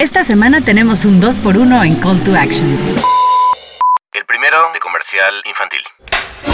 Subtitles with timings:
[0.00, 2.80] Esta semana tenemos un 2x1 en Call to Actions.
[4.14, 5.80] El primero de comercial infantil.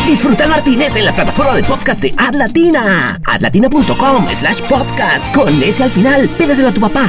[0.04, 3.16] Disfruta Martínez en la plataforma de podcast de Adlatina.
[3.24, 5.32] Adlatina.com slash podcast.
[5.32, 7.08] Con ese al final, pídeselo a tu papá.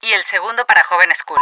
[0.00, 1.38] Y el segundo para Joven School.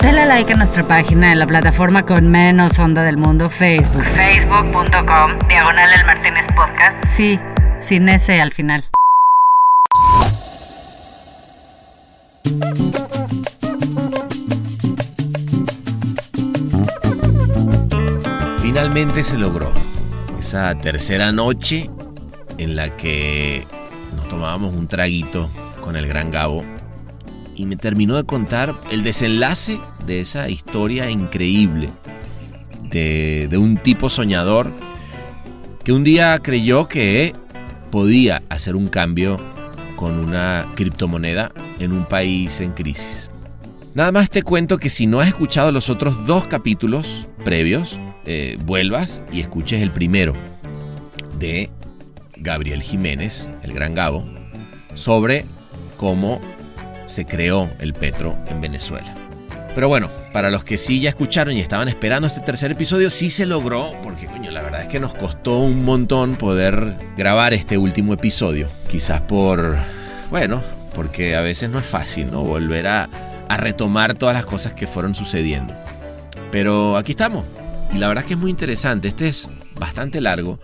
[0.00, 4.04] Dale like a nuestra página en la plataforma con menos onda del mundo, Facebook.
[4.16, 7.04] Facebook.com, diagonal el Martínez Podcast.
[7.06, 7.38] Sí,
[7.80, 8.82] sin ese al final.
[18.64, 19.70] Finalmente se logró.
[20.38, 21.90] Esa tercera noche
[22.56, 23.62] en la que
[24.16, 25.50] nos tomábamos un traguito
[25.82, 26.64] con el gran Gabo
[27.54, 31.90] y me terminó de contar el desenlace de esa historia increíble
[32.84, 34.72] de, un tipo soñador
[35.84, 37.34] que un día creyó que
[37.90, 39.38] podía hacer un cambio
[39.94, 43.30] con una criptomoneda en un país en crisis.
[43.92, 48.56] Nada más te cuento que si no has escuchado los otros dos capítulos previos, eh,
[48.64, 50.34] vuelvas y escuches el primero
[51.38, 51.70] de
[52.36, 54.24] Gabriel Jiménez, el gran Gabo,
[54.94, 55.44] sobre
[55.96, 56.40] cómo
[57.06, 59.14] se creó el petro en Venezuela.
[59.74, 63.28] Pero bueno, para los que sí ya escucharon y estaban esperando este tercer episodio, sí
[63.28, 67.76] se logró, porque coño, la verdad es que nos costó un montón poder grabar este
[67.76, 68.68] último episodio.
[68.88, 69.76] Quizás por,
[70.30, 70.62] bueno,
[70.94, 72.42] porque a veces no es fácil, ¿no?
[72.42, 73.08] Volver a,
[73.48, 75.74] a retomar todas las cosas que fueron sucediendo.
[76.52, 77.44] Pero aquí estamos.
[77.94, 79.08] Y la verdad es que es muy interesante.
[79.08, 80.58] Este es bastante largo.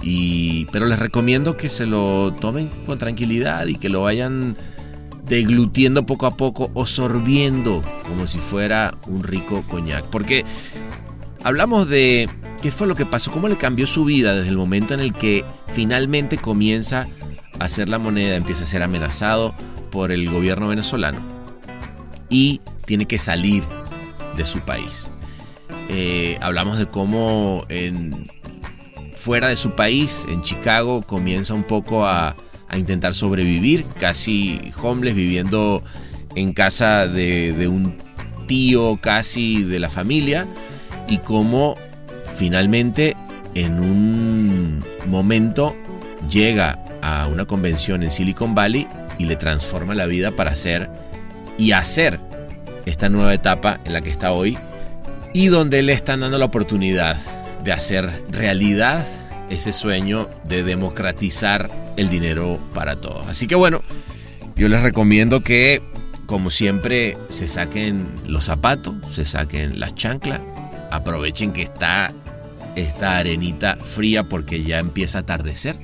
[0.00, 4.56] Y, pero les recomiendo que se lo tomen con tranquilidad y que lo vayan
[5.26, 10.04] deglutiendo poco a poco o sorbiendo como si fuera un rico coñac.
[10.06, 10.44] Porque
[11.44, 12.28] hablamos de
[12.60, 15.12] qué fue lo que pasó, cómo le cambió su vida desde el momento en el
[15.12, 17.06] que finalmente comienza
[17.58, 19.54] a hacer la moneda, empieza a ser amenazado
[19.90, 21.20] por el gobierno venezolano
[22.28, 23.64] y tiene que salir
[24.36, 25.10] de su país.
[25.94, 28.26] Eh, hablamos de cómo en,
[29.14, 32.34] fuera de su país, en Chicago, comienza un poco a,
[32.74, 35.84] intentar sobrevivir, casi homeless, viviendo
[36.34, 37.98] en casa de, de un
[38.46, 40.48] tío casi de la familia,
[41.06, 41.76] y cómo
[42.36, 43.14] finalmente
[43.54, 45.76] en un momento
[46.30, 48.88] llega a una convención en Silicon Valley
[49.18, 50.88] y le transforma la vida para hacer
[51.58, 52.18] y hacer
[52.86, 54.56] esta nueva etapa en la que está hoy
[55.32, 57.16] y donde le están dando la oportunidad
[57.64, 59.06] de hacer realidad
[59.50, 63.28] ese sueño de democratizar el dinero para todos.
[63.28, 63.82] Así que bueno,
[64.56, 65.82] yo les recomiendo que,
[66.26, 70.40] como siempre, se saquen los zapatos, se saquen las chanclas,
[70.90, 72.12] aprovechen que está
[72.76, 75.78] esta arenita fría porque ya empieza a atardecer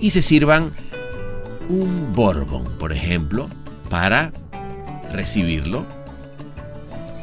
[0.00, 0.72] y se sirvan
[1.68, 3.48] un bourbon, por ejemplo,
[3.88, 4.32] para
[5.12, 5.86] recibirlo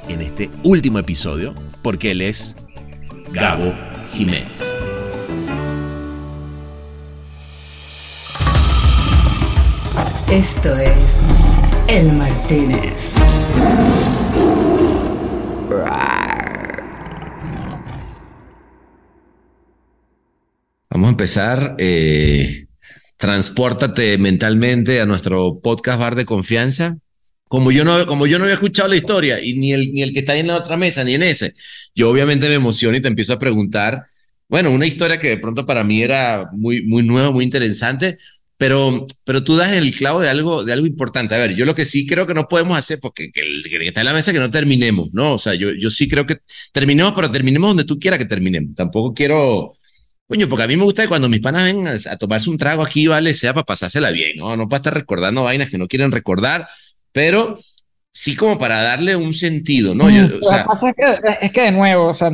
[0.09, 2.56] en este último episodio, porque él es
[3.31, 3.74] Gabo
[4.12, 4.47] Jiménez.
[10.31, 11.25] Esto es
[11.88, 13.16] El Martínez.
[20.92, 21.75] Vamos a empezar.
[21.80, 22.68] Eh,
[23.18, 26.98] transpórtate mentalmente a nuestro podcast bar de confianza.
[27.50, 30.14] Como yo, no, como yo no había escuchado la historia, y ni el, ni el
[30.14, 31.54] que está ahí en la otra mesa, ni en ese,
[31.96, 34.06] yo obviamente me emociono y te empiezo a preguntar,
[34.48, 38.18] bueno, una historia que de pronto para mí era muy, muy nueva, muy interesante,
[38.58, 41.34] pero, pero tú das el clavo de algo, de algo importante.
[41.34, 44.02] A ver, yo lo que sí creo que no podemos hacer, porque que que está
[44.02, 45.36] en la mesa, que no terminemos, ¿no?
[45.36, 46.38] O sea, yo, yo sí creo que
[46.74, 48.76] terminemos, pero terminemos donde tú quieras que terminemos.
[48.76, 49.74] Tampoco quiero,
[50.28, 52.58] coño, porque a mí me gusta que cuando mis panas vengan a, a tomarse un
[52.58, 54.58] trago aquí, vale, sea para pasársela bien, ¿no?
[54.58, 56.68] No para estar recordando vainas que no quieren recordar,
[57.12, 57.56] pero
[58.12, 60.09] sí como para darle un sentido, ¿no?
[60.09, 62.31] Yo, o sea, Lo que pasa es que, es que de nuevo, o sea,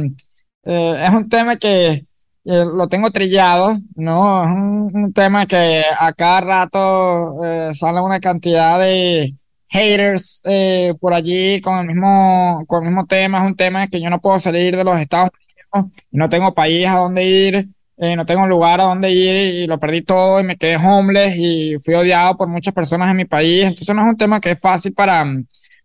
[0.65, 2.05] eh, es un tema que
[2.45, 4.43] eh, lo tengo trillado, ¿no?
[4.43, 9.33] Es un, un tema que a cada rato eh, sale una cantidad de
[9.69, 13.39] haters eh, por allí con el mismo, con el mismo tema.
[13.39, 16.87] Es un tema que yo no puedo salir de los Estados Unidos, no tengo país
[16.87, 17.67] a dónde ir,
[17.97, 21.35] eh, no tengo lugar a dónde ir y lo perdí todo y me quedé homeless
[21.37, 23.65] y fui odiado por muchas personas en mi país.
[23.65, 25.25] Entonces no es un tema que es fácil para,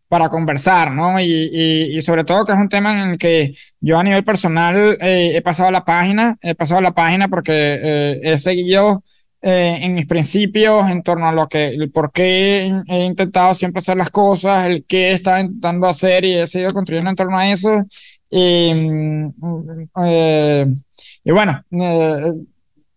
[0.08, 1.20] para conversar, ¿no?
[1.20, 4.24] Y, y, y sobre todo que es un tema en el que yo a nivel
[4.24, 9.04] personal eh, he pasado la página, he pasado la página porque eh, he seguido
[9.42, 13.78] eh, en mis principios en torno a lo que, el por qué he intentado siempre
[13.78, 17.50] hacer las cosas, el qué estaba intentando hacer y he seguido construyendo en torno a
[17.50, 17.84] eso.
[18.30, 19.32] Y, mm,
[20.04, 20.66] eh,
[21.24, 22.32] y bueno, eh,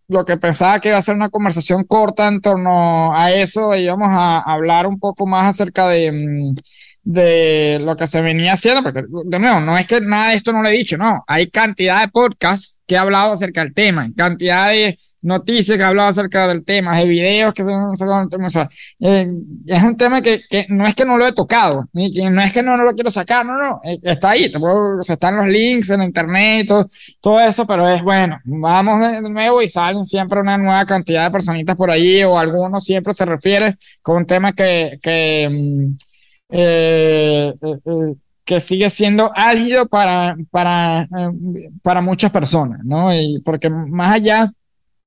[0.07, 4.09] lo que pensaba que iba a ser una conversación corta en torno a eso, íbamos
[4.11, 6.55] a hablar un poco más acerca de, mm,
[7.03, 10.53] de lo que se venía haciendo, porque de nuevo, no es que nada de esto
[10.53, 14.09] no lo he dicho, no, hay cantidad de podcasts que he hablado acerca del tema,
[14.15, 18.69] cantidad de noticias que he hablado acerca del tema, de videos que tema, o sea,
[18.99, 19.27] eh,
[19.65, 22.41] es un tema que, que, no es que no lo he tocado, ni que no
[22.41, 25.37] es que no, no lo quiero sacar, no, no, eh, está ahí, o sea, están
[25.37, 26.89] los links en internet, todo,
[27.21, 31.31] todo eso, pero es bueno, vamos de nuevo y salen siempre una nueva cantidad de
[31.31, 36.13] personitas por ahí, o algunos siempre se refiere con un tema que, que mm,
[36.55, 38.15] eh, eh, eh,
[38.45, 41.07] que sigue siendo álgido para, para,
[41.81, 43.13] para muchas personas, ¿no?
[43.13, 44.53] Y porque más allá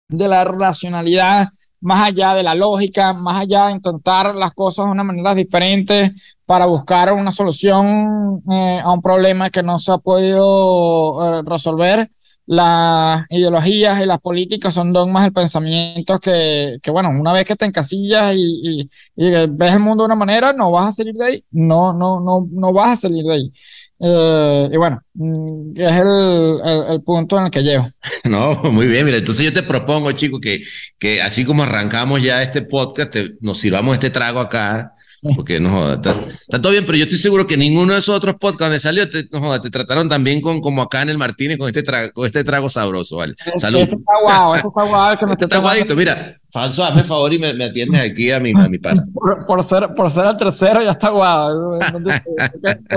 [0.08, 1.48] de la racionalidad,
[1.80, 6.12] más allá de la lógica, más allá de intentar las cosas de una manera diferente
[6.44, 12.10] para buscar una solución a un problema que no se ha podido resolver,
[12.46, 17.56] las ideologías y las políticas son dogmas del pensamiento que, que bueno, una vez que
[17.56, 21.24] te encasillas y, y, ves el mundo de una manera, no vas a salir de
[21.24, 23.52] ahí, no, no, no, no vas a salir de ahí.
[23.98, 26.60] Eh, y bueno, mm, es el,
[26.90, 27.90] el, punto en el que llevo.
[28.24, 30.60] No, muy bien, mira, entonces yo te propongo, chico, que,
[30.98, 34.92] que así como arrancamos ya este podcast, nos sirvamos este trago acá
[35.34, 38.36] porque no joda, está, todo bien, pero yo estoy seguro que ninguno de esos otros
[38.36, 41.18] podcasts donde salió te, no joda, te trataron tan bien con, como acá en el
[41.18, 43.34] Martínez con este trago, con este trago sabroso, ¿vale?
[43.58, 43.80] Salud.
[43.80, 45.18] Esto está guau, esto está guau.
[45.18, 48.50] Que me está guadito, mira, Falso, hazme favor y me, me, atiendes aquí a mi,
[48.50, 49.04] a mi pana.
[49.46, 51.78] Por, ser, por ser el tercero ya está guau.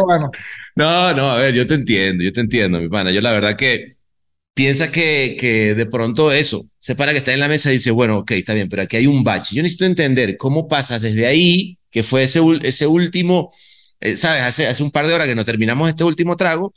[0.06, 0.32] bueno.
[0.80, 3.12] No, no, a ver, yo te entiendo, yo te entiendo, mi pana.
[3.12, 3.98] Yo la verdad que
[4.54, 7.92] piensa que, que de pronto eso, se para que está en la mesa y dice,
[7.92, 9.56] bueno, ok, está bien, pero aquí hay un bache.
[9.56, 13.54] Yo necesito entender cómo pasas desde ahí que fue ese, ese último,
[14.00, 14.44] eh, ¿sabes?
[14.44, 16.74] Hace, hace un par de horas que nos terminamos este último trago,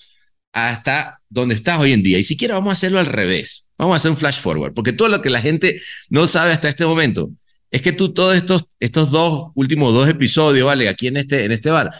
[0.53, 2.19] hasta donde estás hoy en día.
[2.19, 3.67] Y siquiera vamos a hacerlo al revés.
[3.79, 6.69] Vamos a hacer un flash forward, porque todo lo que la gente no sabe hasta
[6.69, 7.31] este momento
[7.71, 10.89] es que tú todos estos, estos dos últimos dos episodios, ¿vale?
[10.89, 11.91] Aquí en este, en este bar,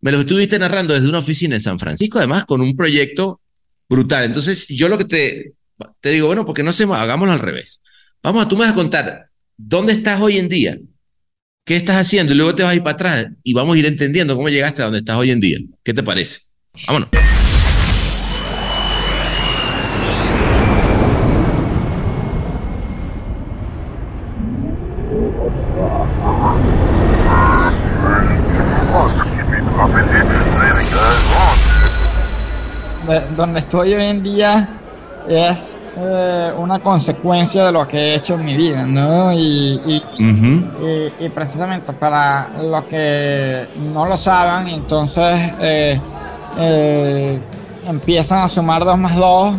[0.00, 3.40] me los estuviste narrando desde una oficina en San Francisco, además con un proyecto
[3.88, 4.24] brutal.
[4.24, 5.52] Entonces, yo lo que te,
[6.00, 7.80] te digo, bueno, porque no hacemos, hagámoslo al revés.
[8.22, 10.78] Vamos a, tú me vas a contar, ¿dónde estás hoy en día?
[11.64, 12.32] ¿Qué estás haciendo?
[12.32, 14.82] Y luego te vas a ir para atrás y vamos a ir entendiendo cómo llegaste
[14.82, 15.58] a donde estás hoy en día.
[15.82, 16.40] ¿Qué te parece?
[16.86, 17.10] Vámonos.
[33.36, 34.68] Donde estoy hoy en día
[35.28, 39.32] es eh, una consecuencia de lo que he hecho en mi vida, ¿no?
[39.32, 40.00] Y,
[41.18, 46.00] y, precisamente para los que no lo saben, entonces eh,
[46.56, 47.40] eh,
[47.86, 49.56] empiezan a sumar dos más dos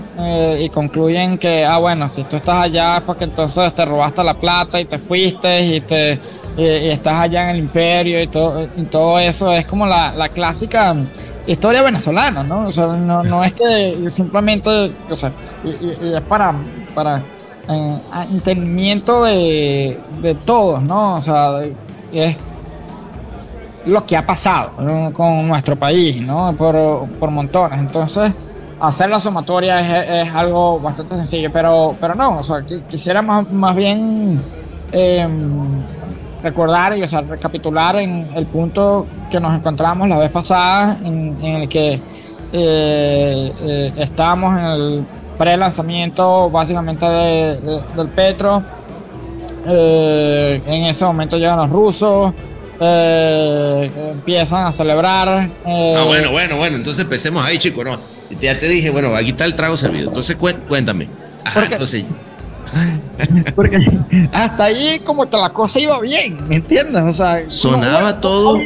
[0.59, 4.79] y concluyen que, ah, bueno, si tú estás allá porque entonces te robaste la plata
[4.79, 6.19] y te fuiste y te
[6.56, 10.95] y, estás allá en el imperio y todo, todo eso es como la, la clásica
[11.47, 12.68] historia venezolana, ¿no?
[12.68, 15.31] O sea, no, no es que simplemente, o sea,
[15.63, 16.53] es para,
[16.94, 17.24] para
[17.68, 17.97] eh,
[18.31, 21.15] entendimiento de, de, todos, ¿no?
[21.15, 21.62] O sea,
[22.12, 22.36] es
[23.86, 24.71] lo que ha pasado
[25.13, 26.53] con nuestro país, ¿no?
[26.53, 27.80] Por, por montones.
[27.80, 28.31] Entonces,
[28.80, 33.75] hacer la sumatoria es, algo bastante sencillo, pero, pero no, o sea, quisiera más, más
[33.75, 34.42] bien
[34.92, 35.27] eh,
[36.44, 41.37] recordar y o sea, recapitular en el punto que nos encontramos la vez pasada, en,
[41.42, 42.02] el que eh,
[43.61, 45.06] eh, estábamos en el
[45.37, 48.64] pre-lanzamiento básicamente del Petro.
[49.68, 52.33] Eh, en ese momento llegan los rusos,
[52.80, 55.49] empiezan a celebrar.
[55.66, 57.97] ah, bueno, bueno, bueno, entonces empecemos ahí, chicos, ¿no?
[58.40, 60.09] Ya te dije, bueno, aquí está el trago servido.
[60.09, 61.07] Entonces cuéntame.
[61.44, 62.06] Ajá, entonces
[63.56, 63.80] Porque
[64.31, 67.04] hasta ahí como que la cosa iba bien, ¿me entiendes?
[67.04, 68.57] O sea, sonaba todo.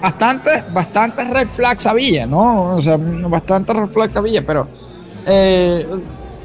[0.00, 2.74] Bastante, bastante red flags había, ¿no?
[2.76, 4.68] O sea, bastante red flags había, pero.
[5.26, 5.86] Eh,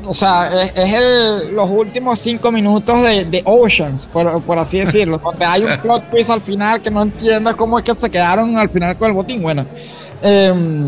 [0.05, 5.17] o sea, es, el, los últimos cinco minutos de, de Oceans, por, por, así decirlo,
[5.23, 8.57] donde hay un plot twist al final que no entiendo cómo es que se quedaron
[8.57, 9.41] al final con el botín.
[9.41, 9.65] Bueno,
[10.21, 10.85] eh,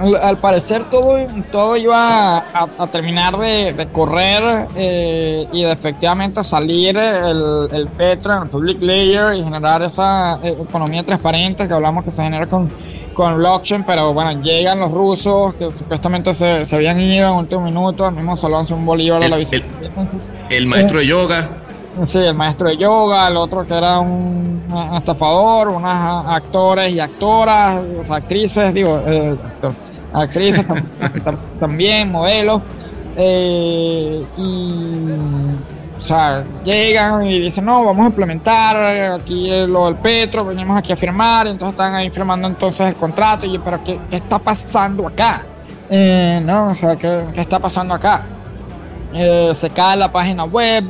[0.00, 1.18] al, parecer todo,
[1.52, 8.42] todo iba a, terminar de, correr eh, y de efectivamente salir el, el, Petro en
[8.44, 12.68] el public layer y generar esa eh, economía transparente que hablamos que se genera con,
[13.12, 17.62] con blockchain, pero bueno, llegan los rusos que supuestamente se, se habían ido en último
[17.62, 19.66] minuto, el mismo Alonso un Bolívar de la visita.
[20.48, 21.48] El, maestro de yoga.
[22.06, 24.62] Sí, el maestro de yoga, el otro que era un
[24.96, 29.36] estafador, unas actores y actoras, actrices, digo, eh,
[30.12, 30.66] actrices
[31.60, 32.62] también, modelos.
[33.16, 35.10] Eh, y,
[35.98, 38.76] o sea, llegan y dicen, no, vamos a implementar
[39.20, 43.44] aquí lo del Petro, venimos aquí a firmar, entonces están ahí firmando entonces el contrato,
[43.44, 45.42] y yo, pero ¿qué, qué está pasando acá?
[45.90, 48.22] Eh, no, o sea, ¿qué, qué está pasando acá?
[49.12, 50.84] Eh, se cae la página web,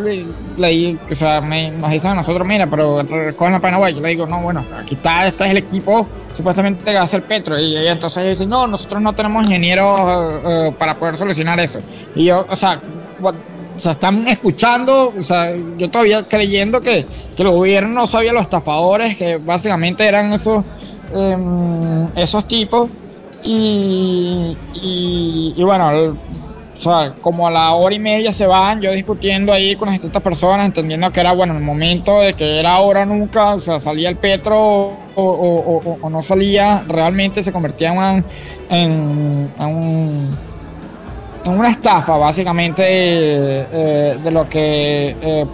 [0.59, 3.95] leí, o sea, me, nos dicen a nosotros, mira, pero recogen la página web.
[3.95, 7.23] Yo le digo, no, bueno, aquí está, este es el equipo supuestamente que hace el
[7.23, 7.59] Petro.
[7.59, 11.79] Y, y entonces dicen, no, nosotros no tenemos ingenieros eh, eh, para poder solucionar eso.
[12.15, 12.79] Y yo, o sea,
[13.21, 13.35] what-
[13.83, 18.43] o están escuchando, o sea, yo todavía creyendo que, que el gobierno no sabía los
[18.43, 20.63] estafadores, que básicamente eran esos,
[21.15, 22.91] em, esos tipos.
[23.43, 26.15] Y, y, y bueno,
[26.81, 29.97] o sea, como a la hora y media se van, yo discutiendo ahí con las
[29.97, 33.79] distintas personas, entendiendo que era, bueno, el momento de que era ahora nunca, o sea,
[33.79, 38.25] salía el petro o, no salía, realmente se convertía en,
[41.45, 45.47] una- estafa, básicamente, eh, de lo que eh,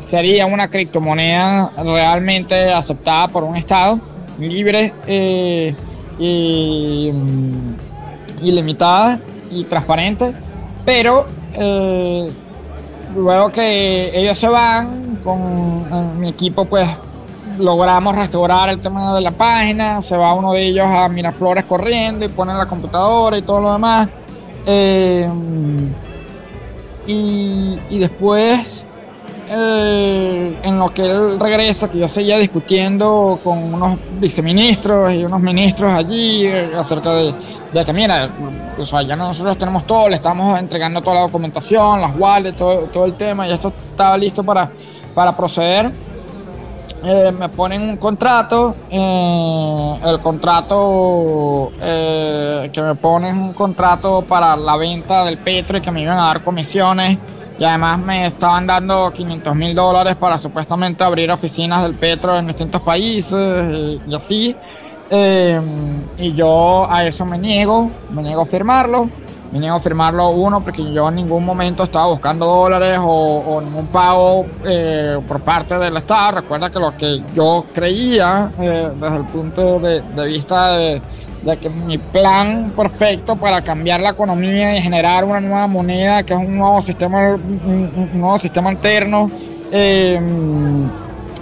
[0.00, 4.00] sería una criptomoneda realmente aceptada por un Estado
[4.40, 5.72] libre eh,
[6.18, 10.32] y, mm, ilimitada y transparente,
[10.84, 12.30] pero eh,
[13.16, 16.88] luego que ellos se van, con eh, mi equipo pues
[17.58, 22.24] logramos restaurar el tema de la página, se va uno de ellos a Miraflores corriendo
[22.24, 24.08] y pone la computadora y todo lo demás.
[24.66, 25.28] Eh,
[27.06, 28.86] y, y después,
[29.48, 35.92] en lo que él regresa, que yo seguía discutiendo con unos viceministros y unos ministros
[35.92, 37.32] allí acerca de,
[37.72, 38.28] de que, mira,
[38.78, 42.86] o sea, ya nosotros tenemos todo, le estamos entregando toda la documentación, las wallets, todo,
[42.86, 44.70] todo el tema, y esto estaba listo para,
[45.14, 45.90] para proceder.
[47.04, 54.22] Eh, me ponen un contrato, eh, el contrato eh, que me ponen es un contrato
[54.22, 57.18] para la venta del petro y que me iban a dar comisiones
[57.58, 62.48] y además me estaban dando 500 mil dólares para supuestamente abrir oficinas del petro en
[62.48, 64.56] distintos países y, y así.
[65.10, 65.60] Eh,
[66.18, 69.08] y yo a eso me niego, me niego a firmarlo.
[69.52, 73.86] Me niego a firmarlo uno porque yo en ningún momento estaba buscando dólares o, ningún
[73.86, 76.40] pago eh, por parte del Estado.
[76.40, 81.00] Recuerda que lo que yo creía eh, desde el punto de, vista de,
[81.60, 86.40] que mi plan perfecto para cambiar la economía y generar una nueva moneda, que es
[86.40, 89.30] un nuevo sistema, un, un nuevo sistema alterno,
[89.70, 90.20] eh,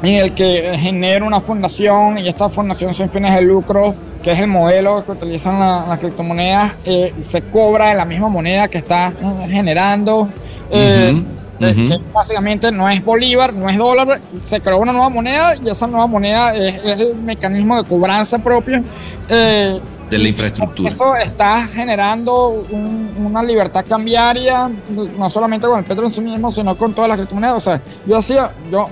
[0.05, 4.39] en el que genera una fundación y esta fundación sin fines de lucro, que es
[4.41, 8.79] el modelo que utilizan la- las criptomonedas, eh, se cobra en la misma moneda que
[8.79, 10.29] está eh, generando.
[10.71, 11.25] eh, Ujú,
[11.67, 11.89] eh, ujú.
[11.89, 15.87] que básicamente no es bolívar, no es dólar, se creó una nueva moneda y esa
[15.87, 18.83] nueva moneda es, es el mecanismo de cobranza propio.
[19.29, 19.79] eh,
[20.11, 20.91] De la infraestructura.
[20.91, 24.71] Eso está generando un- una libertad cambiaria,
[25.19, 27.57] no solamente con el petro en sí mismo, sino con todas las criptomonedas.
[27.57, 28.87] O sea, yo hacía, yo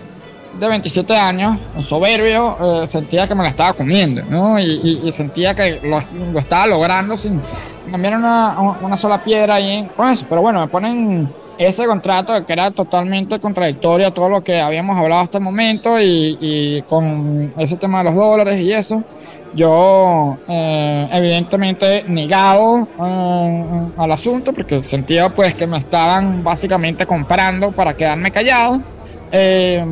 [0.58, 4.58] de 27 años, soberbio, eh, sentía que me la estaba comiendo, ¿no?
[4.58, 5.98] Y, y- y sentía que lo,
[6.32, 7.40] lo estaba logrando sin
[7.90, 10.24] cambiar una, sola piedra en- con.
[10.28, 11.28] Pero bueno, me ponen
[11.58, 16.00] ese contrato que era totalmente contradictorio a todo lo que habíamos hablado hasta el momento
[16.00, 19.02] y, y con ese tema de los dólares y eso.
[19.54, 23.64] Yo, eh, evidentemente, negado eh,
[23.98, 28.80] al asunto porque sentía pues que me estaban básicamente comprando para quedarme callado.
[29.32, 29.84] Eh,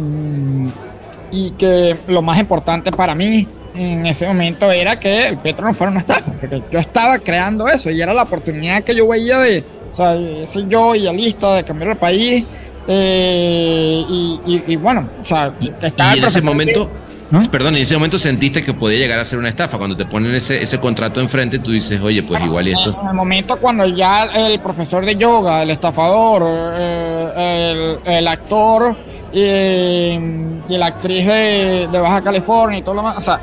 [1.32, 5.74] y que lo más importante para mí en ese momento era que el petro no
[5.74, 9.38] fuera una estafa, porque yo estaba creando eso y era la oportunidad que yo veía
[9.38, 12.44] de, o sea, ese yo idealista de cambiar el país.
[12.88, 16.90] eh, y, y- y bueno, o sea, estaba Y en ese momento,
[17.30, 17.38] ¿No?
[17.50, 19.78] perdón, en ese momento sentiste que podía llegar a ser una estafa.
[19.78, 22.96] Cuando te ponen ese, ese contrato enfrente, tú dices, oye, pues igual y esto.
[23.00, 26.42] En el momento cuando ya el profesor de yoga, el estafador,
[26.76, 28.96] eh, el, el actor
[29.32, 33.40] y, y la actriz de, de Baja California y todo lo demás, o sea,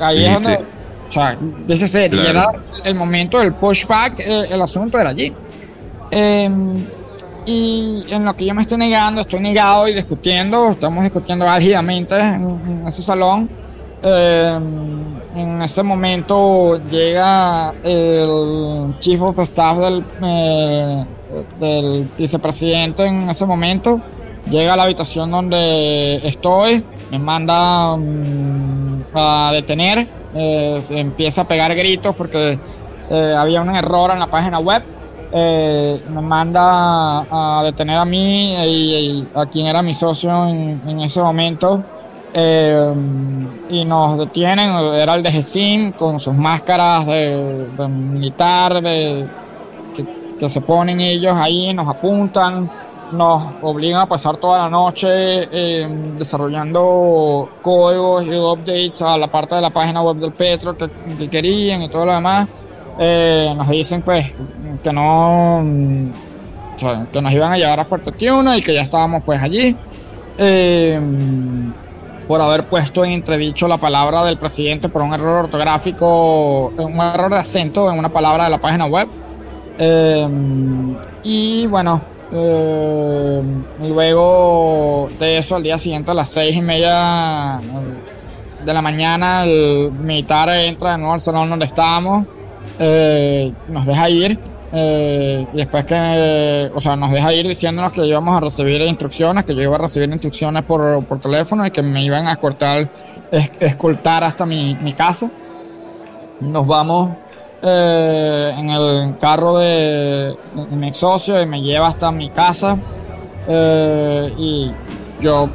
[0.00, 0.56] ahí es donde,
[1.08, 2.30] o sea, de ese ser, y Claro.
[2.30, 2.52] era
[2.84, 5.32] el momento del pushback, eh, el asunto era allí.
[6.10, 6.50] Eh,
[7.46, 12.18] y en lo que yo me estoy negando, estoy negado y discutiendo, estamos discutiendo álgidamente
[12.18, 13.48] en, en ese salón.
[14.02, 14.58] Eh,
[15.34, 21.04] en ese momento llega el chief of staff del, eh,
[21.58, 24.00] del vicepresidente en ese momento,
[24.50, 31.74] llega a la habitación donde estoy, me manda mm, a detener, eh, empieza a pegar
[31.74, 32.58] gritos porque
[33.10, 34.82] eh, había un error en la página web.
[35.30, 41.20] Eh, me manda a detener a mí y, a quien era mi socio en, ese
[41.20, 41.82] momento.
[43.70, 48.80] Y nos detienen, era el de GESIM con sus máscaras de, militar
[50.38, 52.70] que se ponen ellos ahí, nos apuntan
[53.12, 55.88] nos obligan a pasar toda la noche eh,
[56.18, 61.82] desarrollando códigos y updates a la parte de la página web del Petro que, querían
[61.82, 62.48] y todo lo demás.
[62.98, 64.26] Eh, nos dicen pues
[64.82, 65.62] que no
[67.12, 69.76] que nos iban a llevar a Puerto Tiuna y que ya estábamos pues allí
[70.36, 71.00] eh,
[72.26, 77.30] por haber puesto en entredicho la palabra del presidente por un error ortográfico, un error
[77.30, 79.08] de acento en una palabra de la página web.
[81.24, 83.42] y bueno, eh,
[83.88, 87.58] luego de eso, al día siguiente a las seis y media
[88.64, 92.26] de la mañana, el militar entra de nuevo al salón donde estábamos,
[92.78, 94.38] eh, nos deja ir.
[94.70, 99.54] Eh, después que, o sea, nos deja ir diciéndonos que íbamos a recibir instrucciones, que
[99.54, 102.86] yo iba a recibir instrucciones por, por teléfono y que me iban a escoltar,
[103.60, 105.30] escoltar hasta mi, mi casa.
[106.40, 107.12] Nos vamos
[107.62, 110.36] eh, en el carro de,
[110.70, 112.78] mi ex socio y me lleva hasta mi casa.
[113.46, 114.70] Eh, y
[115.20, 115.48] yo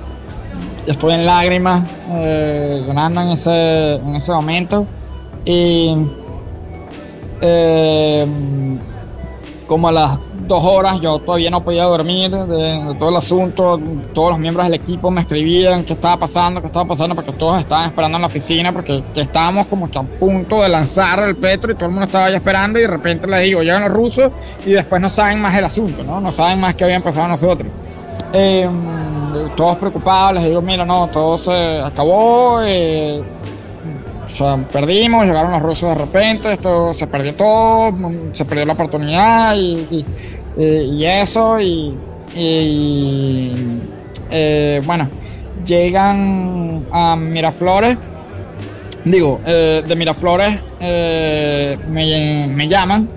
[0.85, 4.85] estoy en lágrimas, eh, llorando en ese, en ese momento.
[5.45, 5.95] Y
[9.67, 13.79] como a las dos horas, yo todavía no podía dormir de, todo el asunto.
[14.13, 17.59] Todos los miembros del equipo me escribían qué estaba pasando, qué estaba pasando, porque todos
[17.59, 21.71] estaban esperando en la oficina, porque estábamos como que a punto de lanzar el petro
[21.71, 22.79] y todo el mundo estaba ya esperando.
[22.79, 24.31] Y de repente les digo, llegan los rusos
[24.65, 26.19] y después no saben más el asunto, ¿no?
[26.21, 27.71] No saben más qué habían pasado nosotros.
[28.31, 28.71] Em,
[29.55, 32.61] todos preocupados, les digo, mira, no, todo se acabó.
[32.63, 33.21] Eh,
[34.25, 37.93] o sea, perdimos, llegaron los rusos de repente, esto se perdió todo,
[38.31, 40.05] se perdió la oportunidad y,
[41.05, 41.59] eso.
[41.59, 41.95] Y,
[44.31, 45.09] eh, bueno,
[45.65, 47.97] llegan a Miraflores.
[49.03, 53.07] Digo, eh, de Miraflores eh, me, llaman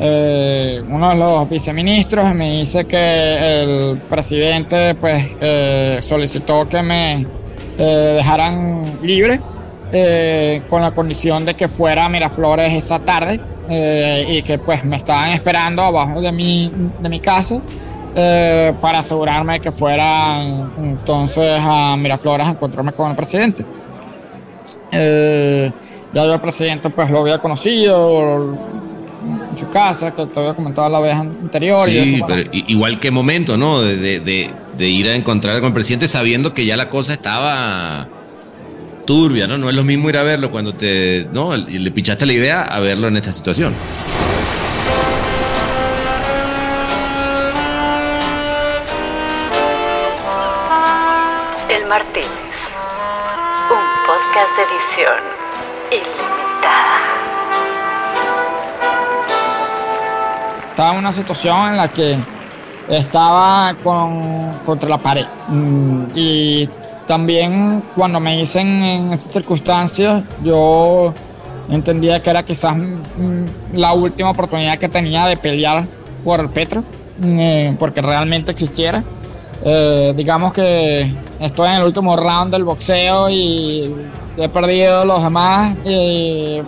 [0.00, 7.26] uno de los viceministros me dice que el presidente pues solicitó que me
[7.76, 9.40] dejaran libre
[9.90, 13.40] eh, con la condición de que fuera a Miraflores esa tarde
[13.70, 17.60] eh, y que pues me estaban esperando abajo de mi, de mi casa
[18.14, 23.64] eh, para asegurarme de que fuera entonces a Miraflores a encontrarme con el presidente.
[24.92, 25.72] ya
[26.12, 28.56] yo el presidente pues lo había conocido
[29.50, 31.88] en su casa, que te había comentado la vez anterior.
[31.88, 33.80] Sí, pero igual que momento, ¿no?
[33.80, 38.06] De, de, de ir a encontrar con el presidente sabiendo que ya la cosa estaba
[39.08, 39.56] turbia, ¿no?
[39.56, 41.56] No es lo mismo ir a verlo cuando te, ¿no?
[41.56, 43.74] Le pichaste la idea a verlo en esta situación.
[51.70, 52.68] El Martínez,
[53.70, 55.18] un podcast de edición
[55.90, 56.98] ilimitada.
[60.68, 62.18] Estaba en una situación en la que
[62.90, 66.68] estaba con, contra la pared mm, y
[67.08, 71.14] también cuando me dicen en esas circunstancias, yo
[71.70, 73.44] entendía que era quizás mm,
[73.74, 75.86] la última oportunidad que tenía de pelear
[76.22, 76.84] por el Petro,
[77.24, 79.02] eh, porque realmente existiera.
[79.64, 83.92] Eh, digamos que estoy en el último round del boxeo y
[84.36, 85.76] he perdido los demás,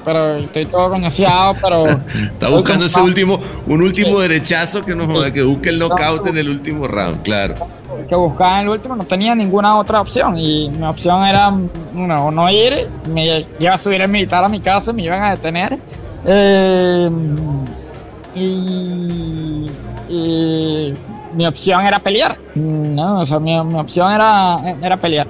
[0.05, 1.87] pero estoy todo coñaseado, pero...
[2.33, 6.49] Está buscando ese último, un último derechazo que, nos, que busque el knockout en el
[6.49, 10.39] último round, claro que buscaba en el último, no tenía ninguna otra opción.
[10.39, 11.53] Y mi opción era
[11.95, 15.31] no, no ir, me iba a subir el militar a mi casa, me iban a
[15.31, 15.79] detener.
[16.25, 17.11] Eh,
[18.35, 19.67] y,
[21.33, 22.37] mi opción era pelear.
[22.55, 25.29] No, o sea, mi, opción era, era pelear.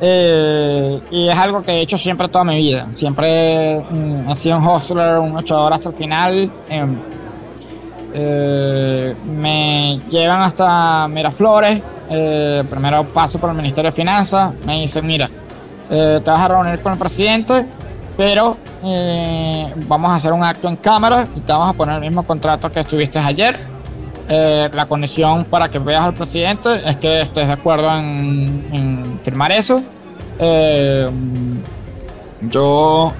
[0.00, 2.86] Eh, y es algo que he hecho siempre toda mi vida.
[2.90, 6.52] Siempre mm, he sido un hustler, un luchador hasta el final.
[6.68, 6.96] Em,
[8.14, 15.06] eh, me llevan hasta Miraflores eh, primero paso por el Ministerio de Finanzas, me dicen,
[15.06, 15.28] mira,
[15.90, 17.66] eh, te vas a reunir con el presidente,
[18.16, 22.00] pero eh, vamos a hacer un acto en cámara y te vamos a poner el
[22.00, 23.58] mismo contrato que estuviste ayer.
[24.28, 29.82] la condición para que veas al presidente es que estés de acuerdo en, firmar eso.
[32.42, 33.12] yo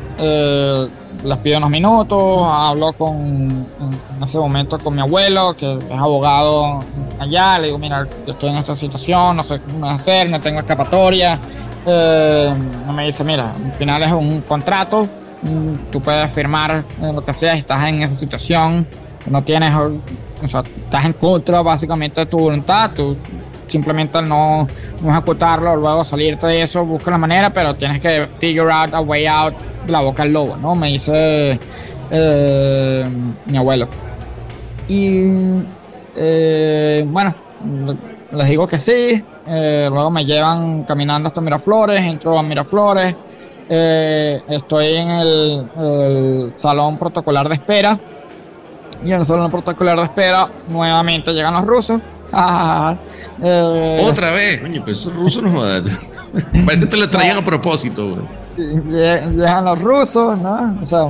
[1.24, 6.80] les pido unos minutos, hablo con, en ese momento con mi abuelo, que es abogado
[7.18, 11.40] allá, le digo, mira, estoy en esta situación, no sé cómo hacer, no tengo escapatoria.
[11.86, 12.54] Eh,
[12.94, 15.08] me dice, mira, al final es un contrato,
[15.42, 18.86] mm, tú puedes firmar lo que sea, estás en esa situación,
[19.30, 23.16] no tienes, o sea, estás en contra básicamente de tu voluntad, tú
[23.68, 24.66] simplemente no,
[25.00, 29.00] no ejecutarlo, luego salirte de eso, busca la manera, pero tienes que figure out a
[29.00, 29.54] way out
[29.86, 30.74] de la boca al lobo, ¿no?
[30.74, 31.58] Me dice
[32.10, 33.06] eh,
[33.46, 33.88] mi abuelo.
[34.88, 35.30] Y
[36.16, 37.34] eh, bueno,
[38.32, 39.22] les digo que sí.
[39.46, 43.14] eh, luego me llevan caminando hasta Miraflores, entro a Miraflores.
[43.68, 47.98] estoy en el, el salón protocolar de espera.
[49.04, 52.00] Y en el salón protocolar de espera, nuevamente llegan los rusos.
[52.32, 52.96] Ah,
[53.42, 54.60] eh, Otra vez.
[54.60, 55.84] Coño, pues esos rusos no jodan.
[56.66, 58.22] Parece que te lo traían a propósito, güey.
[58.56, 60.78] lle- llegan los rusos, ¿no?
[60.82, 61.06] O sea,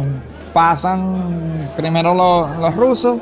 [0.52, 3.16] pasan primero los, los rusos.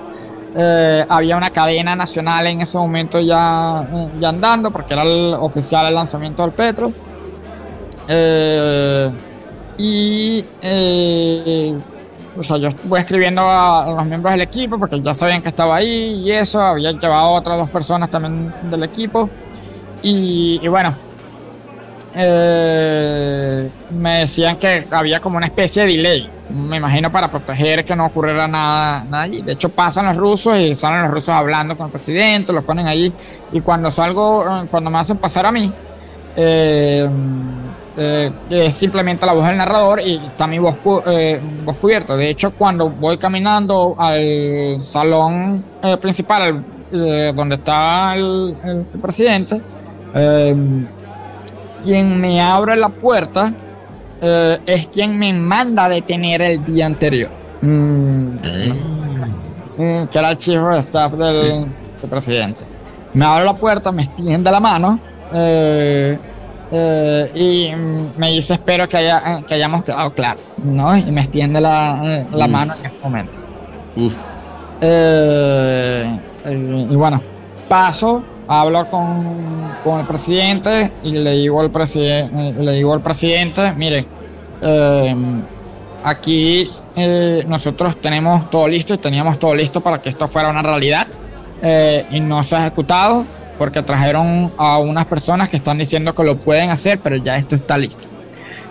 [0.58, 5.34] Eh, había una cadena nacional en ese momento ya, eh, ya andando, porque era el
[5.34, 6.92] oficial el lanzamiento del Petro.
[8.08, 9.10] Eh,
[9.78, 11.76] y eh,
[12.38, 15.76] o sea, yo voy escribiendo a, los miembros del equipo porque ya sabían que estaba
[15.76, 16.60] ahí y eso.
[16.60, 19.28] Había llevado otras dos personas también del equipo.
[20.02, 20.94] Y, y bueno,
[22.18, 26.30] eh, me decían que había como una especie de delay.
[26.48, 29.42] Me imagino para proteger que no ocurriera nada, nada allí.
[29.42, 32.86] De hecho, pasan los rusos y salen los rusos hablando con el presidente, los ponen
[32.86, 33.12] allí.
[33.52, 35.70] Y cuando salgo, eh, cuando me hacen pasar a mí,
[36.36, 37.08] eh,
[37.96, 42.16] eh, es simplemente la voz del narrador y está mi voz, cu- eh, voz cubierta.
[42.16, 46.64] De hecho, cuando voy caminando al salón eh, principal, al-
[47.34, 49.60] donde está el, el- el presidente,
[51.82, 53.52] quien me abre la puerta
[54.20, 57.30] es quien me manda a detener el día anterior.
[57.60, 58.28] Mm,
[59.76, 62.60] mm, que era el chief de staff del vicepresidente.
[63.14, 64.98] Me abre la puerta, me extiende la mano
[65.32, 66.18] eh,
[66.70, 70.96] eh, y me dice espero que, haya, que hayamos quedado claro, ¿no?
[70.96, 73.38] Y me extiende la, eh, la mano en ese momento.
[73.96, 74.16] Uf.
[74.80, 77.22] Eh, eh, y bueno,
[77.68, 83.72] paso, hablo con, con el presidente y le digo al, presidente le digo al presidente,
[83.72, 84.06] mire,
[84.62, 85.16] eh,
[86.04, 90.62] aquí eh, nosotros tenemos todo listo y teníamos todo listo para que esto fuera una
[90.62, 91.06] realidad
[91.62, 93.24] eh, y no se ha ejecutado
[93.58, 97.54] porque trajeron a unas personas que están diciendo que lo pueden hacer, pero ya esto
[97.54, 98.02] está listo.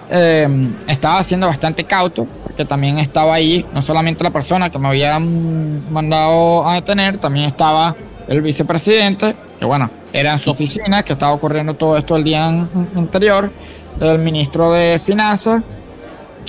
[0.10, 0.48] Eh,
[0.88, 5.18] estaba siendo bastante cauto, porque también estaba ahí, no solamente la persona que me había
[5.18, 7.96] mm, mandado a detener, también estaba
[8.28, 12.46] el vicepresidente, que bueno, era en su oficina, que estaba ocurriendo todo esto el día
[12.46, 13.52] an- anterior,
[14.00, 15.64] el ministro de Finanzas,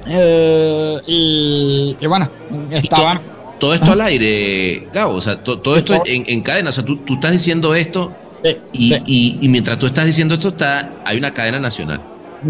[0.06, 2.28] eh, y, y bueno,
[2.70, 3.20] estaban...
[3.58, 5.14] Todo esto al aire, Gabo.
[5.14, 6.68] O sea, to- todo esto en, en cadena.
[6.68, 9.02] O sea, tú, tú estás diciendo esto Sí, y, sí.
[9.06, 12.00] y- y mientras tú estás diciendo esto, está, hay una cadena nacional.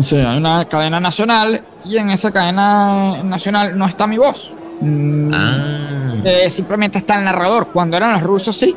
[0.01, 4.53] Sí, hay una cadena nacional y en esa cadena nacional no está mi voz.
[4.81, 6.15] Mm, Ah.
[6.25, 7.69] eh, simplemente está el narrador.
[7.73, 8.75] Cuando eran los rusos, sí.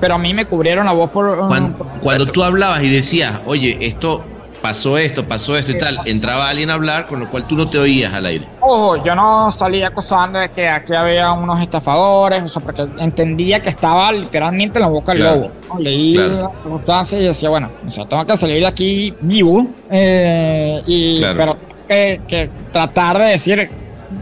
[0.00, 1.36] Pero a mí me cubrieron la voz por.
[1.48, 4.22] Cuando, por- cuando tú hablabas y decías, oye, esto
[4.62, 7.68] pasó esto, pasó esto y tal, entraba alguien a hablar, con lo cual tú no
[7.68, 8.46] te oías al aire.
[8.60, 13.60] Ojo, yo no salía acosando de que aquí había unos estafadores, o sea, porque entendía
[13.60, 15.36] que estaba literalmente en la boca del Claro.
[15.36, 15.50] lobo.
[15.74, 15.80] ¿no?
[15.80, 16.32] Leí Claro.
[16.34, 21.18] la circunstancia y decía, bueno, o sea, tengo que salir de aquí vivo, eh, y,
[21.18, 21.36] Claro.
[21.38, 21.56] pero
[21.88, 23.68] que, que tratar de decir,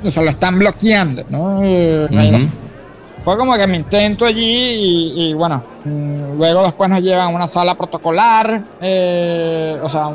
[0.02, 1.62] o sea, lo están bloqueando, ¿no?
[1.62, 2.48] Eh, Ujú.
[3.24, 7.46] Fue como que me intento allí y, y bueno, luego después nos llevan a una
[7.46, 10.06] sala protocolar, eh, o sea,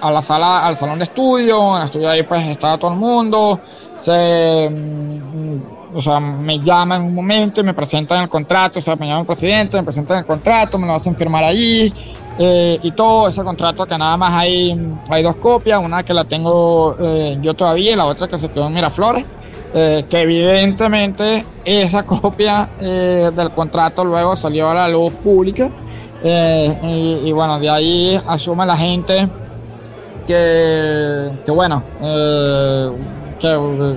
[0.00, 2.98] a, la sala, al salón de estudio, en el estudio ahí pues estaba todo el
[2.98, 3.60] mundo,
[3.96, 8.96] se, mm, o sea, me llaman un momento y me presentan el contrato, o sea,
[8.96, 11.92] me llama el presidente, me presentan el contrato, me lo hacen firmar allí,
[12.38, 16.24] eh, y todo ese contrato que nada más hay, hay dos copias, una que la
[16.24, 19.24] tengo eh, yo todavía y la otra que se quedó en Miraflores
[19.78, 25.68] eh, que evidentemente esa copia eh, del contrato luego salió a la luz pública
[26.24, 29.28] eh, y, bueno, de ahí asume la gente
[30.26, 32.90] que, que bueno, eh,
[33.38, 33.96] que,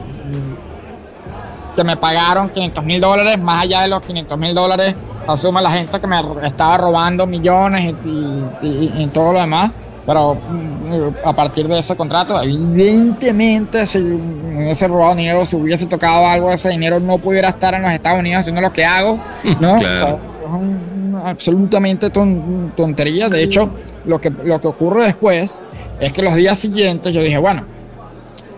[1.75, 4.95] que me pagaron 500 mil dólares, más allá de los 500 mil dólares,
[5.27, 9.71] asume la gente que me estaba robando millones y- y- y todo lo demás.
[10.09, 15.85] Pero mm, a partir de ese contrato, evidentemente, si me hubiese robado dinero, si hubiese
[15.85, 18.83] tocado algo de ese dinero, no pudiera estar en los Estados Unidos haciendo lo que
[18.83, 19.19] hago,
[19.59, 19.75] ¿no?
[19.75, 20.15] Claro.
[20.15, 23.29] O sea, es absolutamente ton- tontería.
[23.29, 23.69] De hecho,
[24.05, 25.61] lo que, lo que ocurre después
[25.99, 27.63] es que los días siguientes yo dije, bueno,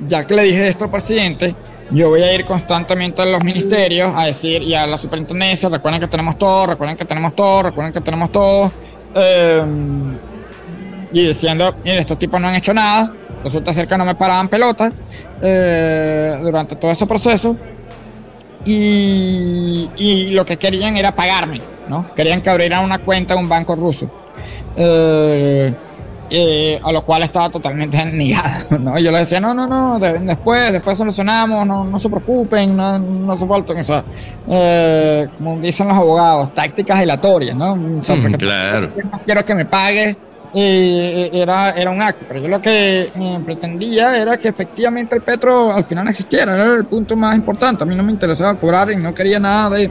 [0.08, 1.54] ya que le dije esto al presidente,
[1.92, 6.00] yo voy a ir constantemente a los ministerios a decir y a la superintendencia, recuerden
[6.00, 8.72] que tenemos todo, recuerden que tenemos todo, recuerden que tenemos todo.
[9.16, 9.62] eh,
[11.12, 14.48] y diciendo, mire, estos tipos no han hecho nada, resulta ser que no me paraban
[14.48, 14.92] pelota
[15.42, 17.58] eh, durante todo ese proceso.
[18.64, 22.06] Y, y lo que querían era pagarme, ¿no?
[22.16, 24.10] Querían que abriera una cuenta en un banco ruso.
[24.76, 25.74] Eh,
[26.34, 28.78] eh, a lo cual estaba totalmente negado.
[28.80, 28.98] ¿no?
[28.98, 33.36] yo le decía, no, no, no, después, después solucionamos, no, no se preocupen, no, no
[33.36, 34.04] se falta, o sea,
[34.48, 37.76] eh, como dicen los abogados, tácticas dilatorias, ¿no?
[37.76, 38.02] Mm,
[38.38, 38.92] claro.
[39.12, 40.16] No quiero que me pague.
[40.54, 43.10] Eh, era, era un acto, pero yo lo que
[43.46, 47.84] pretendía era que efectivamente el petro al final existiera, era el punto más importante.
[47.84, 49.90] A mí no me interesaba cobrar y no quería nada de,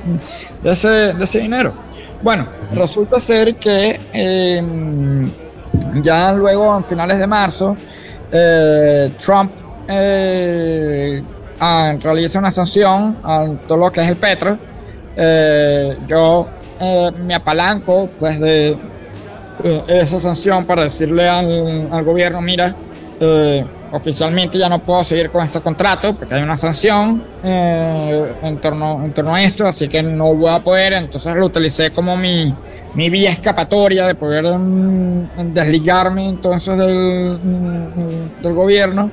[0.64, 1.72] ese, dinero.
[2.22, 3.98] Bueno, resulta ser que
[6.02, 7.76] ya luego, a finales de marzo,
[8.32, 9.52] eh, Trump
[9.88, 11.22] eh,
[12.00, 14.58] realiza una sanción a todo lo que es el petro.
[15.16, 16.46] Eh, yo
[16.80, 18.76] eh, me apalanco pues de
[19.88, 22.74] esa sanción para decirle al, al gobierno, mira,
[23.92, 29.04] oficialmente ya no puedo seguir con este contrato porque hay una sanción eh, en, torno,
[29.04, 32.54] en torno a esto, así que no voy a poder, entonces lo utilicé como mi,
[32.94, 39.10] mi vía escapatoria de poder mm, desligarme entonces del, mm, del gobierno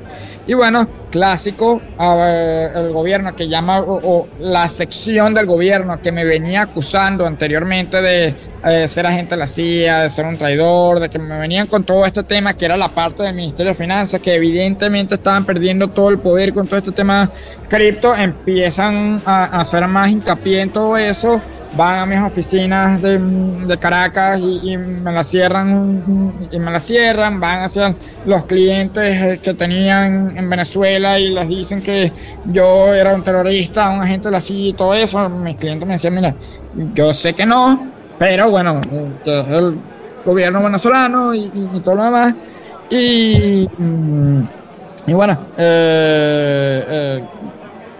[0.47, 6.61] y bueno, clásico, el gobierno que llama, o, la sección del gobierno que me venía
[6.61, 8.33] acusando anteriormente de
[8.63, 11.83] eh, ser agente de la CIA, de ser un traidor, de que me venían con
[11.83, 15.89] todo este tema que era la parte del Ministerio de Finanzas, que evidentemente estaban perdiendo
[15.89, 17.29] todo el poder con todo este tema
[17.67, 21.41] cripto, empiezan a, a hacer más hincapié en todo eso
[21.77, 27.63] van a mis oficinas de, Caracas y, me la cierran y me la cierran, van
[27.63, 32.11] hacia los clientes eh, que tenían en Venezuela y les dicen que
[32.45, 35.29] yo era un terrorista, un agente de la CIA y todo eso.
[35.29, 36.33] Mis clientes me decían, mira,
[36.95, 37.87] yo sé que no,
[38.17, 38.81] pero bueno,
[39.25, 39.77] el
[40.25, 41.49] gobierno venezolano y,
[41.83, 42.33] todo lo demás.
[42.89, 43.67] Y,
[45.05, 47.23] y bueno, eh, eh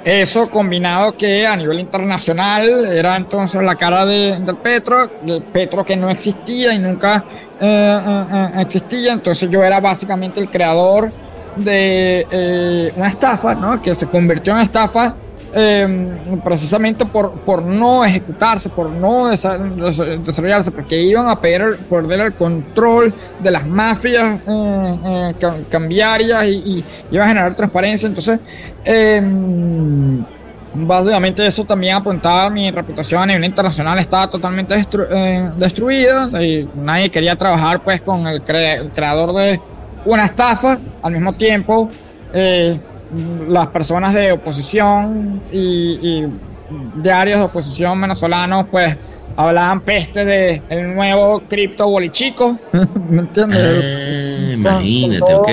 [0.07, 5.83] eso combinado que a nivel internacional era entonces la cara de, del Petro, del Petro
[5.83, 7.25] que no existía y nunca
[7.59, 9.11] eh, eh, eh, existía.
[9.11, 11.11] Entonces yo era básicamente el creador
[11.57, 13.81] de una estafa, ¿no?
[13.81, 15.13] Que se convirtió en estafa
[15.53, 22.33] Em, precisamente por, por no ejecutarse, por no desarrollarse, porque iban a perder, perder el
[22.33, 28.07] control de las mafias eh, eh, cambiarias y, iba a generar transparencia.
[28.07, 28.39] Entonces,
[28.83, 30.23] em,
[30.73, 37.09] básicamente eso también apuntaba mi reputación a nivel internacional, estaba totalmente eh, destruida y nadie
[37.09, 39.61] quería trabajar pues con el, creador de
[40.05, 41.89] una estafa al mismo tiempo
[43.47, 46.27] las personas de oposición y, y
[47.01, 48.95] diarios de oposición venezolanos, pues
[49.35, 52.57] hablaban peste de el nuevo cripto bolichico,
[53.09, 53.59] ¿me entiendes?
[53.63, 55.49] Ah, imagínate, todo, ok.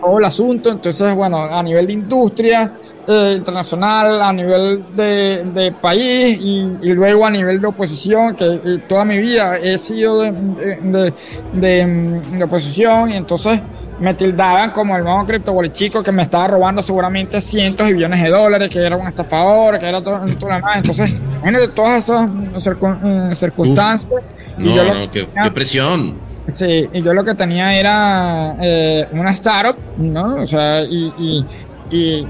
[0.00, 2.72] Todo el asunto, entonces, bueno, a nivel de industria
[3.08, 8.44] eh, internacional, a nivel de, de país y, y, luego a nivel de oposición, que
[8.44, 11.12] eh, toda mi vida he sido de, de,
[11.54, 13.60] de, de oposición, y entonces
[14.00, 18.28] me tildaban como el nuevo criptobolichico que me estaba robando seguramente cientos y billones de
[18.28, 20.76] dólares, que era un estafador, que era todo, todo lo demás.
[20.76, 24.22] Entonces, de todas esas eh, circunstancias.
[24.58, 26.14] no, no, qué, presión.
[26.48, 30.36] Sí, y yo lo que tenía era eh, una startup, ¿no?
[30.36, 31.46] O sea, y,
[31.90, 32.26] y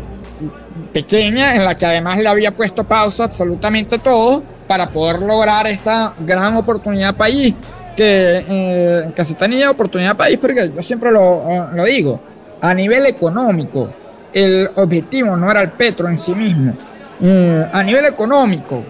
[0.93, 6.15] pequeña, en la que además le había puesto pausa absolutamente todo para poder lograr esta
[6.21, 7.55] gran oportunidad país
[7.97, 12.21] que, eh, que se tenía oportunidad país, porque yo siempre lo, lo, digo,
[12.61, 13.91] a nivel económico,
[14.33, 16.75] el objetivo no era el petro en sí mismo.
[17.21, 18.83] Eh, a nivel económico,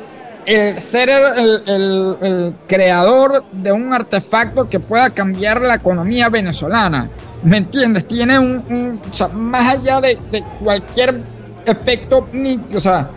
[0.46, 7.08] el ser el, el, el, creador de un artefacto que pueda cambiar la economía venezolana,
[7.42, 8.06] ¿me entiendes?
[8.06, 9.00] Tiene un,
[9.34, 11.20] más allá de, de cualquier
[11.66, 12.26] efecto,
[12.74, 13.08] o sea,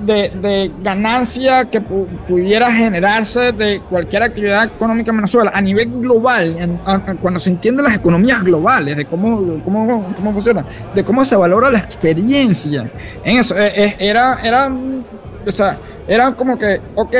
[0.00, 6.80] de, ganancia que pudiera generarse de cualquier actividad económica en Venezuela a nivel global,
[7.20, 11.70] cuando se entienden las economías globales, de cómo, cómo, cómo funciona, de cómo se valora
[11.70, 12.90] la experiencia.
[13.24, 14.72] En eso, eh, eh, era, era,
[15.46, 17.14] o sea, era como que, ok,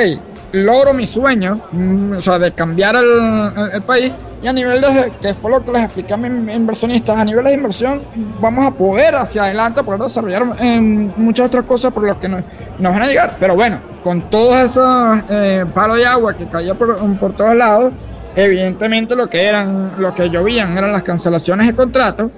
[0.51, 4.11] logro mi sueño, mm, o sea, de cambiar el, el, país.
[4.41, 7.45] Y a nivel de, que fue lo que les expliqué a mis inversionistas, a nivel
[7.45, 8.01] de inversión,
[8.39, 12.41] vamos a poder hacia adelante, poder desarrollar muchas otras cosas por las que nos,
[12.79, 13.35] nos, van a llegar.
[13.39, 15.63] Pero bueno, con todos esos eh,
[15.95, 17.93] de agua que caía por, por todos lados,
[18.35, 22.31] evidentemente lo que eran, lo que llovían eran las cancelaciones de contratos.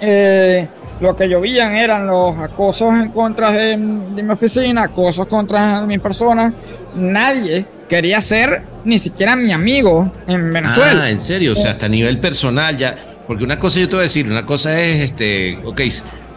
[0.00, 0.68] Eh,
[1.00, 5.98] lo que llovían eran los acosos en contra de, de, mi oficina, acosos contra mi
[5.98, 6.52] persona.
[6.94, 11.04] Nadie quería ser ni siquiera mi amigo en Venezuela.
[11.04, 12.94] Ah, en serio, o sea, hasta a nivel personal ya.
[13.26, 15.80] Porque una cosa yo te voy a decir, una cosa es, este, ok,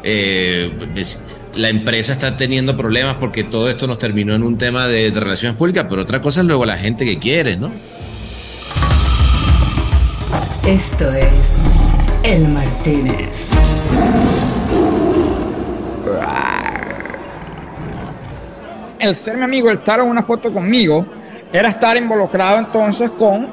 [0.04, 0.72] eh,
[1.56, 5.20] la empresa está teniendo problemas porque todo esto nos terminó en un tema de, de
[5.20, 7.72] relaciones públicas, pero otra cosa es luego la gente que quiere, ¿no?
[10.66, 11.62] Esto es
[12.24, 13.52] El Martínez.
[19.00, 21.06] El ser mi amigo, el estar en una foto conmigo,
[21.54, 23.48] era estar involucrado entonces con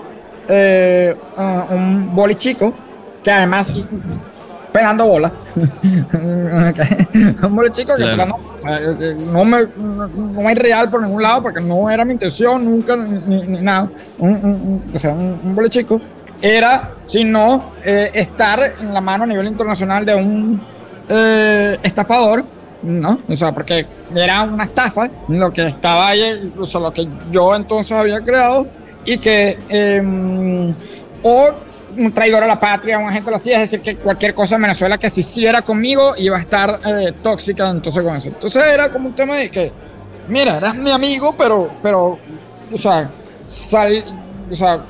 [0.49, 2.75] eh, uh, un boli chico,
[3.23, 3.73] que además
[4.73, 5.33] pegando bola.
[6.15, 8.37] un boli chico que Claro.
[9.33, 13.43] no, me, no, es real por ningún lado, porque no era mi intención nunca, ni,
[13.43, 13.89] ni- nada.
[14.19, 16.01] Un, un- un- o sea, un, un boli chico
[16.43, 20.61] era, sino eh, estar en la mano a nivel internacional de un
[21.09, 22.45] eh, estafador,
[22.85, 23.19] ¿no?
[23.29, 27.55] O sea, porque era una estafa lo que estaba ahí, o sea, lo que yo
[27.55, 28.67] entonces había creado
[29.05, 30.75] y que, eh,
[31.23, 31.49] o
[31.97, 34.57] un traidor a la patria, un agente de la CIA, es decir, que cualquier cosa
[34.57, 38.29] en Venezuela que se hiciera conmigo iba a estar eh, tóxica entonces con eso.
[38.29, 39.73] Entonces era como un tema de que,
[40.29, 42.19] mira, eras mi amigo, pero, pero,
[42.73, 43.09] o sea,
[43.45, 44.05] sal,
[44.51, 44.81] o sea,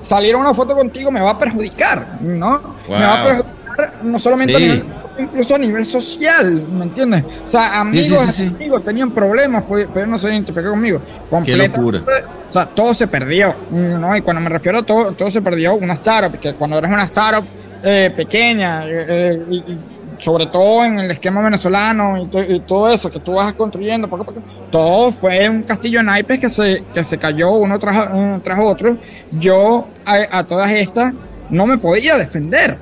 [0.00, 2.76] salir a una foto contigo me va a perjudicar, ¿no?
[2.88, 3.59] Me va a Wow.
[4.02, 4.64] No solamente a Sí.
[4.64, 4.84] nivel,
[5.18, 7.24] incluso a nivel social, ¿me entiendes?
[7.44, 11.00] O sea, amigos, sí, sí, amigos tenían problemas, pues, pero no se identificaron conmigo.
[11.28, 12.02] Completamente, locura.
[12.50, 14.16] O sea, todo se perdió, ¿no?
[14.16, 17.04] Y cuando me refiero a todo, todo se perdió, una startup, que cuando eres una
[17.04, 17.44] startup
[17.82, 19.78] eh, pequeña, eh, eh, y, y
[20.18, 24.06] sobre todo en el esquema venezolano y, to- y todo eso que tú vas construyendo,
[24.06, 27.78] poco a poco, todo fue un castillo de naipes que se, que se cayó uno
[27.78, 28.98] tras, uno tras otro.
[29.32, 31.14] Yo a, a todas estas
[31.48, 32.76] no me podía defender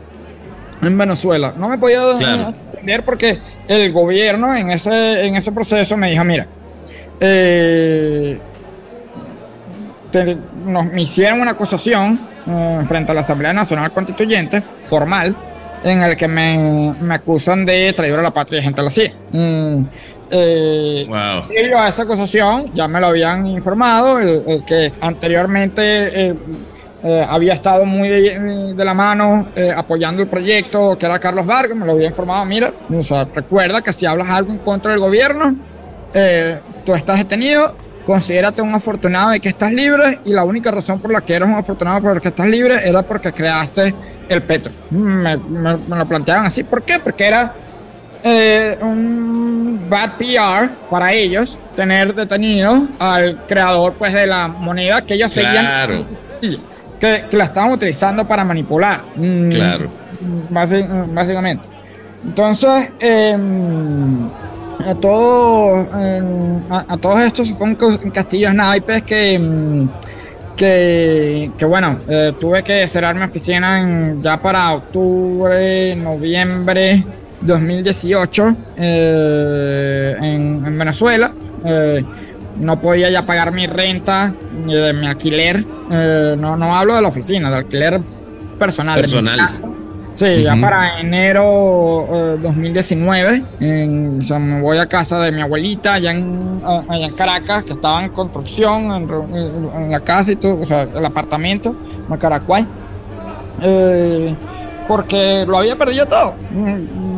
[0.82, 1.54] en Venezuela.
[1.56, 2.54] No me podía Claro.
[2.72, 6.46] defender porque el gobierno en ese, en ese proceso me dijo, mira,
[7.20, 8.38] eh,
[10.12, 15.36] te- nos, me hicieron una acusación eh, frente a la Asamblea Nacional Constituyente, formal,
[15.84, 18.90] en el que me, me acusan de traidor a la patria y gente de la
[18.90, 19.12] CIA.
[19.32, 19.82] Mm,
[20.30, 21.48] eh, Wow.
[21.48, 26.34] Previo a esa acusación, ya me lo habían informado, el, el que anteriormente
[27.02, 31.46] eh, había estado muy de, de la mano eh, apoyando el proyecto, que era Carlos
[31.46, 34.90] Vargas, me lo había informado, mira, o sea, recuerda que si hablas algo en contra
[34.92, 35.54] del gobierno,
[36.14, 40.98] eh, tú estás detenido, considérate un afortunado de que estás libre y la única razón
[40.98, 43.94] por la que eres un afortunado por la que estás libre era porque creaste
[44.28, 44.72] el Petro.
[44.90, 46.98] Me, me- me lo planteaban así, ¿por qué?
[46.98, 47.52] Porque era
[48.24, 55.14] eh, un bad PR para ellos tener detenido al creador pues de la moneda que
[55.14, 56.04] ellos Claro.
[56.40, 56.58] seguían
[57.00, 59.88] que, que la estaban utilizando para manipular Mm, Claro.
[60.50, 61.62] basi- básicamente
[62.24, 64.26] entonces em,
[64.86, 69.34] a todos em, a, a todos estos fue un ca- un castillo de naipes que
[69.34, 69.88] em,
[70.56, 77.04] que, que bueno, eh, tuve que cerrar mi oficina en- ya para octubre, noviembre
[77.40, 81.32] 2018 eh, en, en Venezuela.
[82.58, 85.64] Eh, no podía ya pagar mi renta ni de mi alquiler.
[85.90, 88.00] Eh, no, no hablo de la oficina, de alquiler
[88.58, 88.96] personal.
[88.96, 89.74] de Personal.
[90.14, 95.40] Sí, ya para enero eh, 2019, en- o sea, me voy a casa de mi
[95.42, 99.08] abuelita allá en, a- allá en Caracas, que estaba en construcción, en,
[99.76, 101.72] en la casa y todo, o sea, el apartamento,
[102.08, 102.66] Macaracuay.
[103.62, 104.34] Eh,
[104.88, 106.34] porque lo había perdido todo.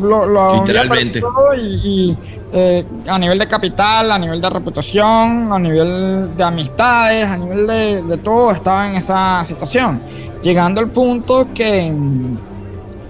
[0.01, 1.21] Lo, lo había Literalmente.
[1.57, 2.17] y, y,
[2.53, 7.67] eh, a nivel de capital, a nivel de reputación, a nivel de amistades, a nivel
[7.67, 10.01] de, de todo, estaba en esa situación.
[10.41, 11.93] Llegando al punto que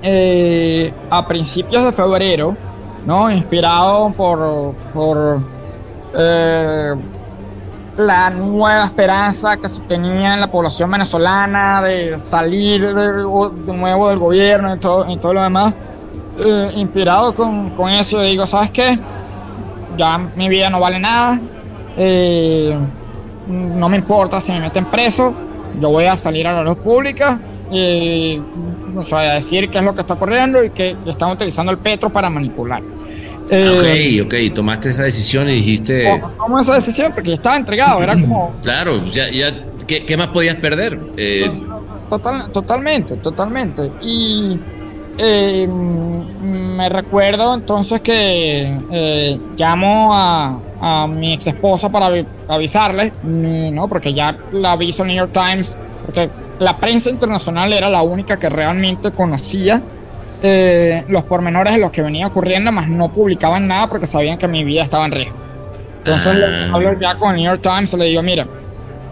[0.04, 2.56] eh, a principios de febrero,
[3.06, 3.32] ¿no?
[3.32, 5.40] Inspirado por, por
[6.18, 6.96] eh,
[7.98, 14.10] la nueva esperanza que se tenía en la población venezolana de salir de, de nuevo
[14.10, 15.74] del gobierno y todo, y todo lo demás,
[16.40, 18.98] eh, inspirado con, con eso, digo, ¿sabes qué?
[19.98, 21.40] Ya mi vida no vale nada,
[21.98, 22.76] eh,
[23.48, 25.34] no me importa si me meten preso,
[25.80, 27.40] yo voy a salir a la luz pública
[27.72, 28.40] y
[28.96, 31.78] o sea, a decir qué es lo que está ocurriendo y que están utilizando el
[31.78, 32.82] petro para manipular.
[33.50, 37.12] Eh, Ok, ok, tomaste esa decisión y dijiste, ¿Cómo esa decisión?
[37.14, 39.54] Porque ya estaba entregado, era como claro, ya, ya,
[39.88, 41.00] ¿qué, qué más podías perder?
[41.18, 41.52] Eh,
[42.10, 43.92] total, totalmente, totalmente.
[44.02, 44.58] Y
[45.18, 53.12] eh, me recuerdo entonces que eh, llamo a, a mi ex esposa para avi- avisarle,
[53.24, 53.88] mm, ¿no?
[53.88, 58.50] Porque ya la aviso New York Times, porque la prensa internacional era la única que
[58.50, 59.82] realmente conocía
[60.44, 64.48] eh, los pormenores de lo que venía ocurriendo, más no publicaban nada porque sabían que
[64.48, 65.36] mi vida estaba en riesgo.
[66.00, 66.70] Entonces le Ah.
[66.74, 68.48] hablo ya con el New York Times y le digo, mira,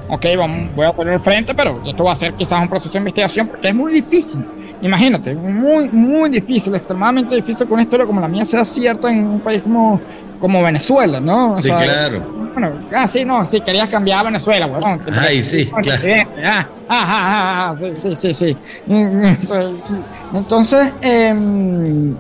[0.10, 2.94] ok, vamos, voy a poner el frente, pero esto va a ser quizás un proceso
[2.94, 4.44] de investigación porque es muy difícil.
[4.82, 9.28] Imagínate, muy, muy difícil, extremadamente difícil que una historia como la mía sea cierta en
[9.28, 10.00] un país como,
[10.40, 11.56] como Venezuela, ¿no?
[11.56, 12.50] O sí, sea, claro.
[12.54, 15.02] bueno, ah, sí, no, sí, querías cambiar a Venezuela, weón.
[15.20, 16.02] Ay, sí, claro.
[16.44, 18.58] Ah, ah, ah, ah, sí, sí, sí, sí.
[20.34, 22.16] Entonces, em,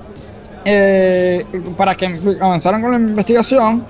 [0.66, 1.45] eh,
[1.78, 3.86] para que avanzaran con la investigación,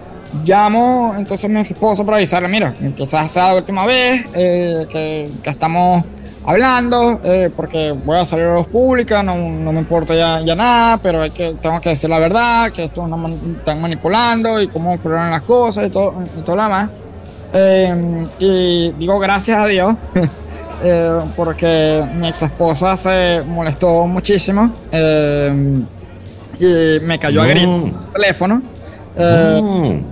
[0.45, 5.29] llamo entonces a mi esposo para avisarle, mira, quizás sea la última vez eh, que,
[5.41, 6.03] que, estamos
[6.49, 10.55] hablando, eh, porque voy a salir a los públicas, no, no, me importa ya, ya
[10.55, 14.67] nada, pero hay que, tengo que decir la verdad, que esto no están manipulando y
[14.67, 16.89] cómo ocurrieron las cosas y todo, y todo lo demás.
[17.53, 19.93] Eh, y digo gracias a Dios,
[20.83, 24.73] eh, porque mi ex esposa se molestó muchísimo
[26.59, 28.61] y me cayó a gritar el teléfono.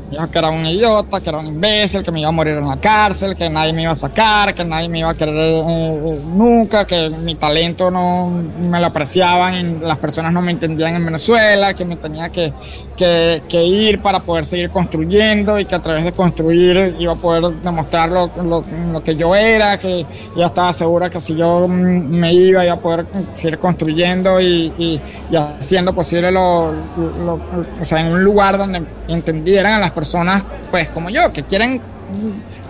[0.10, 2.68] Dijo que era un idiota, que era un imbécil, que me iba a morir en
[2.68, 6.20] la cárcel, que nadie me iba a sacar, que nadie me iba a querer eh,
[6.34, 11.06] nunca, que mi talento no me lo apreciaban y las personas no me entendían en
[11.06, 12.54] Venezuela, que me tenía que,
[13.52, 18.10] ir para poder seguir construyendo y que a través de construir iba a poder demostrar
[18.10, 20.06] lo, lo, que yo era, que
[20.36, 25.02] ya estaba segura que si yo me iba iba a poder seguir construyendo y, y,
[25.30, 30.88] y haciendo posible lo, o sea, en un lugar donde entendieran a las personas, pues
[30.90, 31.82] como yo, que quieren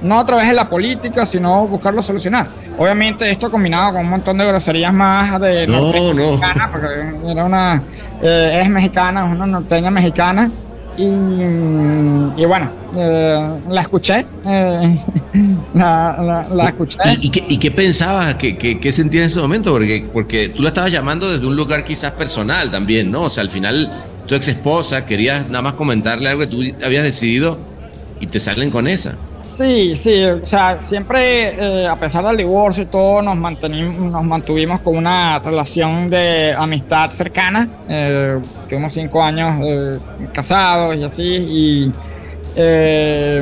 [0.02, 2.48] no a través de la política, sino buscarlo solucionar.
[2.78, 6.14] Obviamente esto combinado con un montón de groserías más de no, no.
[6.14, 7.84] mexicana, porque era una,
[8.22, 10.50] eh, es mexicana, una norteña mexicana.
[10.98, 15.00] Y, y bueno, eh, la escuché, eh,
[15.76, 16.98] la, la, escuché.
[17.22, 18.34] ¿Y, qué, y qué pensabas?
[18.36, 19.74] ¿Qué, qué, qué sentías en ese momento?
[19.74, 23.24] Porque, porque tú la estabas llamando desde un lugar quizás personal también, ¿no?
[23.24, 23.92] O sea, al final
[24.28, 27.58] tu ex esposa, querías nada más comentarle algo que tú habías decidido
[28.20, 29.18] y te salen con esa.
[29.52, 34.82] Sí, sí, o sea, siempre, eh, a pesar del divorcio y todo, nos, nos mantuvimos
[34.82, 37.68] con una relación de amistad cercana.
[37.88, 40.00] Eh, tuvimos cinco años eh,
[40.34, 41.92] casados y así, y
[42.56, 43.42] eh,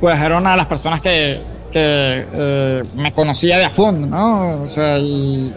[0.00, 1.40] pues era una de las personas que,
[1.72, 4.62] que me conocía de a fondo, ¿no?
[4.62, 5.52] O sea, y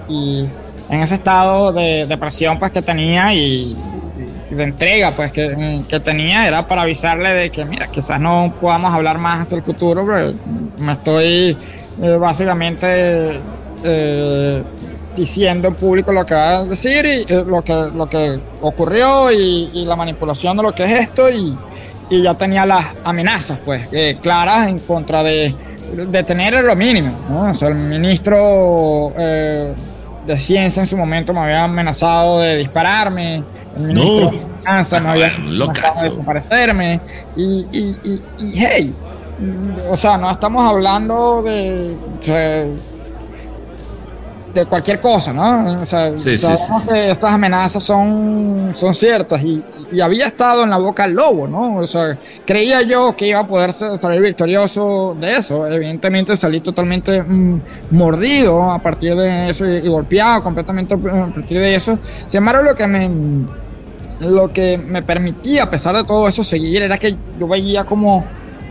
[0.92, 3.76] en ese estado de depresión pues que tenía y,
[4.52, 8.94] de entrega pues que, que, tenía era para avisarle de que mira quizás no podamos
[8.94, 10.34] hablar más hacia el futuro pero
[10.78, 11.58] me estoy
[12.02, 13.40] eh, básicamente
[13.86, 14.64] eh,
[15.16, 19.32] diciendo en público lo que va a decir y eh, lo que lo que ocurrió
[19.32, 21.58] y, la manipulación de lo que es esto y,
[22.10, 23.88] y ya tenía las amenazas pues
[24.22, 25.56] claras en contra de
[26.10, 27.52] detener lo mínimo ¿no?
[27.52, 29.14] o el ministro
[30.26, 33.44] de ciencia en su momento me había amenazado de dispararme.
[33.76, 34.32] El ministro no.
[34.32, 37.00] de Finanzas me había amenazado de desaparecerme.
[37.36, 38.94] Y, y, y, y, hey,
[39.90, 41.96] o sea, no estamos hablando de,
[42.26, 42.76] de,
[44.54, 45.82] de cualquier cosa, ¿no?
[45.82, 46.88] O sea, sí, sabemos sí, sí.
[46.90, 51.48] que estas amenazas son, son ciertas y, y, había estado en la boca del lobo,
[51.48, 51.78] ¿no?
[51.78, 55.66] O sea, creía yo que iba a poder salir victorioso de eso.
[55.68, 61.60] Evidentemente salí totalmente mmm, mordido a partir de eso y, y, golpeado completamente a partir
[61.60, 61.98] de eso.
[62.28, 63.10] Sin embargo, lo que me
[64.20, 68.24] lo que me permitía, a pesar de todo eso, seguir era que yo veía como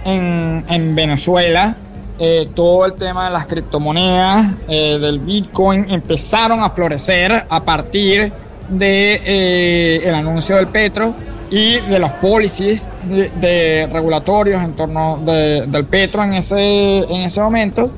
[0.05, 1.77] en, en Venezuela
[2.23, 8.31] eh, todo el tema de las criptomonedas, eh, del Bitcoin, empezaron a florecer a partir
[8.69, 11.15] de eh, anuncio del Petro
[11.51, 17.23] y de los policies de, de regulatorios en torno de, del Petro en ese, en
[17.23, 17.91] ese momento.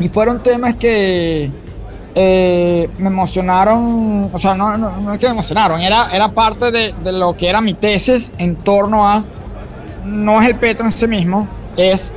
[0.00, 1.48] Y fueron temas que
[2.16, 6.72] eh, me emocionaron, o sea, no, no, no es que me emocionaron, era, era parte
[6.72, 9.24] de, de lo que era mi tesis en torno a,
[10.04, 12.12] no es el Petro en sí mismo, es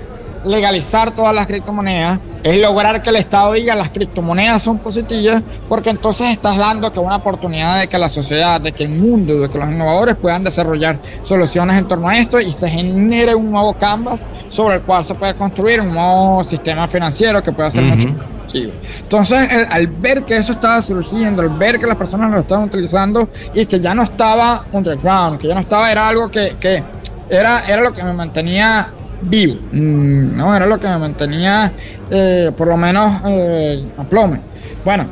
[0.45, 5.89] legalizar todas las criptomonedas, es lograr que el Estado diga las criptomonedas son positivas, porque
[5.89, 9.49] entonces estás dando que una oportunidad de que la sociedad, de que el mundo, de
[9.49, 13.73] que los innovadores puedan desarrollar soluciones en torno a esto y se genere un nuevo
[13.73, 17.87] canvas sobre el cual se puede construir un nuevo sistema financiero que pueda ser uh
[17.87, 17.95] -huh.
[17.95, 22.39] mucho entonces, el, al ver que eso estaba surgiendo, al ver que las personas lo
[22.39, 26.55] estaban utilizando y que ya no estaba underground, que ya no estaba, era algo que,
[26.59, 26.83] que
[27.29, 28.89] era, era lo que me mantenía
[29.21, 30.55] vivo, ¿no?
[30.55, 31.71] Era lo que me mantenía,
[32.09, 34.39] eh, por lo menos, eh, a plome.
[34.83, 35.07] Bueno,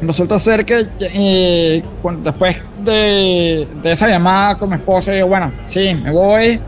[0.00, 1.82] resulta ser que eh,
[2.22, 6.60] después de, de, esa llamada con mi esposa, digo, bueno, sí, me voy,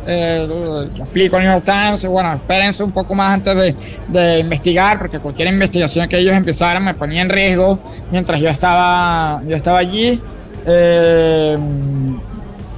[0.97, 3.75] explico al New York Times, bueno, espérense un poco más antes de,
[4.09, 7.79] de, investigar, porque cualquier investigación que ellos empezaran me ponía en riesgo
[8.11, 10.21] mientras yo estaba, yo estaba allí.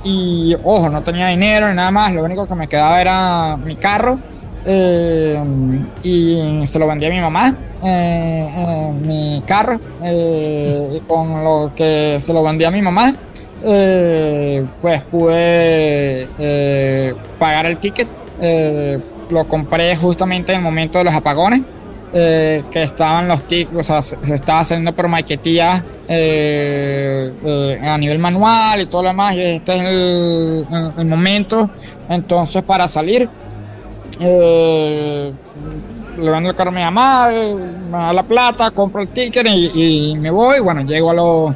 [0.07, 3.75] Y ojo, no tenía dinero ni nada más, lo único que me quedaba era mi
[3.75, 4.19] carro
[4.65, 5.37] eh,
[6.05, 9.81] y se lo vendí a mi mamá, eh, eh, mi carro,
[11.09, 13.15] con lo que se lo vendí a mi mamá
[14.81, 16.29] pues pude
[17.39, 18.07] pagar el ticket.
[19.29, 21.63] Lo compré justamente en el momento de los apagones.
[22.17, 28.87] Que estaban los tickets, o sea, se, estaba haciendo por maquetía a nivel manual y
[28.87, 29.35] todo lo demás.
[29.35, 31.71] Y este es el, momento
[32.09, 33.29] entonces para salir.
[34.19, 35.35] le
[36.17, 40.31] vendo el carro a mi mamá, me da la plata, compro el ticket y, me
[40.31, 40.61] voy.
[40.61, 41.55] Bueno, llego a los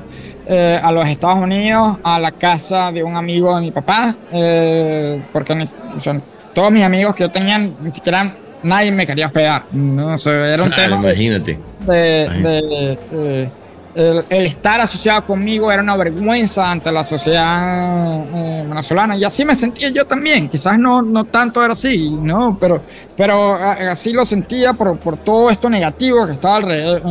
[0.52, 5.22] eh, a los Estados Unidos, a la casa de un amigo de mi papá, eh,
[5.32, 5.64] porque
[6.52, 9.64] todos mis amigos que yo tenía, ni siquiera nadie me quería hospedar.
[9.72, 10.96] No sé, era un tema.
[10.96, 11.58] Imagínate.
[11.86, 13.50] de, eh,
[13.94, 19.54] el, estar asociado conmigo era una vergüenza ante la sociedad eh, venezolana y así me
[19.54, 22.56] sentía yo también, quizás no, no tanto era así, ¿no?
[22.60, 22.82] pero,
[23.16, 27.02] pero así lo sentía por, por todo esto negativo que estaba alrededor,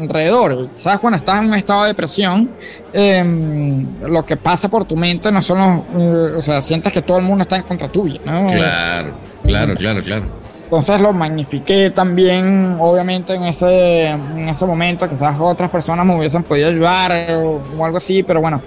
[0.00, 0.68] alrededor.
[0.76, 1.00] ¿Sabes?
[1.00, 2.50] Cuando estás en un estado de depresión,
[2.92, 7.02] em, lo que pasa por tu mente no son los, eh, o sea, sientes que
[7.02, 8.46] todo el mundo está en contra tuya, ¿no?
[8.46, 10.43] Claro, claro, claro, claro.
[10.64, 15.08] Entonces lo magnifiqué también, obviamente, en ese, en ese momento.
[15.08, 18.62] Quizás otras personas me hubiesen podido ayudar o, algo así, pero bueno,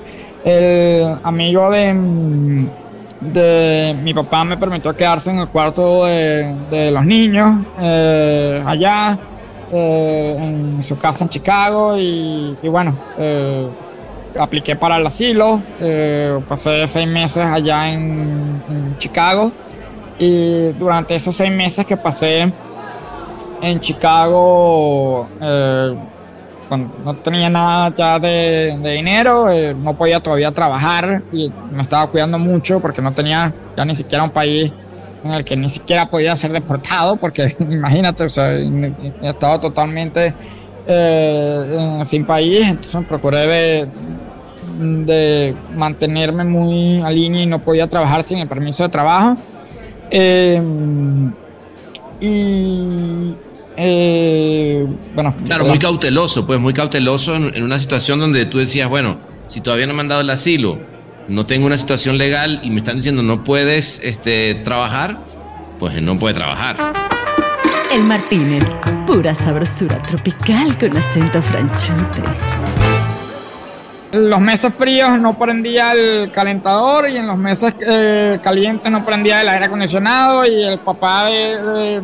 [0.46, 2.66] el amigo de,
[3.20, 9.18] de mi papá me permitió quedarse en el cuarto de, los niños eh, allá,
[9.74, 12.96] eh, en su casa en Chicago, y, bueno.
[13.18, 13.68] Eh,
[14.40, 15.60] apliqué para el asilo,
[16.48, 19.52] pasé seis meses allá en Chicago
[20.20, 22.52] y durante esos seis meses que pasé
[23.62, 25.96] en Chicago, eh,
[27.04, 32.38] no tenía nada ya de, dinero, eh, no podía todavía trabajar y me estaba cuidando
[32.38, 34.72] mucho porque no tenía ya ni siquiera un país
[35.24, 38.52] en el que ni siquiera podía ser deportado, porque imagínate, o sea,
[39.22, 40.34] estaba totalmente
[40.88, 43.88] eh, sin país, entonces procuré de,
[45.06, 49.38] de mantenerme muy a línea y no podía trabajar sin el permiso de trabajo.
[50.12, 50.62] Eh,
[52.20, 53.34] y
[53.78, 55.36] eh, bueno.
[55.46, 59.86] Claro, muy cauteloso, pues muy cauteloso en, una situación donde tú decías, bueno, si todavía
[59.86, 60.80] no me han dado el asilo,
[61.28, 65.20] no tengo una situación legal y me están diciendo no puedes este, trabajar,
[65.80, 66.78] pues no puede trabajar.
[67.94, 68.66] El Martínez,
[69.06, 72.22] pura sabrosura tropical con acento franchute
[74.18, 79.42] los meses fríos no prendía el calentador y en los meses eh, calientes no prendía
[79.42, 82.02] el aire acondicionado y el papá de,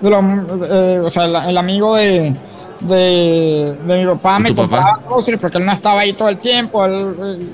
[0.00, 0.24] los,
[0.70, 2.34] eh, o sea, el, amigo de,
[2.80, 7.50] de, mi papá me compraba cosas porque él no estaba ahí todo el tiempo, él,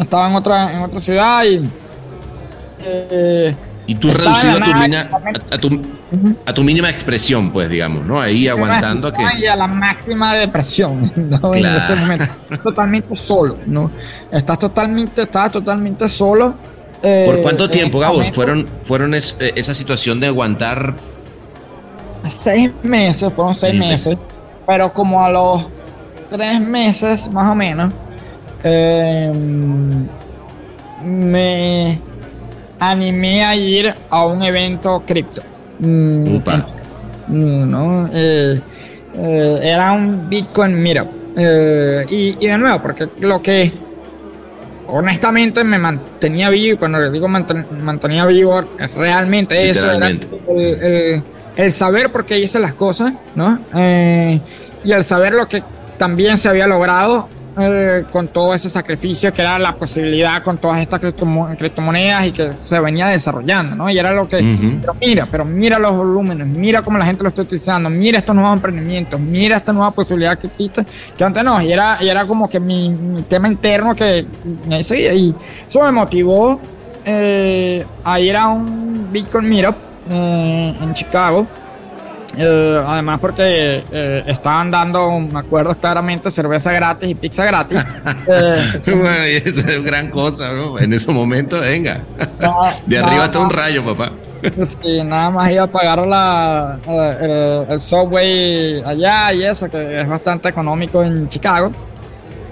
[0.00, 1.62] estaba en otra, en otra ciudad y...
[2.82, 3.54] Eh,
[3.90, 4.52] y tú reducido
[5.50, 5.82] a tu,
[6.46, 8.20] a, tu, mínima expresión, pues, digamos, ¿no?
[8.20, 9.48] Ahí aguantando a que...
[9.48, 11.52] a la máxima depresión, ¿no?
[11.52, 12.24] En ese momento.
[12.62, 13.90] Totalmente solo, ¿no?
[14.30, 16.54] Estás totalmente, estás totalmente solo.
[17.02, 18.22] Eh, ¿Por cuánto tiempo, Gabo?
[18.32, 19.20] ¿Fueron, fueron eh,
[19.56, 20.94] esa situación de aguantar?
[22.32, 24.16] Seis meses, fueron seis meses.
[24.68, 25.66] Pero como a los
[26.30, 27.92] tres meses, más o menos,
[28.62, 29.32] eh,
[31.02, 32.09] me
[32.80, 35.42] animé a ir a un evento cripto.
[35.78, 36.36] Mm,
[37.28, 38.10] mm, ¿no?
[38.12, 38.60] Eh,
[39.14, 41.08] eh, era un Bitcoin Meetup.
[41.36, 43.72] Eh, y, de nuevo, porque lo que
[44.88, 48.64] honestamente me mantenía vivo, y cuando digo mantenía vivo,
[48.96, 51.22] realmente eso era el,
[51.56, 53.60] el, saber por qué hice las cosas, ¿no?
[54.82, 55.62] y el saber lo que
[55.98, 57.28] también se había logrado
[57.58, 62.52] eh, con todo ese sacrificio que era la posibilidad con todas estas criptomonedas y que
[62.58, 63.90] se venía desarrollando, ¿no?
[63.90, 67.28] Y era lo que, pero mira, pero mira los volúmenes, mira cómo la gente lo
[67.28, 70.86] está utilizando, mira estos nuevos emprendimientos, mira esta nueva posibilidad que existe,
[71.16, 74.26] que antes no, y era, y era como que mi, tema interno que
[74.68, 75.34] me seguía y
[75.68, 76.60] eso me motivó
[77.04, 79.74] eh, a ir a un Bitcoin Meetup
[80.08, 81.48] eh, en Chicago
[82.36, 87.78] eh, además porque eh, estaban dando, me acuerdo claramente, cerveza gratis y pizza gratis.
[88.26, 90.78] eh, bueno, y eso es gran cosa, ¿no?
[90.78, 92.02] En ese momento, venga.
[92.86, 94.12] de arriba hasta un rayo, papá.
[94.82, 96.78] Sí, nada más iba a pagar la,
[97.68, 101.70] el, subway allá y eso, que es bastante económico en Chicago.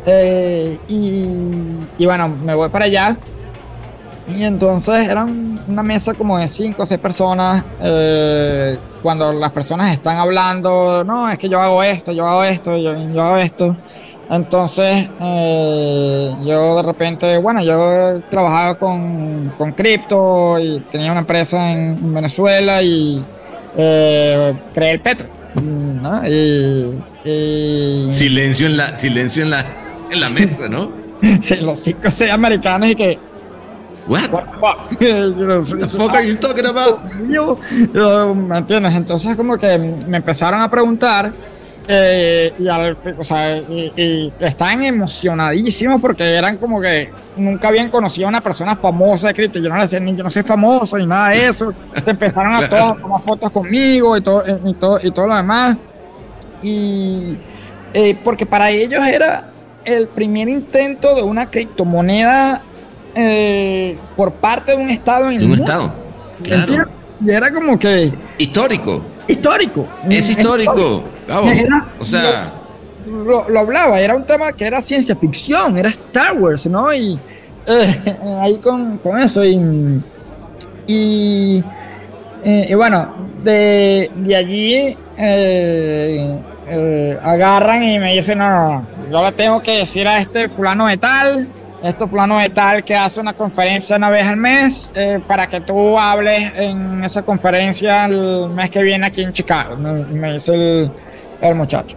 [0.05, 1.57] Eh, y,
[1.99, 3.17] y bueno, me voy para allá.
[4.37, 7.65] Y entonces eran una mesa como de cinco o seis personas.
[7.81, 12.77] Eh, cuando las personas están hablando, no, es que yo hago esto, yo hago esto,
[12.77, 12.91] yo,
[13.23, 13.77] hago esto.
[14.31, 21.71] Entonces, eh, yo de repente, bueno, yo trabajaba con, con cripto y tenía una empresa
[21.71, 23.25] en, Venezuela y
[23.77, 25.29] eh, creé el Petro.
[26.27, 29.67] Y, Silencio en la, silencio en la,
[30.11, 30.91] en la mesa, ¿no?
[31.41, 33.19] Sí, los cinco o seis americanos y que.
[34.09, 34.31] What?
[34.33, 34.45] What
[34.99, 36.15] the fuck?
[36.15, 37.01] Are you talking about?
[38.35, 38.95] ¿me entiendes?
[38.95, 41.33] Entonces como que me empezaron a preguntar
[41.91, 47.89] eh, y, al, o sea, y, y estaban emocionadísimos porque eran como que nunca habían
[47.91, 49.59] conocido a una persona famosa de cripto.
[49.59, 51.73] Yo no les decía ni yo no soy famoso ni nada de eso.
[52.05, 55.37] Te empezaron a todos a tomar fotos conmigo y todo, y todo, y todo lo
[55.37, 55.77] demás.
[56.63, 57.39] Y
[57.95, 59.51] eh, porque para ellos era
[59.85, 62.63] el primer intento de una criptomoneda
[63.19, 65.65] eh, por parte de un estado en el un mundo.
[65.65, 65.93] estado.
[66.43, 66.85] Claro.
[67.25, 69.05] Y era como que Histórico.
[69.27, 69.87] histórico.
[70.09, 71.03] Es histórico.
[71.29, 72.53] Era- O sea,
[73.07, 76.93] Lo, lo hablaba, era un tema que era ciencia ficción, era Star Wars, ¿no?
[76.95, 77.19] Y
[77.67, 79.45] eh, ahí con, con eso.
[79.45, 79.59] Y,
[80.87, 81.65] y,
[82.45, 84.97] eh, y bueno, de, de allí
[87.23, 90.87] agarran y me dicen, no, no, no, yo le tengo que decir a este fulano
[90.87, 91.49] de tal,
[91.83, 95.61] este fulano de tal que hace una conferencia una vez al mes eh, para que
[95.61, 100.55] tú hables en esa conferencia el mes que viene aquí en Chicago, me, me dice
[100.55, 100.91] el,
[101.41, 101.97] el muchacho.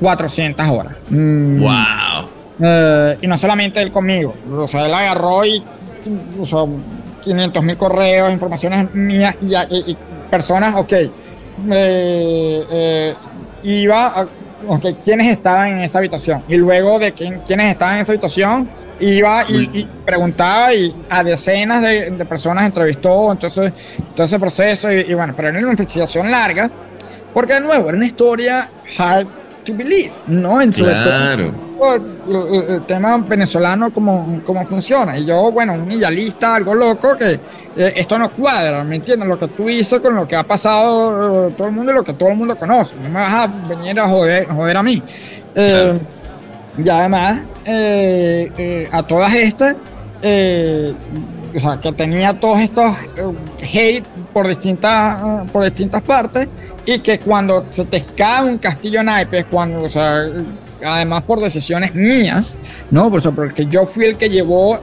[0.00, 0.92] 400 horas.
[1.10, 2.28] Mm, ¡Wow!
[2.60, 4.34] eh, y no solamente él conmigo.
[4.56, 5.62] O sea, él agarró y
[6.38, 6.68] usó
[7.22, 9.96] 500 mil correos, informaciones mías y, y- y
[10.30, 10.92] personas, ok.
[10.92, 11.10] eh,
[11.70, 13.14] eh,
[13.64, 14.26] iba a,
[14.68, 16.42] ok, quiénes estaban en esa habitación.
[16.48, 18.68] Y luego de quién, quiénes estaban en esa habitación,
[19.00, 23.32] iba y, y preguntaba y a decenas de, de personas entrevistó.
[23.32, 23.72] Entonces,
[24.14, 24.92] todo ese proceso.
[24.92, 26.70] Y, y bueno, pero era una investigación larga.
[27.32, 28.68] Porque de nuevo, era una historia
[28.98, 29.26] hard
[29.64, 30.60] to believe, ¿no?
[30.60, 31.54] En todo- Claro.
[32.26, 35.16] el, el- tema venezolano cómo, cómo funciona.
[35.18, 37.38] Y yo, bueno, un idealista, algo loco, que
[37.76, 39.28] eh, esto no cuadra, ¿me entiendes?
[39.28, 42.02] Lo que tú hizo con lo que ha pasado eh, todo el mundo y lo
[42.02, 42.96] que todo el mundo conoce.
[42.96, 45.02] No me vas a venir a joder, joder a mí.
[45.54, 45.98] Eh,
[46.78, 49.76] Y además, eh, eh, a todas estas,
[50.22, 50.92] eh,
[51.54, 56.48] o sea, que tenía todos estos eh, hate por distintas, eh, por distintas partes
[56.86, 60.24] y que cuando se te cae un castillo naipes, cuando, o sea,
[60.84, 62.58] además por decisiones mías,
[62.90, 63.10] ¿no?
[63.10, 64.78] Por porque yo fui el que llevó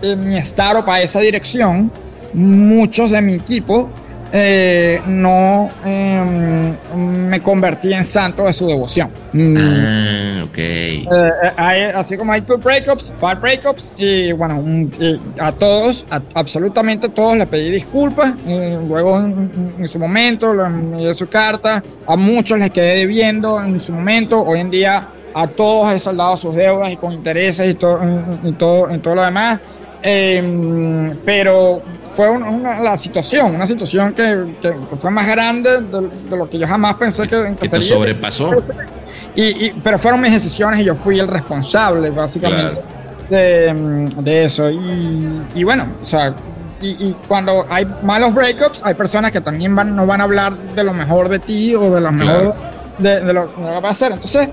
[0.00, 1.90] eh, mi startup a esa dirección,
[2.32, 3.90] muchos de mi equipo
[4.32, 9.10] eh, no eh, me convertí en santo de su devoción.
[9.32, 10.58] Mm, Ah, ok.
[10.58, 14.62] eh, eh, hay- así como hay two breakups, five breakups, y bueno,
[14.98, 20.54] y a todos, a- absolutamente todos le pedí disculpas, eh, luego en, en su momento
[20.54, 25.08] le envié su carta, a muchos les quedé debiendo en su momento, hoy en día
[25.34, 28.00] a todos he saldado sus deudas y con intereses y todo,
[28.44, 29.60] y todo, y todo lo demás,
[30.02, 31.80] Eh, pero
[32.14, 36.48] fue un- una, la situación, una situación que, que fue más grande de, de lo
[36.50, 37.88] que yo jamás pensé que, que Que te sería.
[37.88, 38.50] sobrepasó.
[39.34, 42.80] Y, y- pero fueron mis decisiones y yo fui el responsable, básicamente,
[43.30, 44.68] de, mm, de eso.
[44.70, 46.34] Y, y bueno, o sea,
[46.80, 50.82] y, cuando hay malos breakups, hay personas que también van, no van a hablar de
[50.82, 52.54] lo mejor de ti o de lo mejor
[52.98, 54.10] de, de lo que va a hacer.
[54.10, 54.48] Entonces,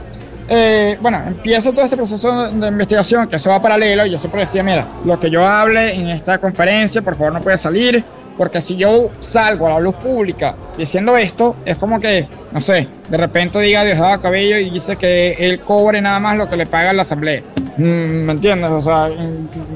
[0.50, 4.42] eh, bueno, empieza todo este proceso de, investigación, que eso va paralelo, y yo siempre
[4.42, 8.04] decía, mira, lo que yo hable en esta conferencia, por favor, no puede salir,
[8.40, 12.88] porque si yo salgo a la luz pública diciendo esto, es como que, no sé,
[13.10, 16.66] de repente diga Diosdado Cabello y dice que él cobre nada más lo que le
[16.66, 17.44] paga la asamblea.
[17.78, 18.72] Mm, ¿Me entiendes?
[18.72, 19.10] O sea,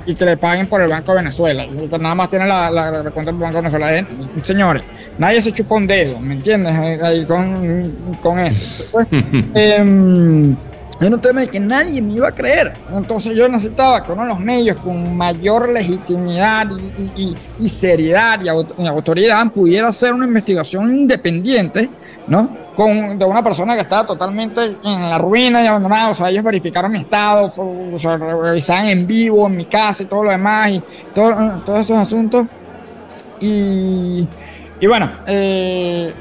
[0.05, 1.65] y, que le paguen por el Banco de Venezuela.
[1.99, 3.97] Nada más tiene la, la, la cuenta del Banco de Venezuela.
[3.97, 4.05] Eh,
[4.43, 4.84] señores,
[5.18, 6.74] nadie se chupa un dedo, ¿me entiendes?
[6.74, 7.91] Eh, Ahí con,
[8.22, 8.84] con eso.
[9.11, 9.24] Entonces,
[9.55, 10.55] em,
[11.01, 12.74] era un tema de que nadie me iba a creer.
[12.93, 16.68] Entonces yo necesitaba que uno de los medios con mayor legitimidad
[17.16, 21.89] y, y- y seriedad y, aut- y autoridad pudiera hacer una investigación independiente,
[22.28, 22.64] ¿no?
[22.76, 26.09] Con, de una persona que estaba totalmente en la ruina y abandonada.
[26.11, 30.05] O sea, ellos verificaron mi estado, o sea, revisaban en vivo, en mi casa y
[30.05, 30.82] todo lo demás y
[31.14, 32.45] todo- todos esos asuntos.
[33.41, 34.28] Y,
[34.84, 36.11] y bueno, eh,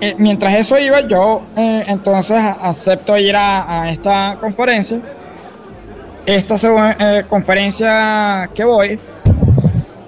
[0.00, 5.00] eh, mientras eso iba, yo eh, entonces acepto ir a, a esta conferencia.
[6.24, 9.00] Esta conferencia que voy,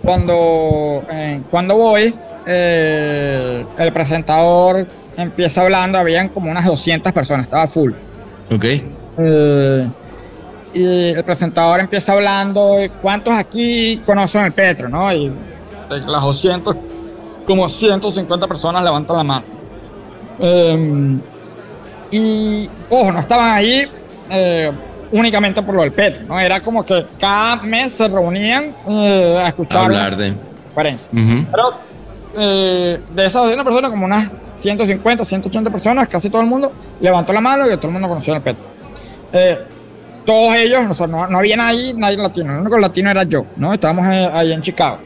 [0.04, 1.02] cuando,
[1.50, 2.14] cuando voy,
[2.46, 4.86] el presentador
[5.16, 7.90] empieza hablando, habían como unas 200 personas, estaba full.
[8.54, 8.64] Ok.
[9.18, 9.88] Eh,
[10.74, 14.88] y el presentador empieza hablando, ¿cuántos aquí conocen el Petro?
[14.88, 15.12] ¿no?
[15.12, 15.32] Y
[15.90, 16.76] de las 200,
[17.46, 19.44] como 150 personas levantan la mano.
[20.38, 21.20] Em,
[22.10, 23.88] y, ojo, no estaban ahí
[24.30, 24.72] eh,
[25.12, 26.40] únicamente por lo del Petro, ¿no?
[26.40, 30.34] Era como que cada mes se reunían eh, a escuchar Hablar de...
[30.64, 31.10] conferencia.
[31.12, 31.74] Pero
[32.36, 37.32] eh, de esas 200 personas, como unas 150, 180 personas, casi todo el mundo levantó
[37.32, 38.64] la mano y todo el mundo conocía al Petro.
[39.32, 39.58] Eh,
[40.24, 43.74] todos ellos, o no, no, había nadie, nadie latino, el único latino era yo, ¿no?
[43.74, 44.98] Estábamos ahí en Chicago.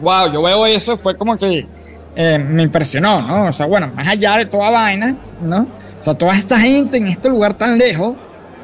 [0.00, 1.66] Wow, yo veo eso, fue como que
[2.14, 3.46] eh, me impresionó, ¿no?
[3.46, 5.66] O sea, bueno, más allá de toda vaina, ¿no?
[6.00, 8.14] O sea, toda esta gente en este lugar tan lejos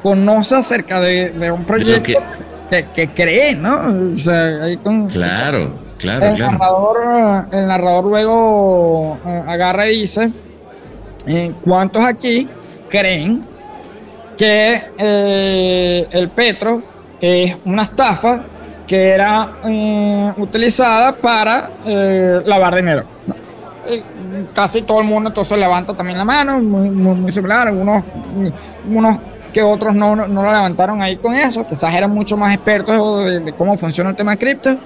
[0.01, 2.21] conoce acerca de, de un proyecto
[2.69, 4.13] que, que, cree, ¿no?
[4.13, 5.07] O sea, ahí con...
[5.07, 6.51] Claro, claro, el claro.
[6.51, 10.31] Narrador, el narrador luego eh, agarra y dice,
[11.27, 12.47] eh, ¿cuántos aquí
[12.89, 13.45] creen
[14.37, 16.81] que eh, el petro
[17.19, 18.43] es una estafa
[18.87, 23.03] que era eh, utilizada para eh, lavar dinero.
[23.87, 24.03] Eh,
[24.53, 28.03] casi todo el mundo entonces levanta también la mano, muy, muy, muy similar, unos,
[28.89, 29.19] unos
[29.53, 33.53] que otros no, no, lo levantaron ahí con eso, quizás eran mucho más expertos de,
[33.53, 34.77] cómo funciona el tema de cripto.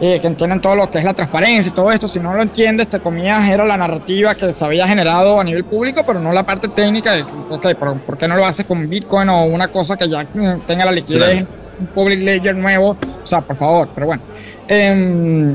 [0.00, 2.06] Eh, que entienden todo lo que es la transparencia y todo esto.
[2.06, 5.64] Si no lo entiendes, te comías, era la narrativa que se había generado a nivel
[5.64, 8.88] público, pero no la parte técnica de, ok, pero ¿por qué no lo haces con
[8.88, 10.24] Bitcoin o una cosa que ya
[10.68, 11.44] tenga la liquidez.
[11.94, 12.96] Public ledger nuevo?
[13.22, 14.22] O sea, por favor, pero bueno.
[14.68, 15.54] Eh,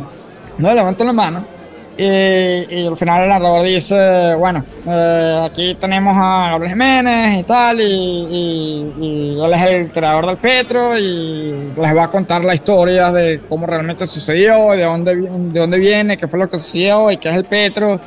[0.58, 1.54] no levanto la mano.
[1.96, 7.44] Y, y, al final el narrador dice, bueno, eh, aquí tenemos a Gabriel Jiménez y
[7.44, 13.12] tal, y, él es el creador del Petro y les va a contar la historia
[13.12, 17.18] de cómo realmente sucedió, de dónde, de dónde viene, qué fue lo que sucedió y
[17.18, 18.00] qué es el Petro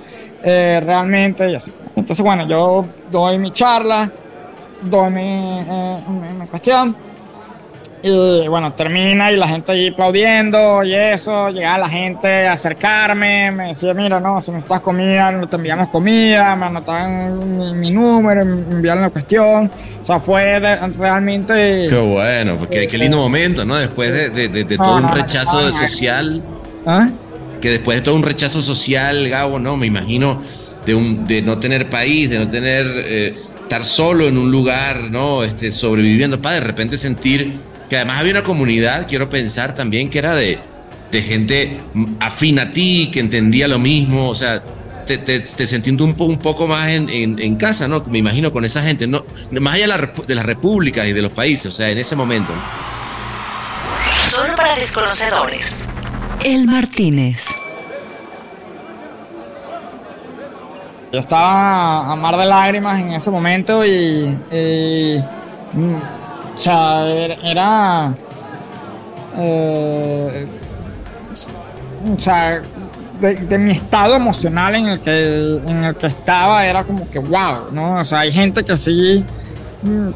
[0.43, 1.73] eh, realmente y así.
[1.95, 4.11] Entonces, bueno, yo doy mi charla,
[4.83, 5.99] doy eh,
[6.41, 7.07] mi cuestión
[8.03, 13.51] y bueno, termina y la gente ahí aplaudiendo y eso, llegaba la gente a acercarme,
[13.51, 17.91] me decía, mira, no, si necesitas comida, no te enviamos comida, me anotaban mi, mi
[17.91, 19.71] número, me enviaron la cuestión.
[20.03, 21.87] O sea, fue de, realmente...
[21.89, 23.77] Qué bueno, porque eh, qué lindo momento, ¿no?
[23.77, 26.43] Después de, de, todo no, un rechazo no, social,
[26.87, 27.09] ¿Ah?
[27.61, 29.77] que después de todo un rechazo social, Gabo, ¿no?
[29.77, 30.39] Me imagino
[30.85, 32.87] de, un, de no tener país, de no tener...
[32.97, 33.35] Eh,
[33.67, 35.43] estar solo en un lugar, ¿no?
[35.43, 37.59] Este, sobreviviendo, para de repente sentir
[37.89, 40.59] que además había una comunidad, quiero pensar también, que era de,
[41.11, 41.79] de gente
[42.21, 44.63] afín a ti, que entendía lo mismo, o sea,
[45.07, 48.03] te, te, te sintiendo un, po, un, poco más en, en, en, casa, ¿no?
[48.07, 51.23] Me imagino con esa gente, no, más allá de, la, de las repúblicas y de
[51.23, 52.53] los países, o sea, en ese momento.
[54.31, 55.89] Solo para desconocedores.
[56.45, 57.47] El Martínez.
[61.13, 65.23] Yo estaba a mar de lágrimas en ese momento y, y
[66.57, 68.15] o sea, era.
[69.37, 70.47] Eh,
[72.17, 72.63] o sea,
[73.21, 77.71] de, mi estado emocional en el, que, en el que estaba era como que wow,
[77.73, 77.97] ¿no?
[77.97, 79.23] O sea, hay gente que sí,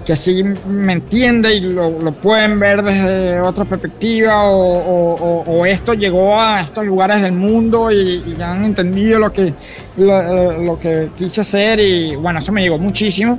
[0.06, 5.66] que sí me entiende y lo, lo pueden ver desde otra perspectiva o, o, o,
[5.66, 9.52] esto llegó a estos lugares del mundo y, y han entendido lo que,
[9.98, 13.38] lo, lo que quise hacer y bueno, eso me llegó muchísimo.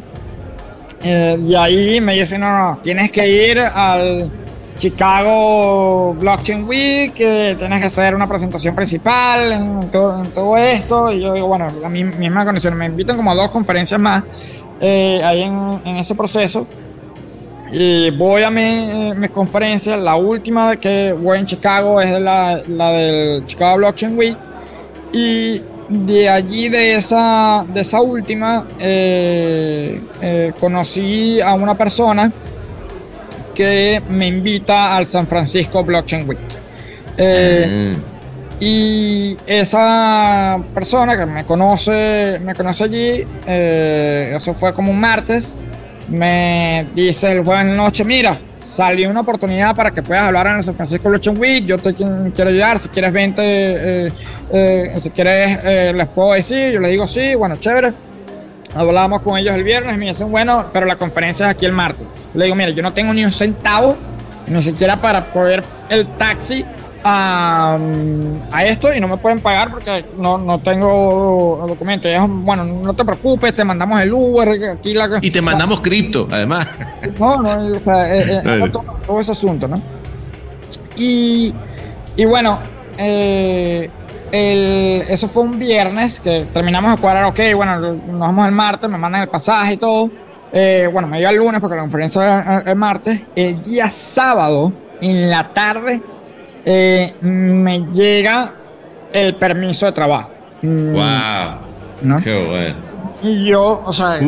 [1.04, 4.30] Eh, y ahí me dicen, no, no, tienes que ir al
[4.78, 11.12] Chicago Blockchain Week, que tienes que hacer una presentación principal en todo, en todo, esto.
[11.12, 14.24] Y yo digo, bueno, la misma condición, me invitan como a dos conferencias más
[14.80, 16.68] eh, ahí en, en, ese proceso.
[17.72, 22.62] Y voy a mi, eh, mis conferencias, la última que voy en Chicago es la,
[22.68, 24.38] la del Chicago Blockchain Week.
[25.14, 25.62] Y
[25.92, 32.32] de allí, de esa, de esa última, eh, eh, conocí a una persona
[33.54, 36.40] que me invita al San Francisco Blockchain Week.
[37.18, 38.12] Eh, mm.
[38.64, 45.58] Y esa persona que me conoce, me conoce allí, eso fue como un martes,
[46.08, 48.38] me dice el jueves noche, mira,
[48.72, 51.66] salió una oportunidad para que puedas hablar en el San Francisco Blockchain Week.
[51.66, 52.80] Yo te quiero ayudar.
[52.80, 53.42] Si quieres, vente.
[53.44, 54.12] Eh,
[54.52, 56.72] eh, si quieres, eh, les puedo decir.
[56.72, 57.92] Yo les digo sí, bueno, chévere.
[58.74, 62.08] Hablamos con ellos el viernes me dicen, bueno, pero la conferencia es aquí el martes.
[62.34, 63.98] Le digo, mira, yo no tengo ni un centavo,
[64.48, 66.64] ni siquiera para poder el taxi
[67.04, 67.78] a,
[68.52, 72.12] a, esto y no me pueden pagar porque no, no tengo documentos.
[72.30, 74.78] Bueno, no te preocupes, te mandamos el Uber.
[74.78, 76.68] Aquí la, y te mandamos la, cripto, además.
[77.20, 79.82] No, no, o sea, eh, eh, todo, todo, ese asunto, ¿no?
[80.96, 81.54] Y,
[82.16, 82.60] y bueno,
[82.98, 83.90] eh,
[84.32, 88.90] el, eso fue un viernes que terminamos de cuadrar, ok, bueno, nos vamos el martes,
[88.90, 90.10] me mandan el pasaje y todo.
[90.92, 93.24] bueno, me iba el lunes porque la conferencia era el martes.
[93.36, 94.72] El día sábado,
[95.02, 96.02] en la tarde,
[96.66, 98.54] eh, me llega
[99.14, 100.32] el permiso de trabajo.
[100.62, 101.72] Mm, ¡Wow!
[102.04, 102.22] ¿no?
[102.22, 102.76] ¡Qué bueno!
[103.24, 104.20] Y yo, o sea,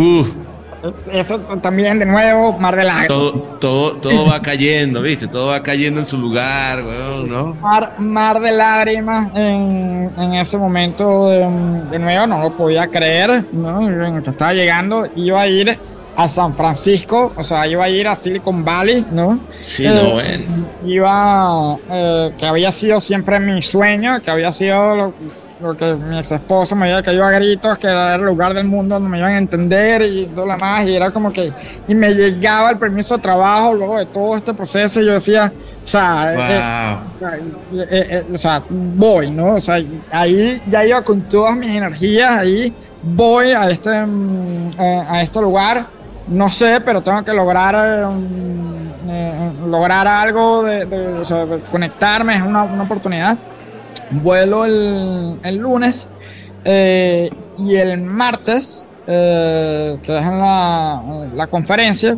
[1.11, 3.07] eso también, de nuevo, mar de lágrimas.
[3.07, 5.27] Todo, todo, todo va cayendo, ¿viste?
[5.27, 7.55] Todo va cayendo en su lugar, ¿no?
[7.55, 13.89] Mar, mar de lágrimas en, en ese momento, de, nuevo, no lo podía creer, ¿no?
[14.19, 15.79] Estaba llegando, iba a ir
[16.15, 19.39] a San Francisco, o sea, iba a ir a Silicon Valley, ¿no?
[19.61, 20.67] Sí, no, bueno.
[20.85, 25.13] Iba, eh, que había sido siempre mi sueño, que había sido lo,
[25.59, 28.67] lo que mi ex esposo me había caído a gritos, que era el lugar del
[28.67, 31.51] mundo donde me iban a entender y todo lo demás, y era como que,
[31.87, 35.51] y me llegaba el permiso de trabajo luego de todo este proceso, y yo decía,
[35.83, 39.55] o sea, eh, eh, o sea, voy, ¿no?
[39.55, 45.23] O sea, ahí ya iba con todas mis energías, ahí voy a este, mm, a
[45.23, 45.87] este lugar
[46.27, 48.11] no sé, pero tengo que lograr
[49.09, 53.37] eh, lograr algo, de, conectarme, es una, oportunidad.
[54.09, 56.09] Vuelo el, lunes
[56.63, 62.17] eh, y el martes, eh, que es en la, conferencia,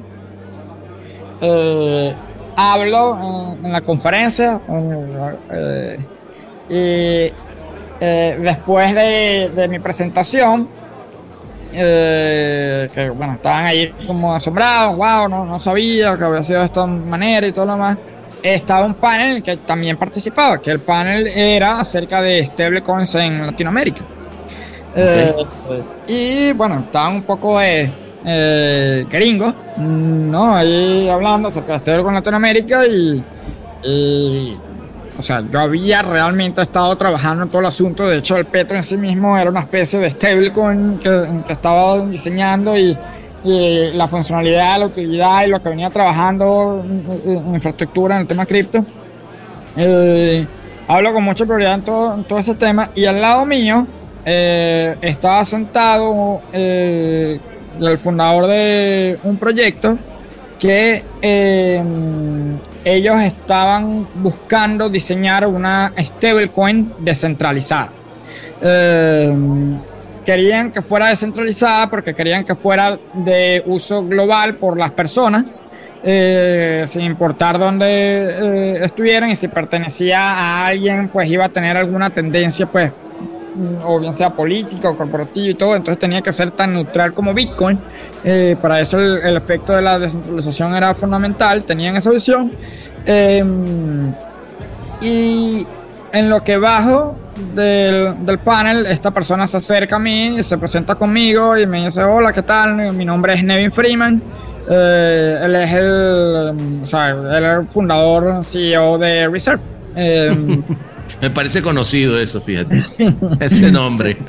[2.56, 4.62] hablo en, la conferencia
[6.70, 7.32] y
[8.00, 10.70] después de mi presentación,
[11.76, 16.66] eh, que bueno, estaban ahí como asombrados, wow, no, no sabía que había sido de
[16.66, 17.98] esta manera y todo lo demás.
[18.42, 24.02] Estaba un panel que también participaba, que el panel era acerca de stablecoins en Latinoamérica.
[24.96, 25.36] Eh,
[26.08, 27.92] y bueno, estaban un poco de
[28.26, 30.56] eh, gringos, ¿no?
[30.56, 33.24] Ahí hablando acerca de en Latinoamérica y,
[33.84, 34.58] y
[35.18, 38.08] o sea, yo había realmente estado trabajando en todo el asunto.
[38.08, 42.00] De hecho, el Petro en sí mismo era una especie de stablecoin que, que estaba
[42.06, 42.98] diseñando y,
[43.48, 48.84] la funcionalidad, la utilidad y lo que venía trabajando en, infraestructura, en el tema cripto.
[49.78, 50.48] Eh,
[50.88, 52.90] hablo con mucha prioridad en todo, todo, ese tema.
[52.96, 53.86] Y al lado mío
[54.26, 57.40] eh, estaba sentado eh,
[57.80, 59.96] el fundador de un proyecto
[60.58, 61.04] que
[62.86, 67.90] ellos estaban buscando diseñar una stablecoin descentralizada.
[68.62, 69.36] Eh,
[70.24, 75.64] querían que fuera descentralizada porque querían que fuera de uso global por las personas,
[76.04, 81.78] eh, sin importar dónde eh, estuvieran y si pertenecía a alguien, pues iba a tener
[81.78, 82.92] alguna tendencia, pues
[83.84, 87.34] o bien sea político, o corporativo y todo, entonces tenía que ser tan neutral como
[87.34, 87.80] Bitcoin.
[88.24, 92.52] Eh, para eso el, el, de la descentralización era fundamental, tenían esa visión.
[93.06, 94.12] Em,
[95.02, 95.66] y
[96.12, 97.18] en lo que bajo
[97.54, 102.04] del, del, panel, esta persona se acerca a mí, se presenta conmigo y me dice,
[102.04, 102.94] hola, ¿qué tal?
[102.94, 104.22] Mi nombre es Nevin Freeman.
[104.68, 109.62] Eh, él es el, o sea, él es el fundador, CEO de Reserve.
[111.22, 112.84] Me parece conocido eso, fíjate.
[113.40, 114.18] Ese nombre.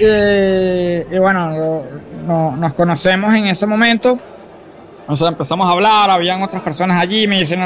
[0.00, 1.82] Eh, y bueno,
[2.56, 4.16] nos conocemos en ese momento.
[5.08, 7.60] O sea, empezamos a hablar, habían otras personas allí, me dicen,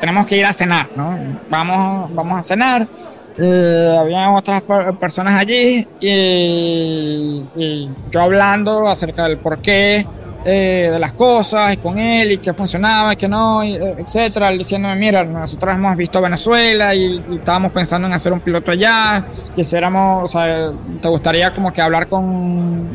[0.00, 1.16] tenemos que ir a cenar, ¿no?
[1.50, 2.88] Vamos, vamos a cenar.
[3.38, 4.62] Eh, habían otras
[4.98, 10.06] personas allí y, y, yo hablando acerca del por qué
[10.42, 13.96] eh, de las cosas y con él y que funcionaba y que no, y, eh,
[13.98, 14.48] etcétera.
[14.50, 19.22] Diciéndome, mira, nosotros hemos visto Venezuela y, estábamos pensando en hacer un piloto allá,
[19.54, 20.72] quisiéramos, o sea,
[21.02, 22.88] te gustaría como que hablar con,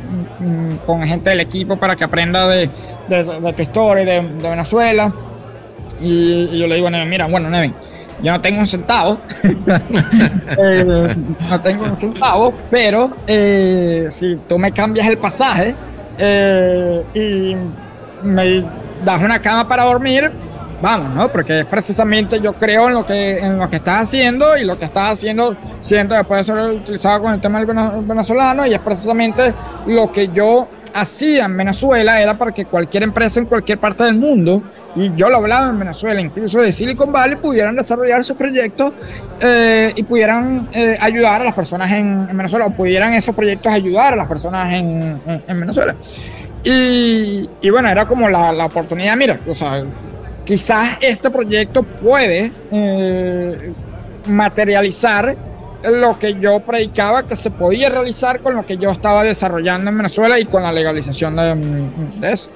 [0.88, 2.68] con gente del equipo para que aprenda de,
[3.08, 5.14] de, tu historia de, de Venezuela.
[6.02, 7.76] Y, yo le digo, mira, bueno, Nevin,
[8.24, 9.20] yo no tengo un centavo,
[10.58, 11.16] eh,
[11.48, 15.76] no tengo un centavo, pero si tú me cambias el pasaje,
[16.18, 17.56] eh, y
[18.26, 18.66] me
[19.04, 20.32] das una cama para dormir,
[20.82, 21.30] vamos, ¿no?
[21.30, 24.78] Porque es precisamente yo creo en lo que, en lo que estás haciendo y lo
[24.78, 27.68] que estás haciendo siento que puede ser utilizado con el tema del
[28.04, 29.54] venezolano y es precisamente
[29.88, 34.16] lo que yo hacía en Venezuela era para que cualquier empresa en cualquier parte del
[34.16, 34.64] mundo,
[34.96, 38.94] y yo lo hablaba en Venezuela, incluso de Silicon Valley, pudieran desarrollar sus proyectos
[39.42, 44.14] eh, y pudieran eh, ayudar a las personas en, Venezuela, o pudieran esos proyectos ayudar
[44.14, 45.94] a las personas en, en, Venezuela.
[46.64, 49.84] Y, y, bueno, era como la, la, oportunidad, mira, o sea,
[50.46, 53.74] quizás este proyecto puede eh,
[54.28, 55.36] materializar
[55.92, 59.98] lo que yo predicaba que se podía realizar con lo que yo estaba desarrollando en
[59.98, 62.50] Venezuela y con la legalización de, eso.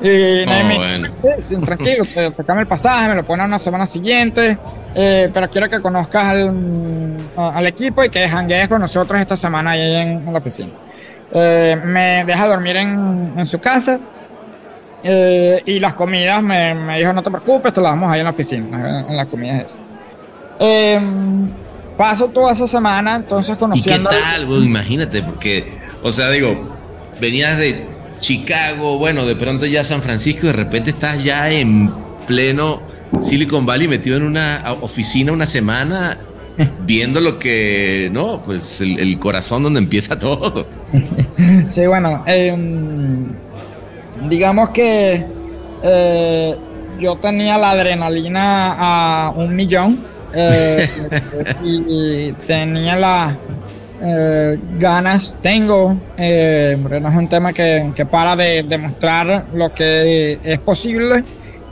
[0.00, 4.56] Y oh, tranquilo, te, el pasaje, me lo ponen una semana siguiente,
[4.94, 6.24] eh, pero quiero que conozcas
[7.36, 10.70] al, equipo y que janguees con nosotros esta semana ahí en, la oficina.
[11.32, 13.98] Eh, me deja dormir en, en su casa.
[15.02, 18.24] eh, y las comidas me, me dijo, no te preocupes, te las damos ahí en
[18.24, 19.78] la oficina, en las comidas eso.
[21.98, 24.08] Paso toda esa semana, entonces ¿Y qué conociendo...
[24.08, 24.46] tal?
[24.46, 25.64] Bueno, imagínate, porque,
[26.00, 26.76] o sea, digo,
[27.20, 27.86] venías de
[28.20, 31.92] Chicago, bueno, de pronto ya San Francisco, y de repente estás ya en
[32.28, 32.80] pleno
[33.18, 36.18] Silicon Valley metido en una oficina una semana
[36.86, 40.66] viendo lo que, no, pues el, el corazón donde empieza todo.
[41.68, 42.56] Sí, bueno, eh,
[44.28, 45.24] digamos que
[45.82, 46.56] eh,
[46.98, 49.98] yo tenía la adrenalina a un millón
[50.32, 50.88] eh,
[51.64, 53.36] y tenía las
[54.00, 60.38] eh, ganas, tengo, eh, no es un tema que, que para de demostrar lo que
[60.42, 61.24] es posible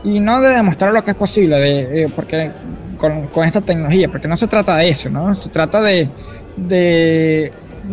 [0.02, 2.50] y no de demostrar lo que es posible, de, eh, porque
[2.98, 5.34] con, con esta tecnología, porque no se trata de eso, ¿no?
[5.34, 6.08] Se trata de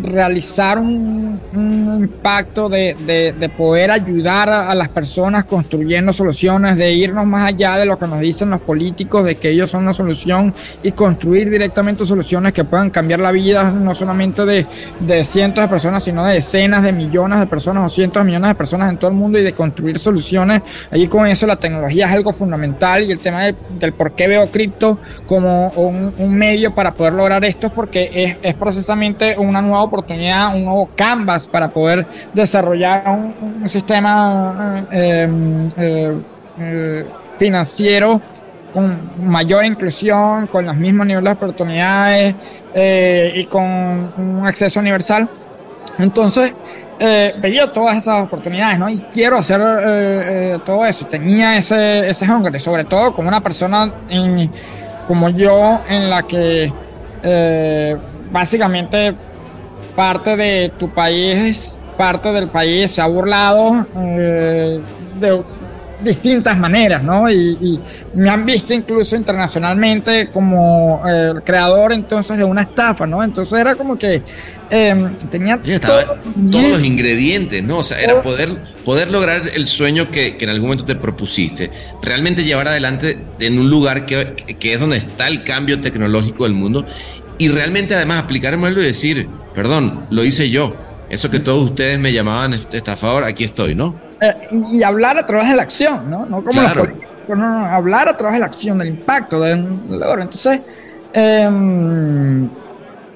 [0.02, 6.78] realizar un, un impacto de, de, de poder ayudar a, a, las personas construyendo soluciones,
[6.78, 9.86] de irnos más allá de lo que nos dicen los políticos, de que ellos son
[9.86, 14.66] la solución y construir directamente soluciones que puedan cambiar la vida no solamente de,
[15.00, 18.50] de cientos de personas, sino de decenas de millones de personas o cientos de millones
[18.50, 20.62] de personas en todo el mundo y de construir soluciones.
[20.92, 24.28] Allí con eso la tecnología es algo fundamental y el tema de, del por qué
[24.28, 29.36] veo cripto como un, un, medio para poder lograr esto es porque es, es precisamente
[29.38, 35.28] una nueva oportunidad, un nuevo canvas para poder desarrollar un, sistema eh,
[35.78, 36.18] eh,
[36.60, 37.06] eh,
[37.38, 38.22] financiero
[38.74, 42.36] con mayor inclusión, con los mismos niveles de oportunidades
[43.36, 45.30] y con un acceso universal.
[46.00, 46.56] Entonces,
[47.00, 48.90] eh, veía todas esas oportunidades, ¿no?
[48.90, 49.62] Y quiero hacer
[50.66, 51.06] todo eso.
[51.06, 53.92] Tenía ese, ese hunger, sobre todo como una persona
[55.08, 56.74] como yo, en la que
[58.34, 59.16] básicamente
[59.96, 64.82] parte de tu país, parte del país se ha burlado eh,
[65.20, 65.44] de
[66.04, 67.30] distintas maneras, ¿no?
[67.30, 67.80] Y, y,
[68.14, 73.24] me han visto incluso internacionalmente como eh, el creador entonces de una estafa, ¿no?
[73.24, 74.22] Entonces era como que
[74.70, 76.20] eh, tenía todo,
[76.52, 77.80] todos los ingredientes, ¿no?
[77.80, 81.72] O sea, era poder, poder lograr el sueño que, que, en algún momento te propusiste,
[82.02, 86.54] realmente llevar adelante en un lugar que, que es donde está el cambio tecnológico del
[86.54, 86.86] mundo
[87.38, 90.74] y realmente además aplicar el modelo y decir, perdón, lo hice yo.
[91.10, 93.96] Eso que todos ustedes me llamaban estafador, aquí estoy, ¿no?
[94.20, 94.34] Eh,
[94.72, 96.26] y hablar a través de la acción, ¿no?
[96.26, 96.86] No como claro.
[96.86, 96.94] los
[97.28, 100.22] no, no, hablar a través de la acción, del impacto, del logro.
[100.22, 100.62] Entonces,
[101.14, 101.50] eh,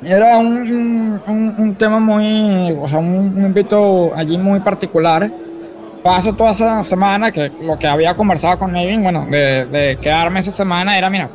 [0.03, 5.29] era un, un, un, tema muy, o sea, un, un invito allí muy particular
[6.07, 10.39] paso toda esa semana que lo que había conversado con Nevin, bueno, de, de quedarme
[10.39, 11.29] esa semana era, mira,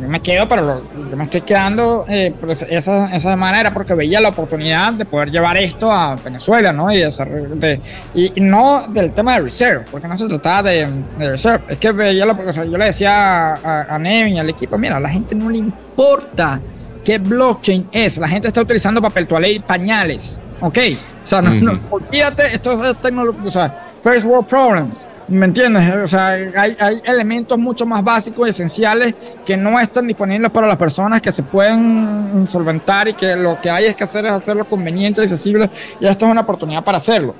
[0.00, 2.32] yo me quedo, pero lo, yo me estoy quedando, eh,
[2.70, 6.90] esa, esa semana era porque veía la oportunidad de poder llevar esto a Venezuela, ¿no?
[6.90, 7.10] Y, de,
[7.56, 7.80] de
[8.14, 11.76] y, y, no del tema de Reserve, porque no se trataba de, de Reserve, es
[11.76, 14.96] que veía la, o sea, yo le decía a, a Nevin y al equipo, mira,
[14.96, 16.58] a la gente no le importa
[17.04, 20.78] qué blockchain es, la gente está utilizando papel toalé y pañales, ¿ok?
[21.22, 21.62] O sea, no, uh -huh.
[21.62, 25.08] no olvídate, esto es tecnología, o sea, first world problems.
[25.26, 25.96] ¿Me entiendes?
[25.96, 29.12] O sea, hay, hay, elementos mucho más básicos y esenciales
[29.44, 33.68] que no están disponibles para las personas que se pueden solventar y que lo que
[33.68, 37.34] hay es que hacer es hacerlo conveniente accesible y esto es una oportunidad para hacerlo.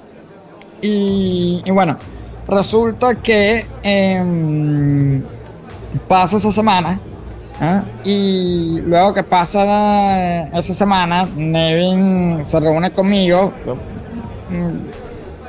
[0.82, 1.96] Y, y bueno,
[2.48, 5.22] resulta que eh,
[6.08, 6.98] pasa esa semana
[7.62, 7.82] ¿eh?
[8.04, 13.52] y luego que pasa esa semana, Nevin se reúne conmigo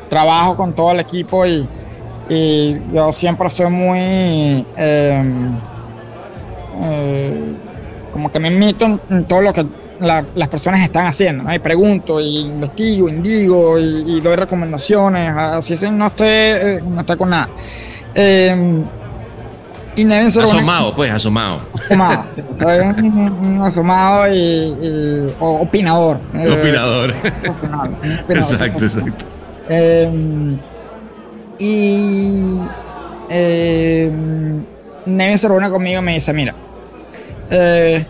[0.10, 1.68] trabajo con todo el equipo y,
[2.30, 4.00] y yo siempre soy muy
[4.78, 5.24] eh,
[6.84, 7.56] eh,
[8.12, 9.66] como que me invito en, en todo lo que
[10.00, 11.54] la, las personas están haciendo ¿no?
[11.54, 17.02] y pregunto y investigo, indigo y, y doy recomendaciones así es, no estoy, eh, no
[17.02, 17.50] estoy con nada
[18.14, 18.84] eh,
[19.96, 27.14] y asomado pues asomado asomado soy un, un asomado y, y o, opinador opinador,
[27.50, 27.90] opinador.
[28.30, 29.37] exacto exacto
[29.70, 30.58] eh,
[31.60, 32.60] y
[33.30, 34.12] eh,
[35.06, 36.54] Nevin se reúne conmigo y me dice, mira,
[37.50, 38.06] eh,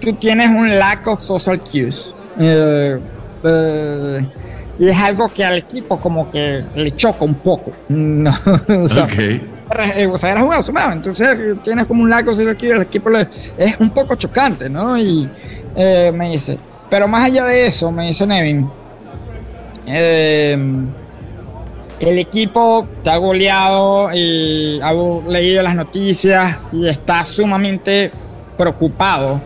[0.00, 2.14] tú tienes un lack of social cues.
[2.38, 2.98] Eh,
[3.44, 4.26] eh,
[4.78, 7.72] y es algo que al equipo como que le choca un poco.
[7.88, 8.30] No,
[8.82, 9.40] o, sea, okay.
[10.10, 11.28] o sea, eres un asomado, entonces
[11.64, 14.98] tienes como un lack of social cues, el equipo le, es un poco chocante, ¿no?
[14.98, 15.28] Y
[15.76, 16.58] me dice,
[16.90, 18.68] pero más allá de eso, me dice Nevin,
[19.86, 20.58] eh,
[22.00, 24.92] el equipo ha goleado y ha
[25.28, 28.10] leído las noticias y está sumamente
[28.56, 29.40] preocupado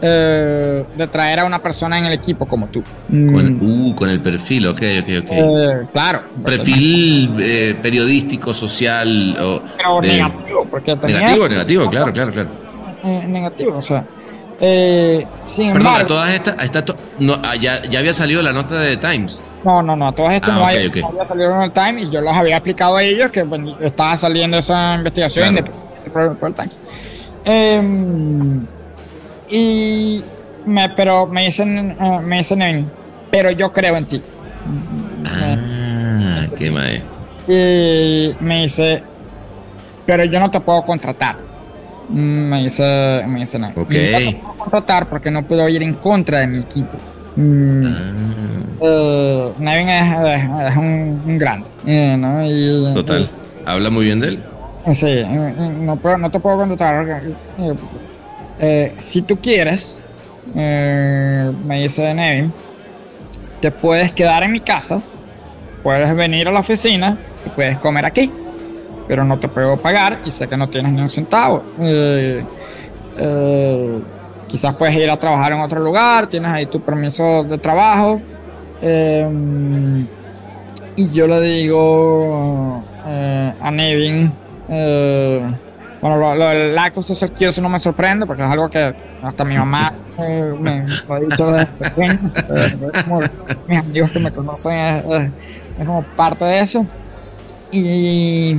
[0.00, 2.82] eh, de traer a una persona en el equipo como tú.
[3.08, 3.86] Con, mm.
[3.88, 5.30] uh, con el perfil, ok, ok, ok.
[5.30, 6.22] Eh, claro.
[6.44, 9.36] Perfil eh, periodístico, social.
[9.40, 12.50] O Pero negativo, porque Negativo, negativo, claro, claro, claro.
[13.28, 14.04] negativo, o sea.
[14.60, 16.84] Eh, sin Perdón, embargo, a todas estas,
[17.18, 19.40] no, ah, ya, ya, había salido la nota de The Times.
[19.64, 22.20] No, no, no, a todas estas ah, no, había salido en el Times y yo
[22.20, 23.46] los había explicado a ellos que
[23.80, 26.78] estaba saliendo esa investigación de, el Times.
[27.46, 28.66] Em,
[29.50, 30.22] y
[30.66, 32.90] me, pero me dicen, eh, me dicen,
[33.30, 34.22] pero yo creo en ti.
[35.26, 37.02] Ah, qué mae.
[37.48, 39.02] Y me dice,
[40.04, 41.36] pero yo no te puedo contratar.
[42.10, 43.68] Me dice, me dice, no.
[43.68, 43.76] Ok.
[43.76, 46.98] No te puedo contratar porque no puedo ir en contra de mi equipo.
[47.36, 47.86] Mm.
[48.80, 51.66] Uh, Nevin es, un, grande.
[51.86, 52.44] Eh, ¿no?
[52.44, 53.28] y, Total.
[53.66, 54.38] ¿Habla muy bien de él?
[54.92, 55.24] Sí,
[55.80, 57.22] no, puedo, no te puedo contratar.
[58.60, 60.02] Eh, si tú quieres,
[60.54, 62.52] eh, me dice Nevin,
[63.60, 65.00] te puedes quedar en mi casa,
[65.82, 67.16] puedes venir a la oficina
[67.46, 68.30] y puedes comer aquí,
[69.08, 71.64] pero no te puedo pagar y sé que no tienes ni un centavo.
[71.80, 72.44] Eh,
[74.48, 78.20] quizás puedes ir a trabajar en otro lugar, tienes ahí tu permiso de trabajo.
[80.96, 84.32] y yo le digo a Nevin,
[86.00, 89.56] bueno, lo, lo del social eso no me sorprende porque es algo que hasta mi
[89.56, 92.20] mamá eh, me ha dicho desde pequeño.
[93.66, 96.86] mis amigos que me conocen es, como parte de eso.
[97.72, 98.56] Y.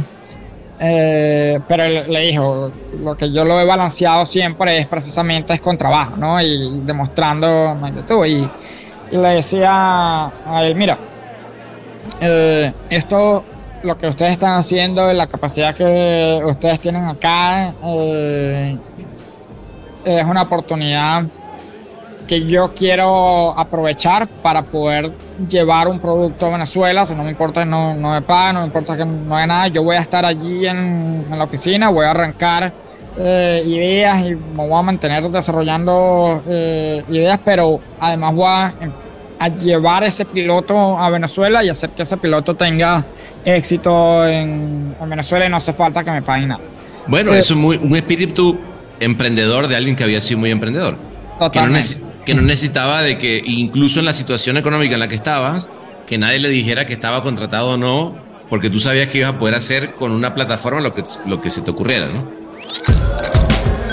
[0.80, 5.78] Eh, pero le, dijo, lo que yo lo he balanceado siempre es precisamente es con
[5.78, 6.42] trabajo, ¿no?
[6.42, 7.78] Y demostrando
[8.26, 10.98] y le decía a él, mira,
[12.20, 13.44] eh, esto
[13.84, 18.78] lo que ustedes están haciendo, la capacidad que ustedes tienen acá, eh,
[20.04, 21.24] es una oportunidad
[22.28, 25.12] que yo quiero aprovechar para poder
[25.50, 27.04] llevar un producto a Venezuela.
[27.04, 29.36] O sea, no me importa que no, no me paguen, no me importa que no
[29.36, 29.68] haya nada.
[29.68, 32.72] Yo voy a estar allí en, la oficina, voy a arrancar
[33.18, 38.74] eh, ideas y me voy a mantener desarrollando eh, ideas, pero además voy a,
[39.40, 43.06] a, llevar ese piloto a Venezuela y hacer que ese piloto tenga
[43.46, 46.62] éxito en, Venezuela y no hace falta que me paguen nada.
[47.08, 48.58] Bueno, eso es muy, un espíritu
[49.00, 50.98] emprendedor de alguien que había sido muy emprendedor.
[52.26, 55.70] Que no, necesitaba de que, incluso en la situación económica en la que estabas,
[56.08, 58.16] que nadie le dijera que estaba contratado o no,
[58.50, 61.50] porque tú sabías que ibas a poder hacer con una plataforma lo que, lo que
[61.50, 62.28] se te ocurriera, ¿no?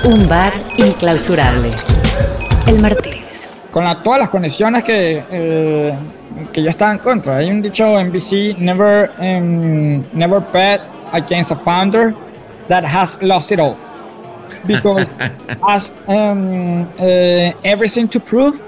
[0.04, 1.70] Un bar inclausurable.
[2.66, 3.56] El Martínez.
[3.70, 5.94] Con todas las conexiones que eh,
[6.52, 7.36] que yo estaba en contra.
[7.36, 10.80] Hay un dicho en BC, never, um, never bet
[11.12, 12.14] against a founder
[12.68, 13.76] that has lost it all.
[14.66, 15.08] Because
[15.66, 18.60] has um, uh, everything to prove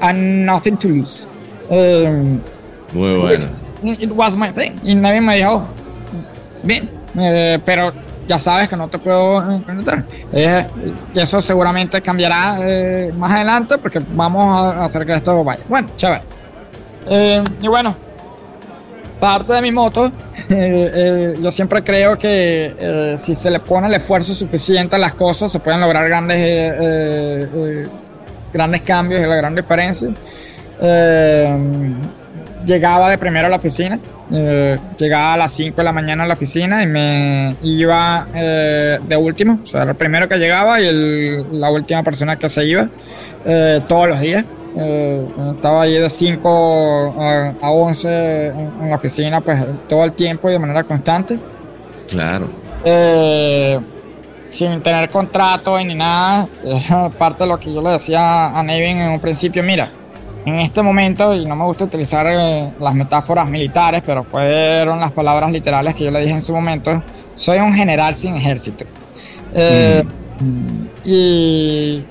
[0.00, 1.26] and nothing to lose.
[1.70, 2.42] Um,
[2.92, 3.46] Muy bueno.
[3.82, 4.74] It, was my thing.
[4.82, 5.66] Y nadie me dijo,
[6.64, 7.92] bien, eh, pero
[8.28, 10.04] ya sabes que no te puedo preguntar.
[10.32, 10.66] Eh,
[11.14, 15.62] eso seguramente cambiará eh, más adelante porque vamos a hacer que esto vaya.
[15.68, 16.22] Bueno, chévere.
[17.08, 17.96] Eh, y bueno,
[19.20, 20.06] parte de mi moto,
[20.48, 25.14] eh, eh, yo siempre creo que si se le pone el esfuerzo suficiente a las
[25.14, 27.48] cosas, se pueden lograr grandes,
[28.52, 30.08] grandes cambios y la gran diferencia.
[32.64, 33.98] llegaba de primero a la oficina,
[34.98, 39.60] llegaba a las 5 de la mañana a la oficina y me iba de último,
[39.64, 42.88] o sea, era el primero que llegaba y la última persona que se iba
[43.88, 44.44] todos los días.
[44.80, 45.26] Eh,
[45.56, 47.14] estaba allí de 5
[47.60, 51.38] a, 11 en, la oficina, pues todo el tiempo y de manera constante.
[52.08, 52.48] Claro.
[52.84, 53.80] Eh,
[54.48, 56.46] sin tener contrato ni nada.
[57.18, 59.90] parte de lo que yo le decía a Nevin en un principio, mira,
[60.46, 65.10] en este momento, y no me gusta utilizar eh, las metáforas militares, pero fueron las
[65.10, 67.02] palabras literales que yo le dije en su momento,
[67.34, 68.84] soy un general sin ejército.
[69.54, 70.27] Mm.
[71.04, 72.04] Y,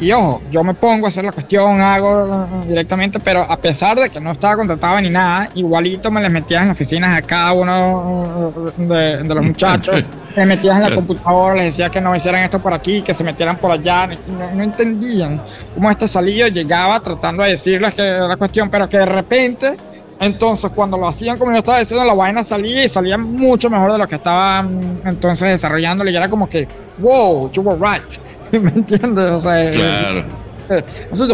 [0.00, 4.10] y, ojo, yo me pongo a hacer la cuestión, hago directamente, pero a pesar de
[4.10, 8.72] que no estaba contratado ni nada, igualito me les metías en oficinas a cada uno
[8.76, 10.02] de, los muchachos,
[10.36, 13.22] me metías en la computadora, les decía que no hicieran esto por aquí, que se
[13.22, 14.08] metieran por allá,
[14.54, 15.40] no, entendían
[15.74, 19.76] cómo este salido llegaba tratando de decirles que la cuestión, pero que de repente
[20.20, 23.92] entonces, cuando lo hacían como yo estaba diciendo, la vaina salía y salía mucho mejor
[23.92, 26.06] de lo que estaban entonces desarrollando.
[26.06, 26.68] Y era como que,
[26.98, 28.04] wow, you were right.
[28.52, 29.30] ¿Me entiendes?
[29.30, 30.24] O sea, claro.
[30.68, 30.84] Eh,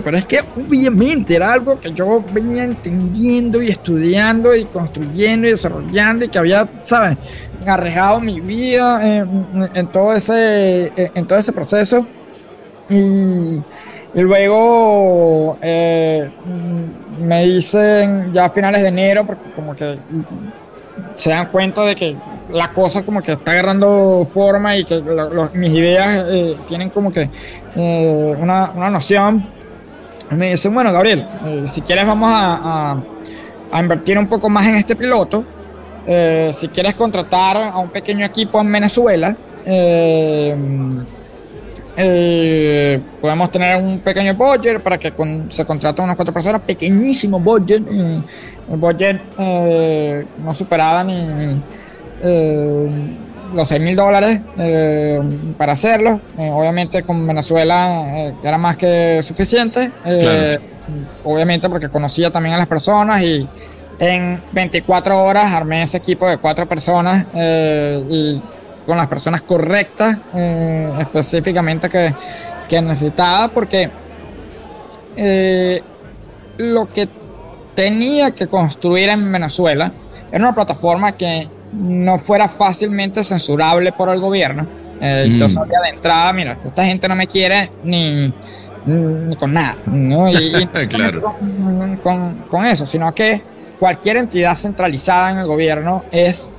[0.05, 5.51] pero es que obviamente era algo que yo venía entendiendo y estudiando y construyendo y
[5.51, 7.19] desarrollando y que había, ¿sabes?
[7.67, 12.07] Arrejado mi vida en, todo ese, en todo ese proceso.
[12.89, 13.61] Y,
[14.17, 16.31] Y luego eh,
[17.21, 19.99] me dicen ya a finales de enero, porque como que
[21.17, 22.17] se dan cuenta de que
[22.51, 25.03] la cosa como que está agarrando forma y que
[25.53, 27.29] mis ideas eh, tienen como que
[27.77, 29.47] eh, una, una, noción.
[30.31, 32.97] Me dicen, bueno, Gabriel, eh, si quieres vamos a,
[33.71, 35.45] a, invertir un poco más en este piloto.
[36.53, 39.37] si quieres contratar a un pequeño equipo en Venezuela,
[43.21, 45.13] podemos tener un pequeño budget para que
[45.51, 47.83] se contraten unas cuatro personas, pequeñísimo budget.
[47.89, 48.23] el
[48.79, 51.61] budget no superaba ni
[52.23, 52.89] eh,
[53.55, 55.21] los 6 mil dólares eh,
[55.57, 56.21] para hacerlo.
[56.39, 59.91] Eh, obviamente con Venezuela era más que suficiente.
[61.25, 63.49] Obviamente porque conocía también a las personas y
[63.99, 67.27] en 24 horas armé ese equipo de cuatro personas
[68.11, 68.41] y
[68.87, 70.19] con las personas correctas
[71.01, 72.15] específicamente que,
[72.69, 73.91] que, necesitaba porque
[76.59, 77.09] lo que
[77.75, 79.93] tenía que construir en Venezuela
[80.33, 84.67] era una plataforma que no fuera fácilmente censurable por el gobierno.
[85.01, 85.51] Eh, Yo mm.
[85.51, 88.33] sabía de entrada, mira, esta gente no me quiere ni,
[89.39, 90.31] con nada, ¿no?
[90.31, 91.35] Y, claro.
[92.03, 93.43] con, con, eso, sino que
[93.79, 96.51] cualquier entidad centralizada en el gobierno es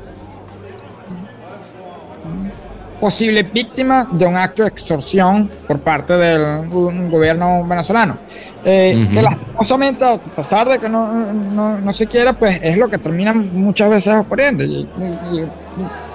[2.99, 6.67] posible víctima de un acto de extorsión por parte del
[7.09, 8.17] gobierno venezolano.
[8.65, 12.89] Eh, que lastimosamente, a pesar de que no, no, no, se quiera, pues es lo
[12.89, 14.63] que termina muchas veces ocurriendo.
[14.63, 14.87] Y,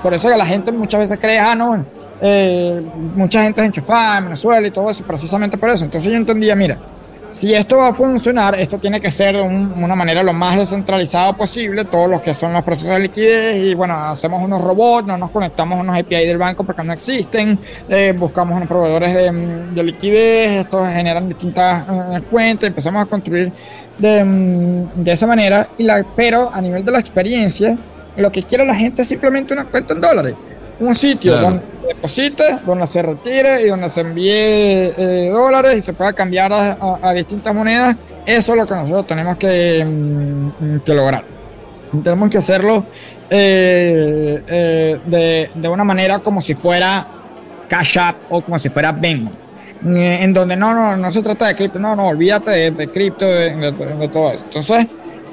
[0.02, 1.84] por eso que la gente muchas veces cree, ah, no,
[2.20, 2.82] eh,
[3.14, 5.84] mucha gente es enchufada en Venezuela y todo eso, precisamente por eso.
[5.84, 6.78] Entonces yo entendía, mira,
[7.32, 11.34] si esto va a funcionar, esto tiene que ser de una manera lo más descentralizada
[11.34, 15.16] posible, todos los que son los procesos de liquidez y bueno, hacemos unos robots, no
[15.16, 19.82] nos conectamos a unos API del banco porque no existen, eh, buscamos unos proveedores de,
[19.82, 23.50] liquidez, estos generan distintas eh, cuentas, empezamos a construir
[23.96, 27.78] de, mm, de esa manera, y la, pero a nivel de la experiencia,
[28.14, 30.34] lo que quiere la gente es simplemente una cuenta en dólares
[30.82, 35.82] un sitio donde se deposite, donde se retire y donde se envíe eh, dólares y
[35.82, 37.96] se pueda cambiar a, distintas monedas.
[38.26, 41.24] Eso es lo que nosotros tenemos que, mm, que lograr.
[42.02, 42.86] Tenemos que hacerlo
[43.28, 47.06] eh, eh, de, de, una manera como si fuera
[47.68, 49.30] Cash App o como si fuera Venmo.
[49.84, 53.72] En donde no, no, no se trata de cripto, no, no, olvídate de, cripto, de,
[53.72, 54.44] de todo eso.
[54.44, 54.86] Entonces,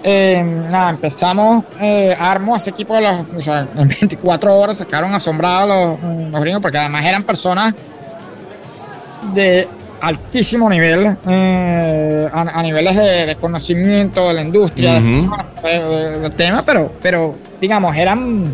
[0.03, 4.85] eh, nada, empezamos, eh, armo ese equipo de los, o sea, en 24 horas se
[4.85, 5.99] quedaron asombrados
[6.31, 7.73] los, gringos porque además eran personas
[9.33, 9.67] de
[10.01, 17.95] altísimo nivel, eh, a, niveles de, conocimiento de la industria, del tema, pero, pero digamos,
[17.97, 18.45] eran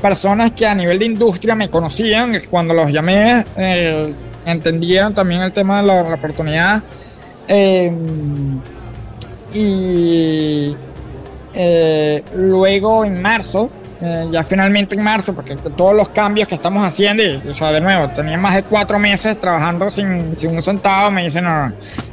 [0.00, 4.14] personas que a nivel de industria me conocían, cuando los llamé, eh,
[4.46, 6.82] entendieron también el tema de la, la oportunidad.
[9.58, 10.76] Y
[11.54, 13.70] eh, luego en marzo
[14.00, 17.72] eh, ya finalmente en marzo, porque todos los cambios que estamos haciendo, y, o sea,
[17.72, 21.46] de nuevo, tenía más de cuatro meses trabajando sin, sin un centavo, me dicen,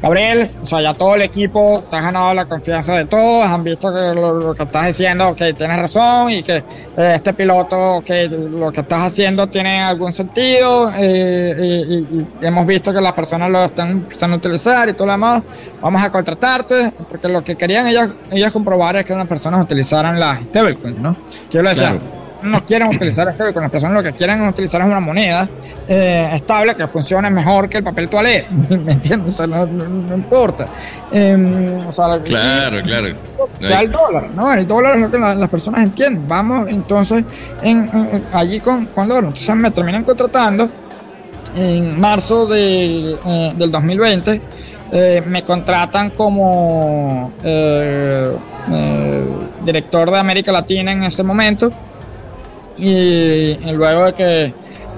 [0.01, 3.63] Gabriel, o sea, ya todo el equipo, te has ganado la confianza de todos, han
[3.63, 8.27] visto que lo, que estás diciendo, que tienes razón, y que eh, este piloto, que
[8.29, 11.55] lo que estás haciendo tiene algún sentido, eh,
[11.89, 15.43] y, hemos visto que las personas lo están empezando a utilizar y todo lo demás,
[15.81, 20.19] vamos a contratarte, porque lo que querían ellas, ellas comprobar es que las personas utilizaran
[20.19, 21.15] las stablecoins, ¿no?
[21.73, 25.47] Quiero no quieren utilizar con las personas lo que quieren utilizar es una moneda
[25.87, 28.45] eh, estable que funcione mejor que el papel toalé.
[28.69, 29.33] ¿Me entiendes?
[29.33, 30.67] O sea, no, importa.
[31.11, 31.85] Em,
[32.25, 33.15] claro, claro.
[33.37, 34.53] O sea, el dólar, ¿no?
[34.53, 36.27] El dólar es lo que las personas entienden.
[36.27, 37.23] Vamos entonces
[37.61, 37.89] en,
[38.33, 39.25] allí con, con dólar.
[39.25, 40.69] Entonces me terminan contratando
[41.55, 44.41] en marzo de, eh, del 2020.
[44.95, 47.33] Eh, me contratan como
[49.65, 51.71] director de América Latina en ese momento.
[52.77, 54.53] Y, luego de que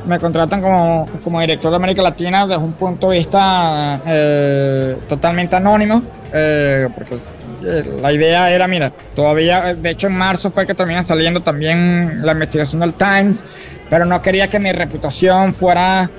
[0.06, 5.56] me contratan como, como, director de América Latina desde un punto de vista eh, totalmente
[5.56, 6.02] anónimo,
[6.32, 7.16] eh, porque
[7.64, 12.26] eh, la idea era, mira, todavía, de hecho en marzo fue que termina saliendo también
[12.26, 13.44] la investigación del Times,
[13.90, 16.10] pero no quería que mi reputación fuera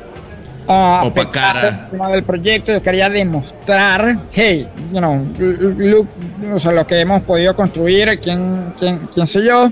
[0.68, 2.72] uh, tema del proyecto.
[2.72, 6.08] Yo quería demostrar, hey, you know, look,
[6.52, 9.68] o sea, lo que hemos podido construir, quién, quién, quién soy yo.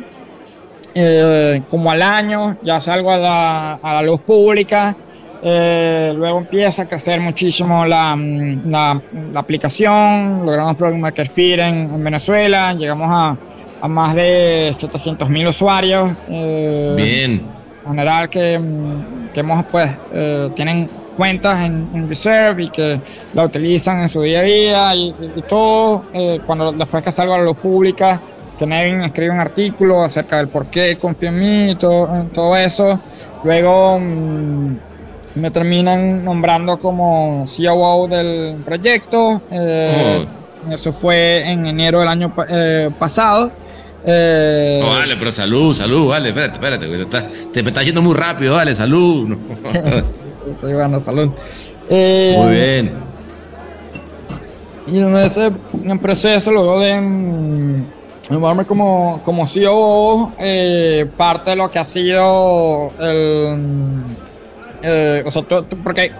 [0.96, 4.96] Eh, como al año ya salgo a la, a la luz pública.
[5.42, 9.00] Eh, luego empieza a crecer muchísimo la, la,
[9.32, 10.46] la aplicación.
[10.46, 12.72] Logramos Product Market Fit en, en Venezuela.
[12.74, 13.36] Llegamos a,
[13.82, 16.12] a más de 700 mil usuarios.
[16.30, 17.42] Eh, Bien.
[17.84, 18.58] En general que
[19.34, 23.00] que hemos, pues, eh, tienen cuentas en, Reserve y que
[23.34, 25.14] la utilizan en su día a día y,
[25.46, 26.06] todo.
[26.14, 28.20] Eh, cuando después que salgo a la luz pública,
[28.58, 32.56] que Nevin escribe un artículo acerca del por qué confía en mí y todo, todo
[32.56, 33.00] eso.
[33.42, 34.76] Luego mm,
[35.34, 39.42] me terminan nombrando como COO del proyecto.
[39.50, 40.72] Eh, oh.
[40.72, 43.50] Eso fue en enero del año eh, pasado.
[44.06, 48.54] Eh, oh, vale, pero salud, salud, vale, espérate, espérate, te me está yendo muy rápido,
[48.54, 49.36] vale, salud.
[50.60, 51.30] sí, bueno, salud.
[51.88, 53.04] muy bien.
[54.86, 55.50] Y en ese
[55.82, 57.84] en proceso, luego de mm,
[58.30, 64.02] llamarme como, como CEO, eh, parte de lo que ha sido el.
[64.82, 66.12] Eh, o sea, porque,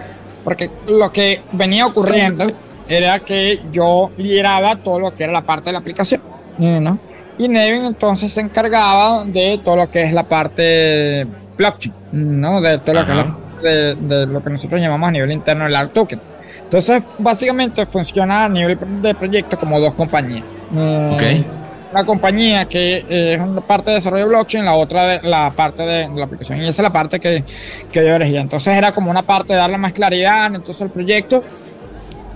[0.43, 2.51] porque lo que venía ocurriendo
[2.87, 6.21] era que yo lideraba todo lo que era la parte de la aplicación,
[6.57, 6.97] ¿no?
[7.37, 12.61] Y Nevin entonces se encargaba de todo lo que es la parte blockchain, ¿no?
[12.61, 13.05] De todo lo
[13.61, 16.21] que, de, lo que nosotros llamamos a nivel interno el ART token.
[16.63, 20.43] Entonces, básicamente funciona a nivel de proyecto como dos compañías.
[21.13, 21.45] Okay
[21.95, 25.83] la compañía que es una parte de desarrollo de blockchain, la otra de la parte
[25.83, 26.61] de, la aplicación.
[26.61, 27.45] Y esa es la parte que,
[27.89, 28.35] que yo elegí.
[28.35, 31.41] Entonces era como una parte de darle más claridad entonces al proyecto.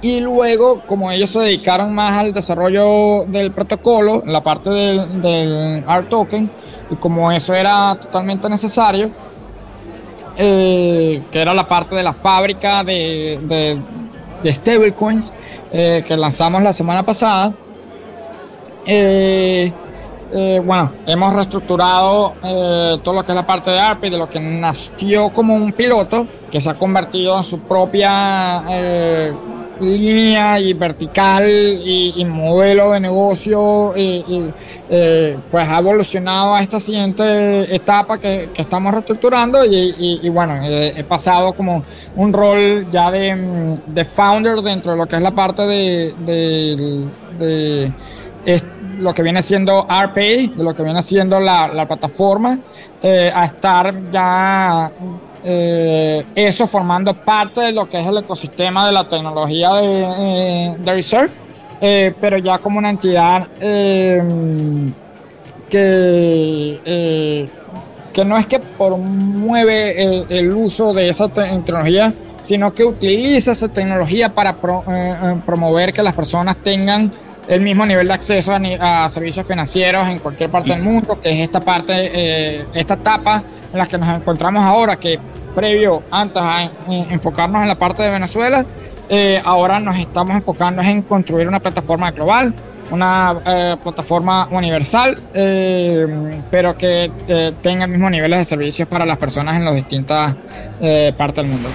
[0.02, 5.84] Y luego, como ellos se dedicaron más al desarrollo del protocolo, la parte del, del
[5.86, 6.50] ART token,
[6.90, 9.10] y como eso era totalmente necesario,
[10.38, 13.78] eh, que era la parte de la fábrica de,
[14.42, 15.34] de, stablecoins
[15.70, 17.52] eh, que lanzamos la semana pasada,
[18.86, 19.74] eh,
[20.32, 22.36] bueno, hemos reestructurado
[23.04, 26.26] todo lo que es la parte de ARPI, de lo que nació como un piloto,
[26.50, 28.64] que se ha convertido en su propia
[29.80, 34.52] línea y vertical y, modelo de negocio, y,
[35.52, 41.84] pues ha evolucionado a esta siguiente etapa que, estamos reestructurando y, bueno, he pasado como
[42.16, 46.14] un rol ya de, founder dentro de lo que es la parte de,
[49.00, 52.60] lo que viene siendo RPA, de lo que viene siendo la, plataforma,
[53.02, 54.92] eh, a estar ya
[55.44, 60.76] eh, eso formando parte de lo que es el ecosistema de la tecnología de, eh,
[60.80, 61.32] de Reserve,
[62.20, 64.22] pero ya como una entidad que,
[68.14, 74.34] que no es que promueve el, uso de esa tecnología, sino que utiliza esa tecnología
[74.34, 74.56] para
[75.46, 77.12] promover que las personas tengan
[77.50, 81.38] el mismo nivel de acceso a, servicios financieros en cualquier parte del mundo, que es
[81.40, 85.20] esta parte, eh, esta etapa en la que nos encontramos ahora, que
[85.56, 88.66] previo, antes a enfocarnos en la parte de Venezuela,
[89.10, 92.54] eh, ahora nos estamos enfocando en construir una plataforma global,
[92.92, 95.18] una eh, plataforma universal,
[96.52, 97.12] pero que
[97.62, 100.36] tenga el mismo nivel de servicios para las personas en las distintas
[101.18, 101.70] partes del mundo.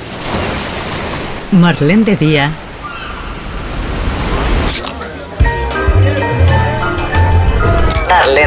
[1.52, 2.50] Marlene de Día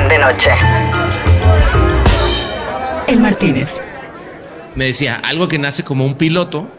[0.09, 0.51] de noche.
[3.07, 3.79] El Martínez.
[4.75, 6.69] Me decía, algo que nace como un piloto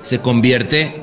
[0.00, 0.94] se convierte,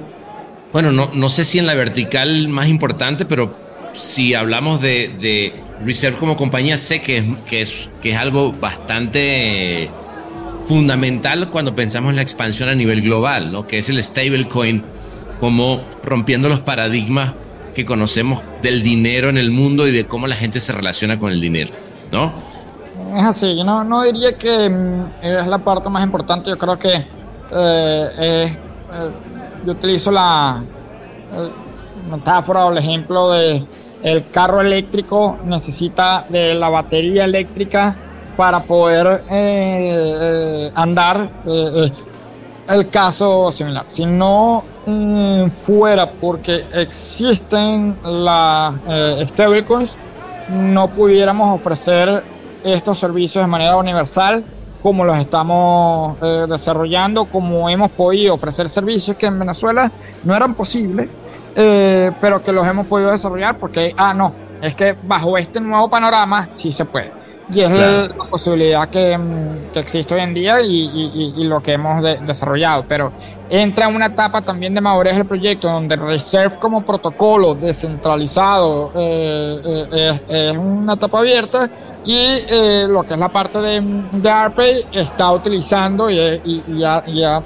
[0.71, 3.55] bueno, no, no sé si en la vertical más importante, pero
[3.93, 9.89] si hablamos de, Reserve como compañía, sé que, que, es, que es algo bastante
[10.65, 13.65] fundamental cuando pensamos en la expansión a nivel global, ¿no?
[13.65, 14.83] que es el stablecoin,
[15.39, 17.33] como rompiendo los paradigmas
[17.73, 21.31] que conocemos del dinero en el mundo y de cómo la gente se relaciona con
[21.31, 21.71] el dinero,
[22.11, 22.50] ¿no?
[23.13, 26.79] Es así, yo no, no diría que mm, es la parte más importante, yo creo
[26.79, 28.57] que eh, eh,
[29.65, 30.63] yo utilizo la
[32.09, 33.65] metáfora o el ejemplo de
[34.03, 37.95] el carro eléctrico necesita de la batería eléctrica
[38.35, 41.29] para poder eh, andar
[42.71, 43.83] el caso similar.
[43.87, 49.97] Si no mm, fuera porque existen las eh, stablecoins,
[50.49, 52.23] no pudiéramos ofrecer
[52.63, 54.43] estos servicios de manera universal
[54.81, 59.91] como los estamos eh, desarrollando, como hemos podido ofrecer servicios que en Venezuela
[60.23, 61.07] no eran posibles,
[61.55, 65.89] eh, pero que los hemos podido desarrollar porque, ah, no, es que bajo este nuevo
[65.89, 67.20] panorama sí se puede.
[67.53, 71.73] Y es la, posibilidad que, mm, que, existe hoy en día y, y, lo que
[71.73, 72.85] hemos desarrollado.
[72.87, 73.11] Pero
[73.49, 79.87] entra en una etapa también de madurez del proyecto, donde Reserve como protocolo descentralizado eh,
[79.91, 81.69] eh, es, una etapa abierta
[82.05, 83.81] y eh, lo que es la parte de,
[84.13, 87.43] de ARPay está utilizando y, ya, ya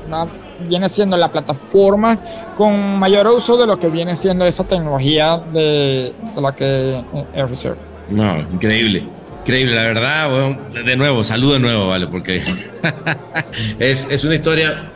[0.60, 2.18] viene siendo la plataforma
[2.56, 7.04] con mayor uso de lo que viene siendo esa tecnología de, de la que
[7.34, 7.80] es Reserve.
[8.10, 9.04] No, increíble.
[9.46, 12.08] Increíble, la verdad, de nuevo, salud de nuevo, ¿vale?
[12.08, 12.42] Porque
[13.80, 14.90] es, una historia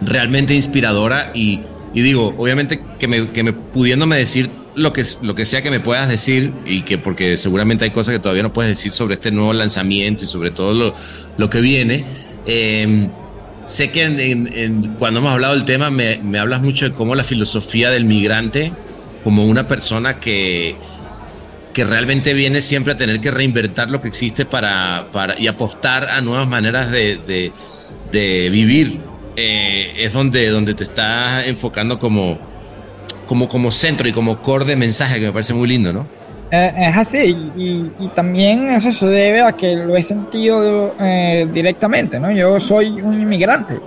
[0.00, 1.60] realmente inspiradora y,
[1.92, 5.80] digo, obviamente que me, que me pudiéndome decir lo que, lo que sea que me
[5.80, 9.32] puedas decir y que porque seguramente hay cosas que todavía no puedes decir sobre este
[9.32, 10.94] nuevo lanzamiento y sobre todo lo,
[11.36, 12.04] lo que viene.
[12.46, 13.08] Em,
[13.64, 17.90] sé que cuando hemos hablado del tema me, me, hablas mucho de cómo la filosofía
[17.90, 18.70] del migrante
[19.24, 20.76] como una persona que,
[21.76, 26.08] que realmente viene siempre a tener que reinvertir lo que existe para, para y apostar
[26.08, 27.20] a nuevas maneras de,
[28.10, 28.98] de, vivir
[29.36, 32.38] eh, es donde, donde te estás enfocando como,
[33.28, 36.06] como, como centro y como core de mensaje, que me parece muy lindo, ¿no?
[36.50, 41.46] Eh, es así, y, y, también eso se debe a que lo he sentido eh,
[41.52, 42.30] directamente, ¿no?
[42.30, 43.78] Yo soy un inmigrante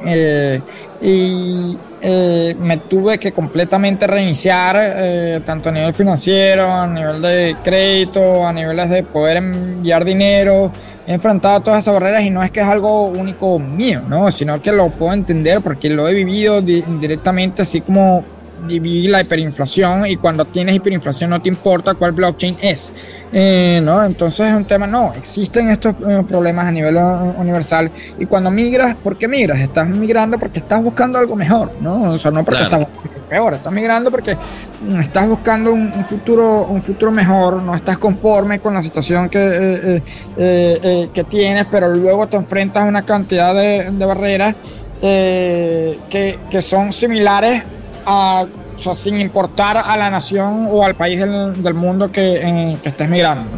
[1.02, 8.54] y me tuve que completamente reiniciar, tanto a nivel financiero, a nivel de crédito, a
[8.54, 10.72] niveles de poder enviar dinero,
[11.06, 14.32] he enfrentado todas esas barreras y no es que es algo único mío, ¿no?
[14.32, 18.24] Sino que lo puedo entender porque lo he vivido directamente, así como
[18.68, 22.94] viví la hiperinflación y cuando tienes hiperinflación no te importa cuál blockchain es,
[23.32, 24.04] eh, ¿no?
[24.04, 26.98] Entonces es un tema, no, existen estos eh, problemas a nivel
[27.38, 29.60] universal y cuando migras, ¿por qué migras?
[29.60, 32.12] Estás migrando porque estás buscando algo mejor, ¿no?
[32.12, 32.88] O sea, no porque estás
[33.30, 38.60] peor, estás migrando porque mm, estás buscando un, futuro, un futuro mejor, no estás conforme
[38.60, 40.04] con la situación que, eh,
[40.38, 44.56] eh, que tienes, pero luego te enfrentas a una cantidad de, barreras
[45.02, 47.64] que, que, son similares
[48.06, 48.46] a,
[48.76, 52.90] o sea, sin importar a la nación o al país del, del mundo que, que,
[52.90, 53.50] estés migrando.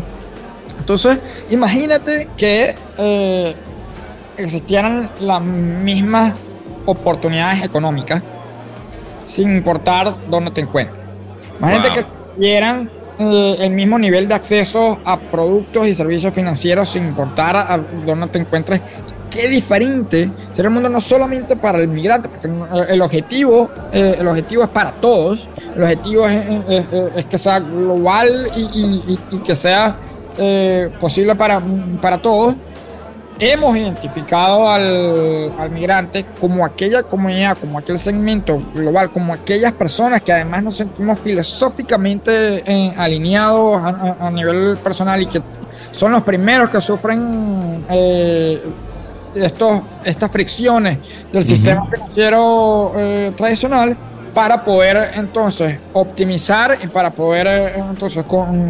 [0.80, 1.19] Entonces,
[1.49, 2.76] imagínate que
[4.38, 6.34] existieran las mismas
[6.85, 8.22] oportunidades económicas
[9.23, 10.99] sin importar dónde te encuentres.
[11.59, 12.05] Imagínate que
[12.35, 12.89] tuvieran
[13.19, 18.27] eh, el mismo nivel de acceso a productos y servicios financieros sin importar a, dónde
[18.27, 18.81] te encuentres.
[19.32, 22.49] Qué diferente será el mundo no solamente para el migrante, porque
[22.94, 25.48] el objetivo, eh, el objetivo es para todos.
[25.76, 29.95] El objetivo es, que sea global y, que sea
[30.38, 31.62] eh, posible para,
[32.02, 32.56] para todos
[33.41, 40.32] hemos identificado al, migrante como aquella comunidad, como aquel segmento global, como aquellas personas que
[40.32, 45.41] además nos sentimos filosóficamente eh, alineados a, nivel personal y que
[45.91, 47.84] son los primeros que sufren
[49.36, 50.98] estos, estas fricciones
[51.32, 53.98] del sistema financiero eh, tradicional
[54.34, 58.24] para poder entonces optimizar y para poder eh, entonces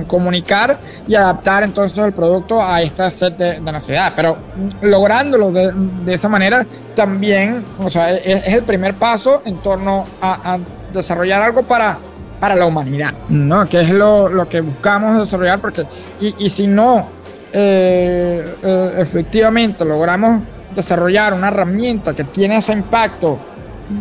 [0.07, 0.77] comunicar
[1.07, 4.13] y adaptar entonces el producto a esta set de, necesidades.
[4.15, 4.37] Pero
[4.81, 6.65] lográndolo de, esa manera
[6.95, 10.57] también, o sea, es, el primer paso en torno a,
[10.91, 11.97] desarrollar algo para,
[12.37, 13.69] para la humanidad, ¿no?
[13.69, 15.85] Que es lo, lo que buscamos desarrollar porque,
[16.19, 17.07] y, y si no,
[17.53, 20.41] eh, eh, efectivamente logramos
[20.75, 23.37] desarrollar una herramienta que tiene ese impacto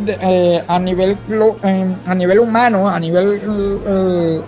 [0.07, 1.17] eh, a, nivel,
[2.07, 4.45] a nivel humano, a nivel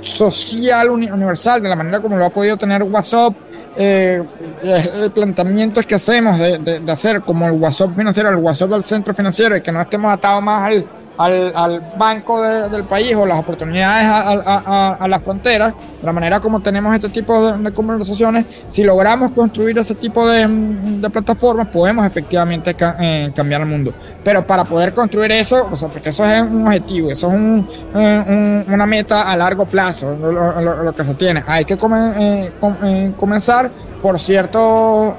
[0.00, 3.34] social universal, de la manera como lo ha podido tener WhatsApp,
[3.76, 4.22] eh,
[4.62, 9.12] el planteamiento que hacemos de, de, hacer como el WhatsApp financiero, el WhatsApp del centro
[9.12, 10.86] financiero, y que no estemos atados más al,
[11.18, 16.40] al, al banco del país o las oportunidades a, a, las fronteras, de la manera
[16.40, 22.06] como tenemos este tipo de, conversaciones, si logramos construir ese tipo de, de plataformas, podemos
[22.06, 23.92] efectivamente eh, cambiar el mundo.
[24.22, 27.68] Pero para poder construir eso, o sea, porque eso es un objetivo, eso es un,
[27.94, 31.42] eh, una meta a largo plazo, lo, que se tiene.
[31.46, 33.70] Hay que eh, comenzar
[34.02, 35.16] por cierto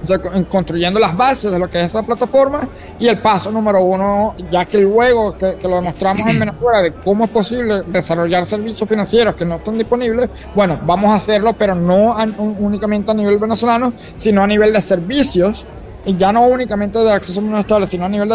[0.00, 0.18] o sea,
[0.48, 2.68] construyendo las bases de lo que es esa plataforma.
[2.98, 7.24] Y el paso número uno, ya que luego que, lo demostramos en Venezuela de cómo
[7.24, 12.16] es posible desarrollar servicios financieros que no están disponibles, bueno, vamos a hacerlo, pero no
[12.58, 15.64] únicamente a nivel venezolano, sino a nivel de servicios.
[16.04, 18.30] Y ya no únicamente de acceso monetario, sino a nivel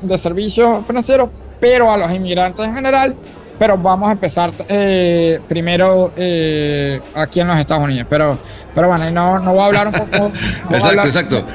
[0.00, 1.28] de servicios financieros,
[1.60, 3.16] pero a los inmigrantes en general
[3.58, 8.06] pero vamos a empezar eh, primero eh, aquí en los Estados Unidos.
[8.08, 8.38] Pero,
[8.74, 10.32] pero bueno, no, no voy a hablar un poco.
[10.70, 11.46] exacto, exacto.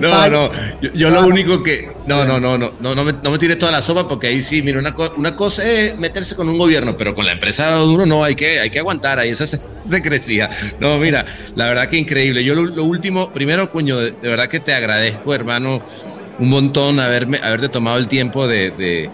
[0.00, 0.50] No, no,
[0.94, 1.92] yo, lo único que.
[2.06, 4.42] No, no, no, no, no, no me, no me tires toda la sopa porque ahí
[4.42, 7.84] sí, mira, una, una cosa es meterse con un gobierno, pero con la empresa de
[7.84, 10.50] uno no, hay que, hay que aguantar, ahí esa se, crecía.
[10.80, 11.24] No, mira,
[11.54, 12.44] la verdad que increíble.
[12.44, 15.80] Yo lo, último, primero, coño, de, verdad que te agradezco, hermano,
[16.38, 19.10] un montón haberme, haberte tomado el tiempo de de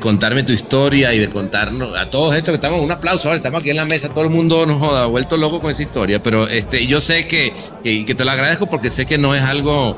[0.00, 3.60] contarme tu historia y de contarnos a todos estos que estamos, un aplauso, ahora estamos
[3.60, 6.48] aquí en la mesa, todo el mundo nos ha vuelto loco con esa historia, pero
[6.48, 7.52] este, yo sé que,
[7.82, 9.96] que, te lo agradezco porque sé que no es algo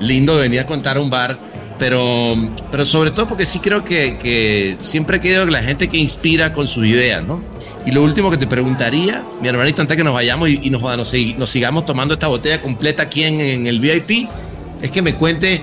[0.00, 1.38] lindo de venir a contar a un bar,
[1.78, 2.36] pero,
[2.70, 6.52] pero sobre todo porque sí creo que, que siempre querido que la gente que inspira
[6.52, 7.40] con sus ideas, ¿no?
[7.86, 11.50] Y lo último que te preguntaría, mi hermanito, antes que nos vayamos y, nos, nos,
[11.50, 14.28] sigamos tomando esta botella completa aquí en, en el VIP,
[14.82, 15.62] es que me cuente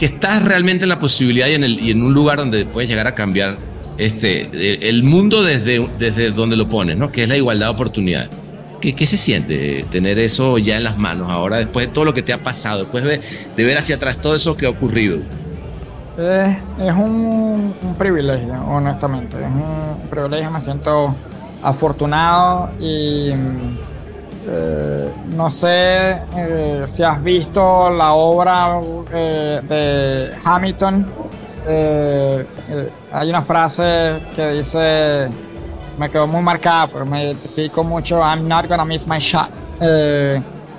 [0.00, 2.88] que estás realmente en la posibilidad y en, el, y en un lugar donde puedes
[2.88, 3.58] llegar a cambiar
[3.98, 7.12] este, el mundo desde, desde donde lo pones, ¿no?
[7.12, 8.30] Que es la igualdad de oportunidades.
[8.80, 12.14] ¿Qué, ¿Qué, se siente tener eso ya en las manos ahora, después de todo lo
[12.14, 13.20] que te ha pasado, después de,
[13.54, 15.18] de ver hacia atrás todo eso que ha ocurrido?
[16.16, 19.36] Es, es un, un, privilegio, honestamente.
[19.36, 21.14] Es un privilegio, me siento
[21.62, 23.32] afortunado y
[24.52, 28.80] eh, no sé eh, si has visto la obra
[29.12, 31.06] eh, de Hamilton.
[31.66, 35.28] Eh, eh, hay una frase que dice,
[35.98, 39.50] me quedó muy marcada, pero me identifico mucho, I'm not gonna miss my shot.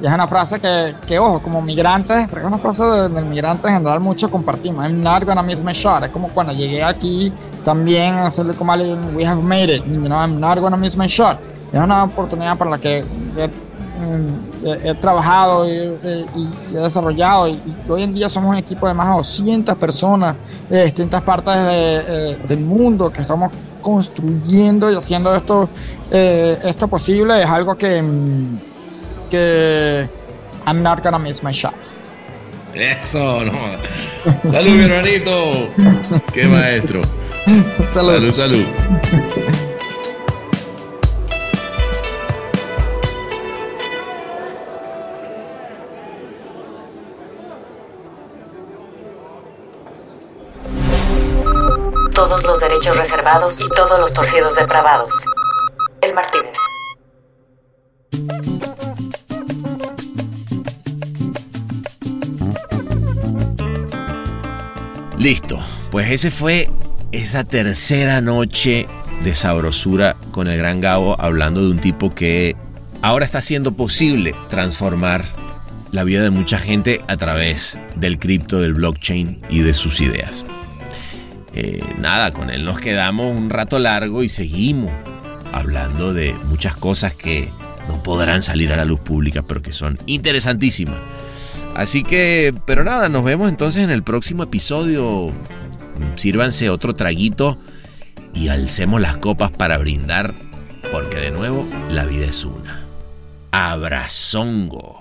[0.01, 3.21] Y es una frase que, que, ojo, como migrantes, porque es una frase del de
[3.21, 4.83] migrante en general mucho compartimos.
[4.83, 6.03] I'm not gonna miss my shot.
[6.03, 7.31] Es como cuando llegué aquí
[7.63, 9.85] también a hacerle como alguien, we have made it.
[9.85, 11.37] You know, I'm not gonna miss my shot.
[11.71, 13.49] Es una oportunidad para la que he,
[14.65, 17.47] he, he trabajado y, he desarrollado.
[17.47, 20.35] Y, hoy en día somos un equipo de más de 200 personas
[20.69, 25.69] de distintas partes de, eh, del mundo que estamos construyendo y haciendo esto,
[26.11, 27.41] eh, esto posible.
[27.41, 28.03] Es algo que
[29.29, 30.07] que
[30.67, 31.73] I'm not gonna miss my shot.
[32.73, 33.51] Eso, no.
[34.51, 35.51] Salud, mi hermanito.
[36.33, 37.01] Qué maestro.
[37.85, 38.33] salud, salud.
[38.33, 38.65] salud.
[52.89, 55.13] Reservados y todos los torcidos depravados.
[56.01, 56.57] El Martínez.
[65.17, 65.59] Listo,
[65.91, 66.69] pues ese fue
[67.11, 68.87] esa tercera noche
[69.23, 72.55] de sabrosura con el gran Gabo hablando de un tipo que
[73.03, 75.23] ahora está haciendo posible transformar
[75.91, 80.45] la vida de mucha gente a través del cripto, del blockchain y de sus ideas.
[81.53, 84.91] Eh, nada, con él nos quedamos un rato largo y seguimos
[85.51, 87.49] hablando de muchas cosas que
[87.87, 90.97] no podrán salir a la luz pública, pero que son interesantísimas.
[91.75, 95.31] Así que, pero nada, nos vemos entonces en el próximo episodio.
[96.15, 97.57] Sírvanse otro traguito
[98.33, 100.33] y alcemos las copas para brindar,
[100.91, 102.85] porque de nuevo la vida es una.
[103.51, 105.00] Abrazongo.